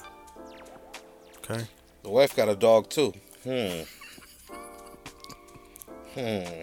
[1.39, 1.65] Okay?
[2.03, 3.13] The wife got a dog too.
[3.45, 3.83] Hmm.
[6.15, 6.63] Hmm.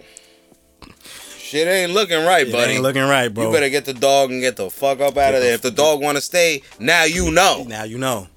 [1.50, 2.74] Shit ain't looking right, It buddy.
[2.74, 3.48] ain't looking right, bro.
[3.48, 5.52] You better get the dog and get the fuck up out of there.
[5.52, 7.64] If the dog want to stay, now you know.
[7.66, 8.28] Now you know.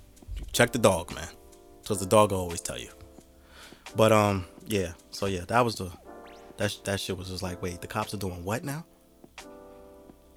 [0.51, 1.27] Check the dog, man.
[1.83, 2.89] Because the dog will always tell you.
[3.95, 4.93] But um, yeah.
[5.11, 5.91] So yeah, that was the
[6.57, 8.83] that that shit was just like, wait, the cops are doing what now?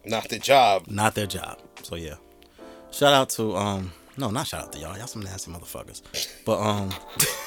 [0.05, 0.87] Not their job.
[0.87, 1.59] Not their job.
[1.83, 2.17] So yeah.
[2.91, 4.99] Shout out to um, no, not shout out to y'all.
[4.99, 6.03] Y'all some nasty motherfuckers.
[6.45, 6.91] But um.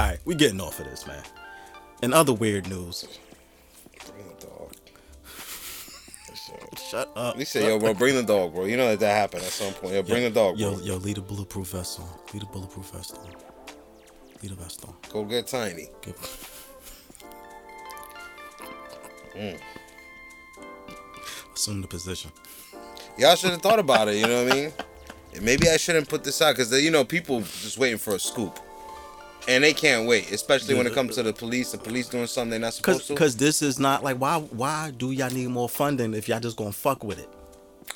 [0.00, 1.22] All right, we getting off of this, man.
[2.02, 3.06] And other weird news,
[4.06, 4.72] Bring the dog.
[6.90, 7.36] shut up.
[7.36, 8.64] He said, "Yo, bro, bring the dog, bro.
[8.64, 9.92] You know that that happened at some point.
[9.92, 10.70] Yo, bring the dog, bro.
[10.70, 12.08] Yo, yo, lead a bulletproof vest on.
[12.32, 13.28] Lead a bulletproof vest on.
[14.42, 14.94] Lead a vest on.
[15.10, 16.56] Go get Tiny." Give-
[19.36, 19.60] mm.
[21.54, 22.30] Assume the position.
[23.18, 24.16] Y'all should have thought about it.
[24.16, 24.72] You know what I mean?
[25.34, 28.18] And maybe I shouldn't put this out because you know people just waiting for a
[28.18, 28.58] scoop,
[29.48, 30.30] and they can't wait.
[30.32, 31.72] Especially when it comes to the police.
[31.72, 33.14] The police doing something they're not Cause, supposed to.
[33.16, 36.56] cause this is not like why why do y'all need more funding if y'all just
[36.56, 37.28] gonna fuck with it?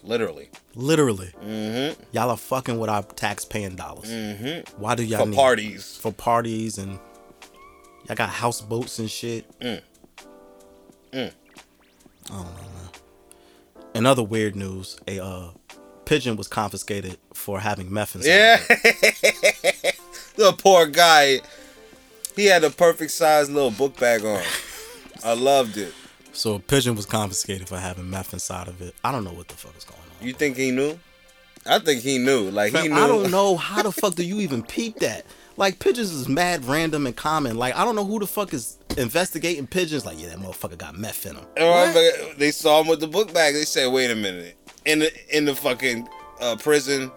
[0.02, 0.50] Literally.
[0.74, 2.02] Literally, Mm-hmm.
[2.12, 4.10] y'all are fucking with our tax-paying dollars.
[4.10, 4.80] Mm-hmm.
[4.80, 5.96] Why do y'all For need parties.
[5.96, 6.98] for parties and
[8.08, 9.46] y'all got houseboats and shit?
[9.60, 9.80] Mm.
[11.12, 11.32] Mm.
[12.26, 12.90] I don't know, man.
[13.94, 15.50] In other weird news, a uh,
[16.04, 18.60] pigeon was confiscated for having meth inside.
[19.62, 19.90] Yeah.
[20.36, 21.40] the poor guy.
[22.36, 24.42] He had a perfect size little book bag on.
[25.24, 25.94] I loved it.
[26.32, 28.94] So a pigeon was confiscated for having meth inside of it.
[29.04, 30.26] I don't know what the fuck is going on.
[30.26, 30.98] You think he knew?
[31.64, 32.50] I think he knew.
[32.50, 32.94] Like he knew.
[32.94, 35.24] I don't know how the fuck do you even peep that?
[35.56, 37.56] Like pigeons is mad random and common.
[37.56, 40.04] Like I don't know who the fuck is investigating pigeons.
[40.04, 41.46] Like yeah, that motherfucker got meth in him.
[41.56, 43.54] Remember, They saw him with the book bag.
[43.54, 46.08] They said, "Wait a minute." In the in the fucking
[46.40, 47.10] uh, prison,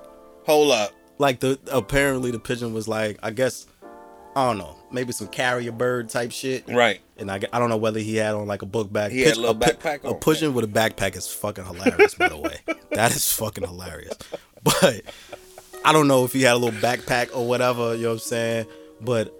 [0.45, 0.91] hold up.
[1.19, 3.65] Like the apparently the pigeon was like I guess
[4.35, 6.65] I don't know maybe some carrier bird type shit.
[6.68, 7.02] Right.
[7.18, 9.11] And I, I don't know whether he had on like a book bag.
[9.11, 10.19] He had a little pi- backpack A on.
[10.19, 12.57] pigeon with a backpack is fucking hilarious, by the way.
[12.91, 14.15] That is fucking hilarious.
[14.64, 15.02] But
[15.85, 17.94] I don't know if he had a little backpack or whatever.
[17.95, 18.65] You know what I'm saying?
[19.02, 19.34] But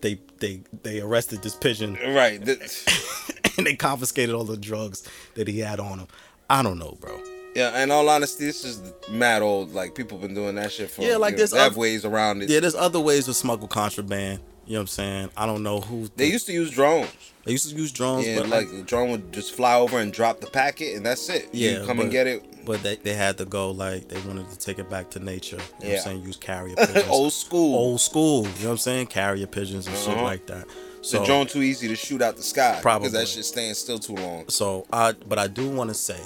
[0.00, 2.40] they they they arrested this pigeon Right.
[3.58, 5.02] And they confiscated all the drugs
[5.34, 6.06] that he had on him.
[6.48, 7.20] I don't know, bro.
[7.58, 7.82] Yeah.
[7.82, 8.80] In all honesty, this is
[9.10, 9.74] mad old.
[9.74, 11.02] Like people have been doing that shit for.
[11.02, 12.48] Yeah, like you know, this They ways around it.
[12.50, 14.40] Yeah, there's other ways to smuggle contraband.
[14.66, 15.30] You know what I'm saying?
[15.36, 17.08] I don't know who They used to use drones.
[17.44, 20.12] they used to use drones, Yeah, but like the drone would just fly over and
[20.12, 21.48] drop the packet, and that's it.
[21.54, 22.42] You Yeah, come but- and get it.
[22.66, 25.56] but they, they had to go like they wanted to take it back to nature.
[25.56, 25.94] You know what Yeah.
[25.96, 26.22] I'm saying?
[26.22, 27.04] Use carrier pigeons.
[27.08, 27.76] Old school.
[27.76, 28.42] Old school.
[28.42, 29.06] You know what I'm saying?
[29.06, 30.22] Carrier pigeons and shit Uh-huh.
[30.22, 30.66] like that.
[30.68, 32.78] the So drone too easy to shoot out the sky.
[32.82, 33.08] Probably.
[33.08, 34.44] because that shit staying still too long.
[34.50, 36.20] so I but I do want to say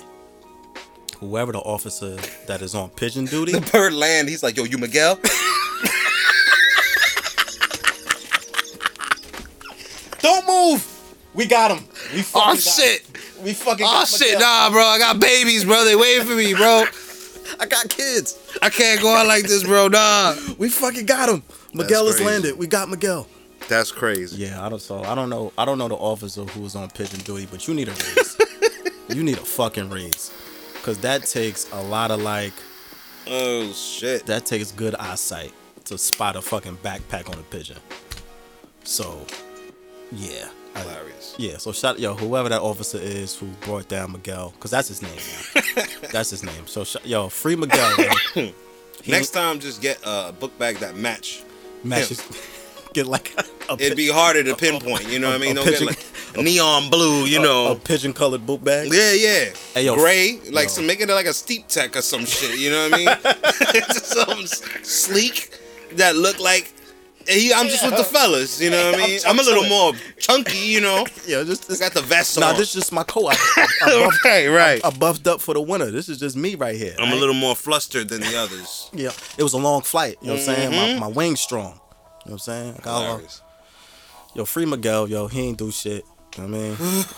[1.22, 2.16] whoever the officer
[2.46, 4.28] that is on pigeon duty The bird land.
[4.28, 5.18] He's like, "Yo, you Miguel."
[10.20, 10.86] Don't move.
[11.34, 11.84] We got him.
[12.12, 13.02] We oh, fucking Oh got shit!
[13.06, 13.44] him.
[13.44, 14.38] We fucking Oh shit!
[14.38, 14.82] Nah, bro.
[14.84, 15.84] I got babies, bro.
[15.84, 16.84] They waiting for me, bro.
[17.60, 18.38] I got kids.
[18.62, 19.88] I can't go out like this, bro.
[19.88, 20.34] Nah.
[20.58, 21.42] We fucking got him.
[21.74, 22.56] Miguel has landed.
[22.58, 23.26] We got Miguel.
[23.68, 24.42] That's crazy.
[24.42, 24.80] Yeah, I don't.
[24.80, 25.52] So I don't know.
[25.56, 28.36] I don't know the officer who was on pigeon duty, but you need a raise.
[29.08, 30.30] you need a fucking raise,
[30.82, 32.52] cause that takes a lot of like.
[33.26, 34.26] Oh shit.
[34.26, 35.52] That takes good eyesight
[35.84, 37.78] to spot a fucking backpack on a pigeon.
[38.84, 39.24] So,
[40.10, 41.34] yeah, I- Hilarious.
[41.38, 41.58] yeah.
[41.58, 45.20] So shout yo whoever that officer is who brought down Miguel, cause that's his name.
[46.12, 46.66] That's his name.
[46.66, 47.96] So sh- yo, free Miguel.
[49.06, 51.42] Next time, just get a book bag that match.
[51.84, 52.22] matches.
[52.92, 53.44] Get like a,
[53.80, 55.08] It'd be harder to pinpoint.
[55.08, 55.52] You know what I mean?
[55.52, 55.86] a Don't get pigeon-
[56.34, 57.24] like neon blue.
[57.24, 57.72] You know.
[57.72, 58.88] a pigeon colored book bag.
[58.92, 59.44] Yeah, yeah.
[59.74, 60.68] Hey, yo, Gray, like yo.
[60.68, 62.58] some make it like a steep tech or some shit.
[62.58, 63.82] You know what I mean?
[63.92, 64.46] Something
[64.82, 65.58] sleek
[65.92, 66.72] that look like.
[67.28, 68.60] He, I'm just with the fellas.
[68.60, 69.20] You know what I mean?
[69.24, 70.58] I'm I'm, a little more chunky.
[70.58, 71.06] You know.
[71.24, 71.78] Yeah, just I this.
[71.78, 72.56] got the vest Nah, on.
[72.56, 73.28] this is just my coat.
[73.28, 74.84] I, I, I, buffed, right, right.
[74.84, 75.92] I buffed up for the winter.
[75.92, 76.96] This is just me right here.
[76.98, 77.12] I'm right?
[77.16, 78.90] a little more flustered than the others.
[78.92, 80.16] Yeah, it was a long flight.
[80.20, 80.72] You know what I'm saying?
[80.72, 81.00] Mm-hmm.
[81.00, 81.74] My, my wings strong.
[82.24, 82.80] You know what I'm saying?
[84.34, 85.08] Yo, free Miguel.
[85.08, 86.04] Yo, he ain't do shit.
[86.36, 87.04] You know what I mean?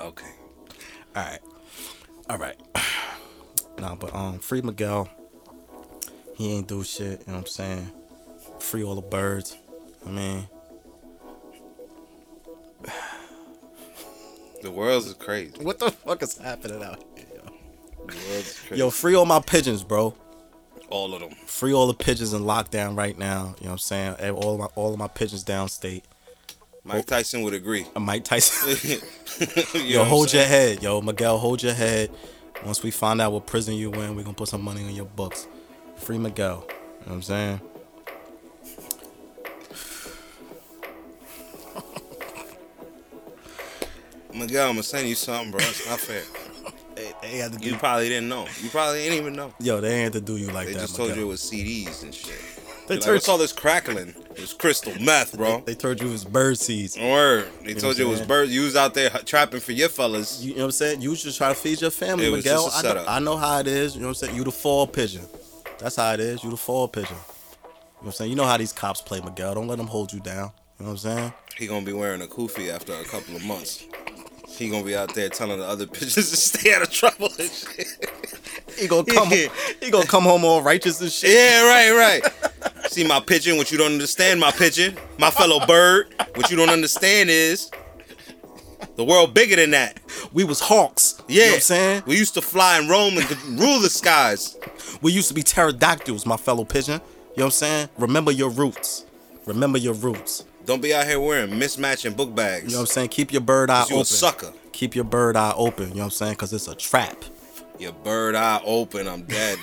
[0.00, 0.26] Okay.
[1.14, 1.40] all right,
[2.30, 2.56] all right.
[3.78, 5.06] Nah, but um, free Miguel.
[6.34, 7.20] He ain't do shit.
[7.20, 7.92] You know what I'm saying?
[8.58, 9.54] Free all the birds.
[10.06, 10.48] I mean,
[14.62, 15.62] The world is crazy.
[15.62, 17.25] what the fuck is happening out here?
[18.06, 18.78] Yo, The world is crazy.
[18.80, 20.14] yo free all my pigeons, bro.
[20.90, 21.30] all of them.
[21.46, 23.54] Free all the pigeons in lockdown right now.
[23.58, 23.78] You know what I'm
[24.18, 24.30] saying?
[24.34, 26.02] All of my all of my pigeons downstate.
[26.84, 27.84] Mike Tyson would agree.
[27.96, 29.00] Uh, Mike Tyson.
[29.74, 32.10] You Yo, hold your head, yo, Miguel, hold your head.
[32.64, 35.04] Once we find out what prison you in, we're gonna put some money on your
[35.04, 35.46] books.
[35.96, 36.64] Free Miguel.
[36.66, 36.76] You know
[37.06, 37.60] what I'm saying?
[44.34, 45.60] Miguel, I'm gonna send you something, bro.
[45.60, 46.22] It's not fair.
[46.96, 48.46] They, they had to You probably didn't know.
[48.62, 49.52] You probably didn't even know.
[49.60, 50.78] Yo, they ain't had to do you like They that.
[50.78, 52.34] They just told you it was CDs and shit.
[52.88, 54.14] They You're like, What's all this crackling?
[54.36, 55.60] It's crystal meth, bro.
[55.66, 56.96] They told you it was bird seeds.
[56.96, 57.48] Word.
[57.64, 58.28] They know told you it was bird.
[58.28, 58.54] birds.
[58.54, 60.40] You was out there trapping for your fellas.
[60.42, 61.00] You, you know what I'm saying?
[61.02, 62.70] You was just trying to feed your family, It was Miguel.
[62.72, 63.04] I know.
[63.08, 63.94] I know how it is.
[63.94, 64.36] You know what I'm saying?
[64.36, 65.26] You the fall pigeon.
[65.78, 66.42] That's how it is.
[66.44, 67.10] You the fall pigeon.
[67.10, 67.68] You know
[67.98, 68.30] what I'm saying?
[68.30, 69.54] You know how these cops play, Miguel.
[69.54, 70.52] Don't let them hold you down.
[70.78, 71.32] You know what I'm saying?
[71.56, 73.84] He gonna be wearing a kufi after a couple of months.
[74.56, 77.50] He gonna be out there telling the other pigeons to stay out of trouble and
[77.50, 77.86] shit.
[78.78, 79.30] He gonna come.
[79.30, 79.48] Yeah.
[79.80, 81.30] he gonna come home all righteous and shit.
[81.30, 82.90] Yeah, right, right.
[82.90, 86.12] See my pigeon, what you don't understand, my pigeon, my fellow bird.
[86.34, 87.70] What you don't understand is
[88.96, 90.00] the world bigger than that.
[90.32, 91.20] We was hawks.
[91.28, 92.02] Yeah, You know what I'm saying?
[92.06, 94.56] we used to fly and roam and rule the skies.
[95.02, 97.00] We used to be pterodactyls, my fellow pigeon.
[97.00, 97.88] You know what I'm saying?
[97.98, 99.04] Remember your roots.
[99.44, 100.44] Remember your roots.
[100.66, 102.64] Don't be out here wearing mismatching book bags.
[102.64, 103.08] You know what I'm saying?
[103.10, 103.98] Keep your bird eye open.
[104.00, 104.52] a sucker.
[104.72, 105.90] Keep your bird eye open.
[105.90, 106.32] You know what I'm saying?
[106.32, 107.16] Because it's a trap.
[107.78, 109.58] Your bird eye open, I'm dead.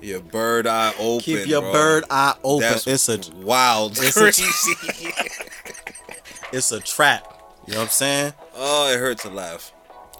[0.00, 1.20] Your bird eye open.
[1.20, 1.72] Keep your bro.
[1.72, 2.68] bird eye open.
[2.68, 3.98] That's it's a wild.
[3.98, 4.28] it's a-
[6.52, 7.26] it's a trap.
[7.66, 8.32] You know what I'm saying?
[8.54, 9.72] oh, it hurts to laugh.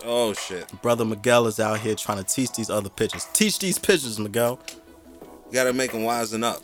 [0.04, 0.70] Oh shit.
[0.82, 3.26] Brother Miguel is out here trying to teach these other pitchers.
[3.32, 4.59] Teach these pitchers, Miguel.
[5.46, 6.62] You gotta make them wisen up.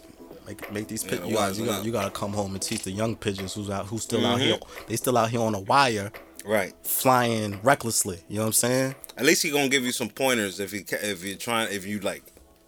[0.49, 2.91] Make, make these Yeah, you, gotta, you, gotta, you gotta come home and teach the
[2.91, 4.45] young pigeons who's out, who's still out Mm-hmm.
[4.49, 4.59] here.
[4.87, 6.11] They still out here on a wire,
[6.45, 6.73] Right.
[6.85, 8.21] flying recklessly.
[8.29, 8.95] You know what I'm saying?
[9.19, 11.99] At least he gonna give you some pointers if he if you're trying if you
[12.01, 12.23] like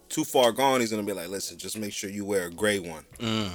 [0.09, 0.81] too far gone.
[0.81, 3.05] He's gonna be like, listen, just make sure you wear a gray one.
[3.19, 3.49] You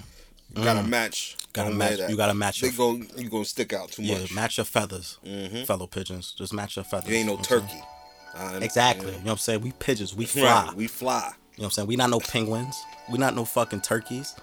[0.64, 1.36] gotta match.
[1.38, 1.52] Mm.
[1.52, 4.32] Gotta match- you gotta match They your- go you gonna stick out too Yeah, much.
[4.32, 5.18] match your feathers,
[5.66, 6.32] fellow pigeons.
[6.36, 7.10] Just match your feathers.
[7.10, 7.82] you ain't no know what I'm saying?
[7.82, 8.64] turkey.
[8.64, 9.06] Exactly.
[9.06, 9.24] you You know.
[9.24, 9.60] what I'm saying?
[9.62, 10.14] We pigeons.
[10.14, 10.72] We fly.
[10.76, 11.32] We fly.
[11.56, 11.88] You know what I'm saying?
[11.88, 12.84] We not no penguins.
[13.10, 14.34] We not no fucking turkeys.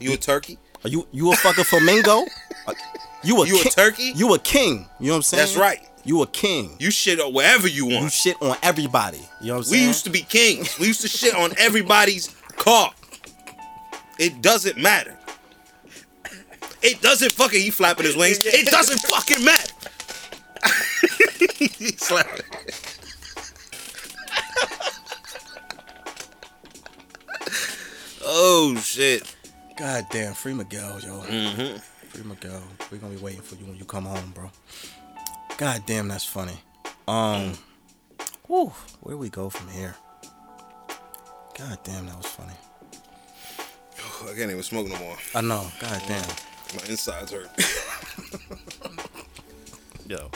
[0.00, 0.58] You a turkey?
[0.84, 2.24] Are you you a fucking flamingo?
[3.24, 4.10] You a You a turkey?
[4.16, 4.88] You a king.
[4.98, 5.40] You know what I'm saying?
[5.42, 5.88] That's right.
[6.04, 6.74] You a king.
[6.80, 8.02] You shit on wherever you want.
[8.02, 9.20] You shit on everybody.
[9.40, 9.80] You know what I'm saying?
[9.80, 10.76] We used to be kings.
[10.80, 12.90] We used to shit on everybody's car.
[14.18, 15.16] It doesn't matter.
[16.82, 17.60] It doesn't fucking.
[17.60, 18.44] He flapping his wings.
[18.44, 19.72] It doesn't fucking matter.
[21.78, 22.44] he slapping.
[28.34, 29.34] Oh shit!
[29.76, 31.20] God damn, free Miguel, yo.
[31.20, 31.78] Mm-hmm.
[32.08, 32.62] Free Miguel.
[32.90, 34.50] We're gonna be waiting for you when you come home, bro.
[35.58, 36.58] God damn, that's funny.
[37.06, 37.52] Um,
[38.46, 39.94] whew, where do we go from here?
[41.58, 42.54] God damn, that was funny.
[44.30, 45.16] I can't even smoke no more.
[45.34, 45.66] I know.
[45.80, 46.28] God damn.
[46.74, 47.50] My insides hurt.
[50.08, 50.30] Yo.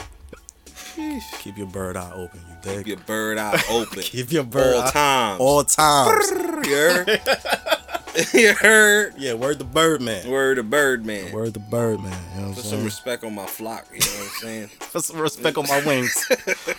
[1.39, 2.77] Keep your bird eye open, you dig?
[2.79, 4.01] Keep your bird eye open.
[4.01, 5.39] Keep your bird all eye- times.
[5.39, 6.31] All times.
[8.33, 9.13] You heard?
[9.17, 10.29] yeah, word the bird man.
[10.29, 11.31] Word of bird man.
[11.31, 12.19] Word the bird man.
[12.35, 12.85] You know what Put some saying?
[12.85, 13.85] respect on my flock.
[13.93, 14.69] You know what I'm saying?
[14.91, 16.31] Put some respect on my wings.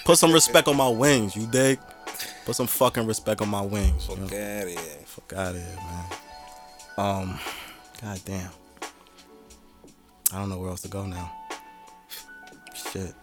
[0.05, 1.79] Put some respect on my wings, you dig?
[2.45, 4.09] Put some fucking respect on my wings.
[4.09, 4.27] You know?
[4.27, 4.79] Fuck out of here.
[5.07, 6.05] Fuck out of here, man.
[6.99, 7.41] Um,
[8.03, 8.51] god damn.
[10.33, 11.31] I don't know where else to go now.
[12.75, 13.15] Shit.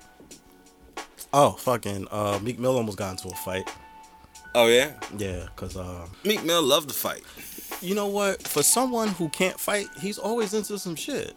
[1.33, 3.69] Oh, fucking uh Meek Mill almost got into a fight.
[4.53, 7.23] Oh yeah, Yeah, cause uh, Meek Mill loved to fight.
[7.81, 8.41] You know what?
[8.47, 11.33] For someone who can't fight, he's always into some shit.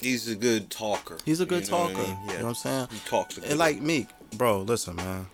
[0.00, 1.18] He's a good talker.
[1.24, 2.08] He's a good You know what I talker.
[2.08, 2.18] mean?
[2.22, 2.88] You know what I'm saying?
[2.92, 3.50] He talks a good.
[3.50, 5.26] And like Meek, bro, listen, man.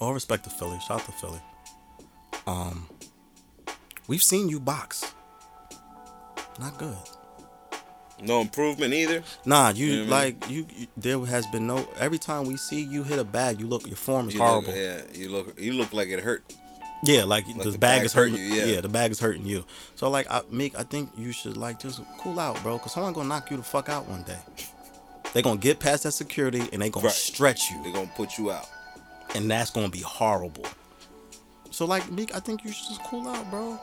[0.00, 0.78] All respect to Philly.
[0.86, 1.40] Shout out to Philly.
[2.46, 2.86] Um,
[4.06, 5.12] we've seen you box.
[6.58, 6.96] Not good.
[8.22, 9.22] no improvement either.
[9.44, 10.38] Nah, you You know what I mean?
[10.40, 10.86] like you, you.
[10.96, 11.86] There has been no.
[11.98, 13.86] Every time we see you hit a bag, you look.
[13.86, 14.74] Your form is You look- horrible.
[14.74, 15.60] yeah, you look.
[15.60, 16.42] You look like it hurt.
[17.04, 18.40] Yeah, like, the, the bag bag's is hurting you.
[18.42, 18.80] you, yeah.
[18.80, 19.64] the bag is hurting you.
[19.94, 22.78] So like, I, Meek, I think you should like just cool out, bro.
[22.78, 24.38] Cause someone gonna knock you the fuck out one day.
[25.32, 27.14] They gonna get past that security and they gonna Right.
[27.14, 27.80] stretch you.
[27.82, 28.66] They're gonna put you out.
[29.34, 30.64] and that's gonna be horrible.
[31.70, 33.78] So like, Meek, I think you should just cool out, bro.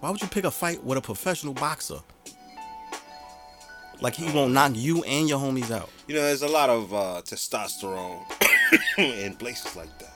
[0.00, 2.00] Why would you pick a fight with a professional boxer?
[4.00, 5.88] Like he won't knock you and your homies out.
[6.06, 8.20] You know, there's a lot of uh, testosterone
[8.98, 10.15] in places like that.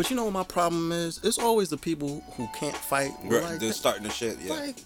[0.00, 1.20] But you know what my problem is?
[1.22, 3.12] It's always the people who can't fight.
[3.22, 4.38] Right, like they're starting the shit.
[4.40, 4.54] Yeah.
[4.54, 4.76] Like,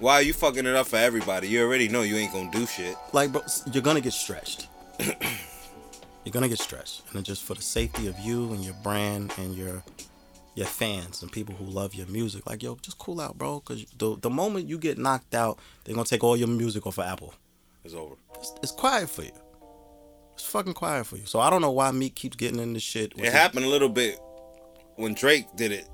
[0.00, 1.46] Why are you fucking it up for everybody?
[1.46, 2.96] You already know you ain't gonna do shit.
[3.12, 3.42] like, bro,
[3.72, 4.66] you're gonna get stretched.
[4.98, 9.32] you're gonna get stretched, and it's just for the safety of you and your brand
[9.38, 9.84] and your
[10.56, 12.44] your fans and people who love your music.
[12.44, 13.60] Like, yo, just cool out, bro.
[13.60, 16.98] Cause the the moment you get knocked out, they're gonna take all your music off
[16.98, 17.32] of Apple.
[17.84, 18.16] It's over.
[18.40, 19.38] It's, it's quiet for you.
[20.34, 21.26] It's fucking quiet for you.
[21.26, 23.12] So I don't know why Meek keeps getting into shit.
[23.16, 24.18] It happened a little bit
[24.96, 25.88] when Drake did it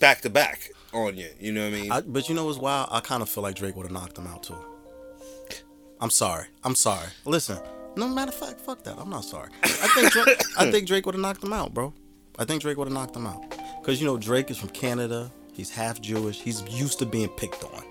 [0.00, 1.28] back to back on you.
[1.38, 1.92] You know what I mean?
[1.92, 2.88] I, but you know what's wild?
[2.90, 4.56] I kind of feel like Drake would have knocked him out too.
[6.00, 6.46] I'm sorry.
[6.62, 7.08] I'm sorry.
[7.24, 7.58] Listen,
[7.96, 8.98] no matter of fact, fuck that.
[8.98, 9.50] I'm not sorry.
[9.62, 11.94] I think Drake, I think Drake would have knocked him out, bro.
[12.38, 13.42] I think Drake would have knocked him out.
[13.84, 15.30] Cause you know Drake is from Canada.
[15.52, 16.40] He's half Jewish.
[16.40, 17.84] He's used to being picked on.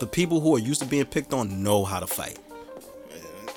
[0.00, 2.38] The people who are used to being picked on know how to fight.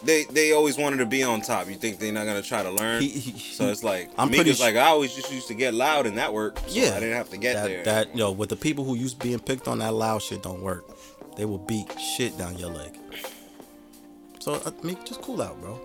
[0.04, 1.68] They they always wanted to be on top.
[1.70, 3.02] You think they're not gonna try to learn?
[3.02, 5.74] He- he- so it's like I'm pretty is like I always just used to get
[5.74, 6.70] loud and that worked.
[6.70, 7.84] So Yeah, I didn't have to get that, there.
[7.84, 10.62] That yo, with the people who used to being picked on, that loud shit don't
[10.62, 10.86] work.
[11.36, 12.98] They will beat shit down your leg.
[14.40, 15.80] So uh, Meek, just cool out, bro.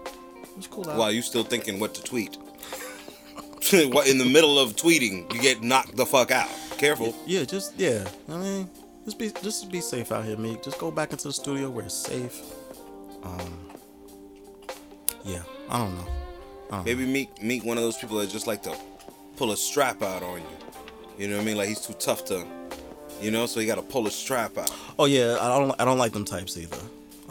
[0.56, 0.96] Just cool out.
[0.96, 2.36] While you still thinking what to tweet.
[3.92, 6.48] what in the middle of tweeting, you get knocked the fuck out.
[6.78, 7.14] Careful.
[7.26, 8.06] Yeah, just yeah.
[8.28, 8.70] I mean,
[9.04, 10.62] just be just be safe out here, Meek.
[10.62, 12.40] Just go back into the studio where it's safe.
[13.22, 13.58] Um.
[15.24, 16.06] Yeah, I don't know.
[16.70, 18.76] I don't Maybe Meek Meek one of those people that just like to
[19.36, 20.46] pull a strap out on you.
[21.18, 21.56] You know what I mean?
[21.56, 22.44] Like he's too tough to,
[23.20, 24.70] you know, so he got to pull a strap out.
[24.98, 25.80] Oh yeah, I don't.
[25.80, 26.76] I don't like them types either.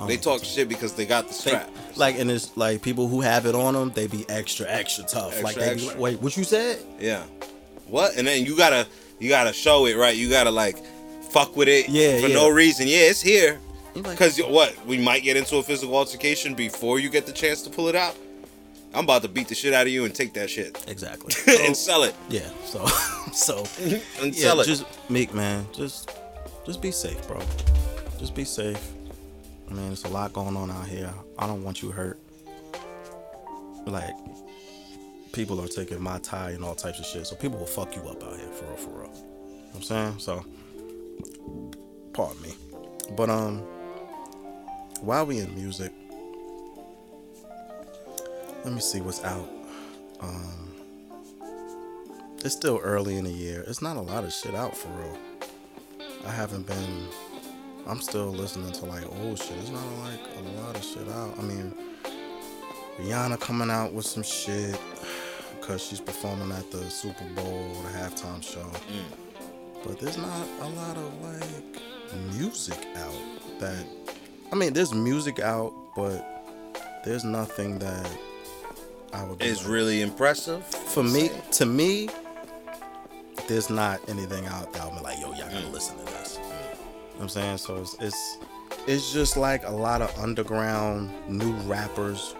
[0.08, 1.68] They talk shit because they got the strap.
[1.68, 5.04] They- like and it's like people who have it on them, they be extra extra
[5.04, 5.42] tough.
[5.44, 5.92] like they be extra.
[5.92, 6.80] like, wait, what you said?
[7.00, 7.24] Yeah.
[7.88, 8.18] What?
[8.18, 8.88] And then you gotta
[9.20, 10.16] you gotta show it right.
[10.16, 10.78] You gotta like
[11.30, 11.90] fuck with it.
[11.90, 12.36] Yeah, For yeah.
[12.36, 12.88] no reason.
[12.88, 13.60] Yeah, it's here.
[13.96, 14.86] You like- Because what?
[14.86, 17.96] We might get into a physical altercation before you get the chance to pull it
[17.96, 18.16] out.
[18.96, 21.34] I'm about to beat the shit out of you and take that shit Exactly.
[21.66, 22.48] and sell it Yeah.
[22.66, 22.86] So
[23.34, 23.64] so
[24.22, 24.66] and yeah, sell it.
[24.66, 25.66] just Meek, man.
[25.74, 26.12] Just
[26.66, 27.42] just be safe, bro.
[28.20, 28.80] Just be safe.
[29.70, 31.12] I mean, there's a lot going on out here.
[31.40, 32.20] I don't want you hurt.
[33.88, 34.14] Like
[35.34, 37.26] people are taking my tie and all types of shit.
[37.26, 39.08] So people will fuck you up out here for real, for real.
[39.08, 40.20] You know what I'm saying?
[40.20, 40.46] So
[42.14, 42.54] pardon me.
[43.18, 43.64] But um
[45.04, 45.92] while we in music,
[48.64, 49.50] let me see what's out.
[50.22, 50.74] Um
[52.46, 53.64] it's still early in the year.
[53.68, 55.18] It's not a lot of shit out for real.
[56.26, 57.08] I haven't been.
[57.86, 59.58] I'm still listening to like old shit.
[59.58, 61.38] It's not like a lot of shit out.
[61.38, 61.74] I mean,
[62.98, 64.80] Rihanna coming out with some shit
[65.60, 68.70] because she's performing at the Super Bowl, the halftime show.
[69.86, 73.86] But there's not a lot of like music out that.
[74.52, 76.24] I mean, there's music out, but
[77.06, 78.10] there's nothing that
[79.14, 79.42] I would.
[79.42, 80.64] It's like- really impressive.
[80.66, 82.10] for me, to me,
[83.48, 84.84] there's not anything out there.
[84.84, 86.38] I'm like, yo, y'all gotta listen to this.
[86.38, 86.56] You know
[87.18, 87.58] what I'm saying?
[87.58, 88.38] So it's, it's
[88.88, 92.36] it's just like a lot of underground new rappers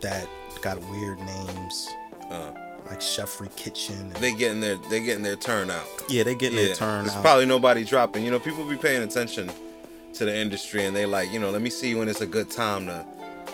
[0.00, 0.26] that
[0.62, 1.88] got weird names,
[2.30, 2.52] Uh,
[2.88, 4.10] like Chefry Kitchen.
[4.20, 5.84] They getting their they getting their turn out.
[6.08, 7.22] yeah, they getting their turn There's out.
[7.22, 8.24] probably nobody dropping.
[8.24, 9.50] You know, people be paying attention
[10.14, 12.50] to the industry and they like, you know, let me see when it's a good
[12.50, 13.04] time to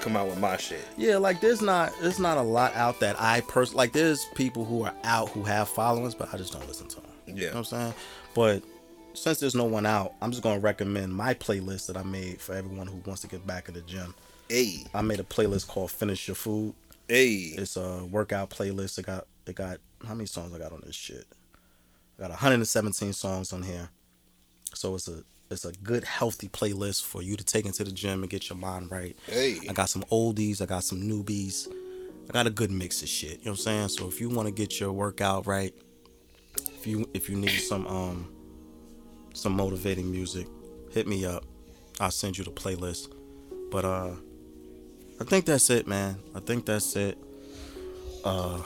[0.00, 0.84] come out with my shit.
[0.96, 4.64] Yeah, like there's not there's not a lot out that I pers like there's people
[4.64, 7.10] who are out who have followings, but I just don't listen to them.
[7.26, 7.34] Yeah.
[7.34, 7.94] You know what I'm saying?
[8.34, 8.62] But
[9.14, 12.54] since there's no one out, I'm just gonna recommend my playlist that I made for
[12.54, 14.14] everyone who wants to get back in the gym.
[14.48, 16.74] Hey, I made a playlist called Finish Your Food.
[17.08, 17.54] hey.
[17.56, 18.98] It's a workout playlist.
[18.98, 21.26] It got it got how many songs I got on this shit?
[22.18, 23.88] I got 117 songs on here.
[24.74, 28.22] So it's a it's a good healthy playlist for you to take into the gym
[28.22, 29.16] and get your mind right.
[29.26, 29.58] Hey.
[29.68, 31.68] I got some oldies, I got some newbies.
[32.28, 33.38] I got a good mix of shit.
[33.38, 33.88] You know what I'm saying?
[33.90, 35.72] So if you want to get your workout right,
[36.74, 38.28] if you if you need some um
[39.34, 40.48] some motivating music,
[40.90, 41.44] hit me up.
[42.00, 43.12] I'll send you the playlist.
[43.70, 44.12] But uh
[45.20, 46.18] I think that's it, man.
[46.34, 47.16] I think that's it.
[48.24, 48.60] Uh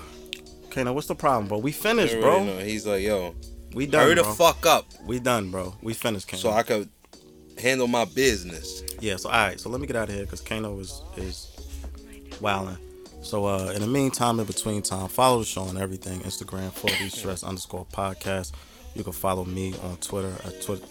[0.66, 1.58] okay, now what's the problem, bro?
[1.58, 2.44] We finished, bro.
[2.44, 2.58] know.
[2.58, 3.34] He's like, yo,
[3.74, 5.74] We done, hurry the fuck up we done, bro.
[5.82, 6.40] We finished, Kano.
[6.40, 6.88] so I could
[7.58, 8.82] handle my business.
[9.00, 11.50] Yeah, so all right, so let me get out of here because Kano is is
[12.40, 12.78] wilding.
[13.22, 16.20] So uh in the meantime, in between time, follow the show on everything.
[16.20, 18.52] Instagram for the stress underscore podcast.
[18.94, 20.84] You can follow me on Twitter at Twitter.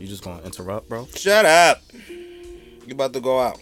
[0.00, 1.06] You just gonna interrupt, bro?
[1.14, 1.82] Shut up.
[2.86, 3.58] You about to go out.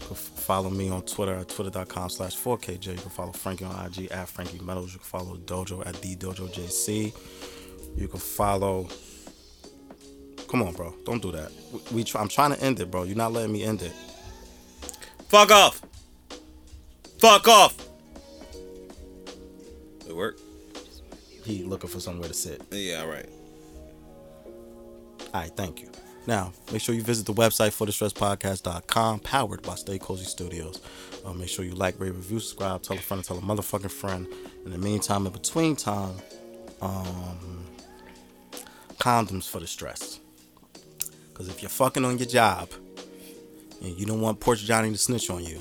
[0.00, 2.86] You can follow me on Twitter at twitter.com slash 4KJ.
[2.86, 4.92] You can follow Frankie on IG at Frankie Meadows.
[4.92, 7.12] You can follow Dojo at the Dojo JC.
[7.96, 8.88] You can follow.
[10.48, 10.94] Come on, bro.
[11.04, 11.50] Don't do that.
[11.72, 13.02] We, we try, I'm trying to end it, bro.
[13.02, 13.92] You're not letting me end it.
[15.28, 15.82] Fuck off.
[17.18, 17.76] Fuck off.
[20.08, 20.40] It worked?
[21.44, 22.62] He looking for somewhere to sit.
[22.70, 23.28] Yeah, all right.
[25.34, 25.90] All right, thank you.
[26.26, 30.80] Now, make sure you visit the website for thestresspodcast.com, powered by Stay Cozy Studios.
[31.24, 34.26] Uh, make sure you like, rate, review, subscribe, tell a friend, tell a motherfucking friend.
[34.64, 36.16] In the meantime, in between time,
[36.80, 37.65] um,
[38.98, 40.20] condoms for the stress.
[41.28, 42.70] Because if you're fucking on your job,
[43.82, 45.60] and you don't want Porch Johnny to snitch on you.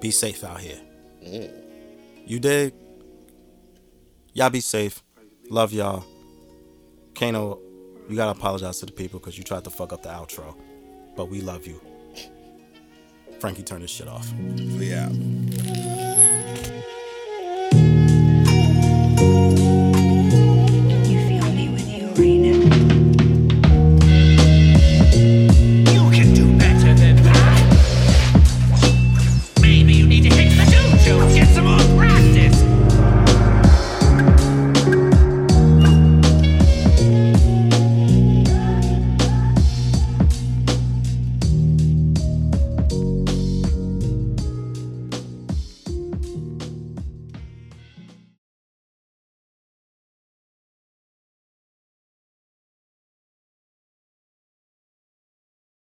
[0.00, 0.80] be safe out here.
[2.26, 2.74] You dig?
[4.32, 5.02] Y'all be safe.
[5.50, 6.04] Love y'all.
[7.14, 7.58] Kano,
[8.08, 10.56] you gotta apologize to the people because you tried to fuck up the outro.
[11.16, 11.80] But we love you.
[13.38, 14.32] Frankie, turn this shit off.
[14.32, 14.92] We.
[22.14, 22.61] Sabrina.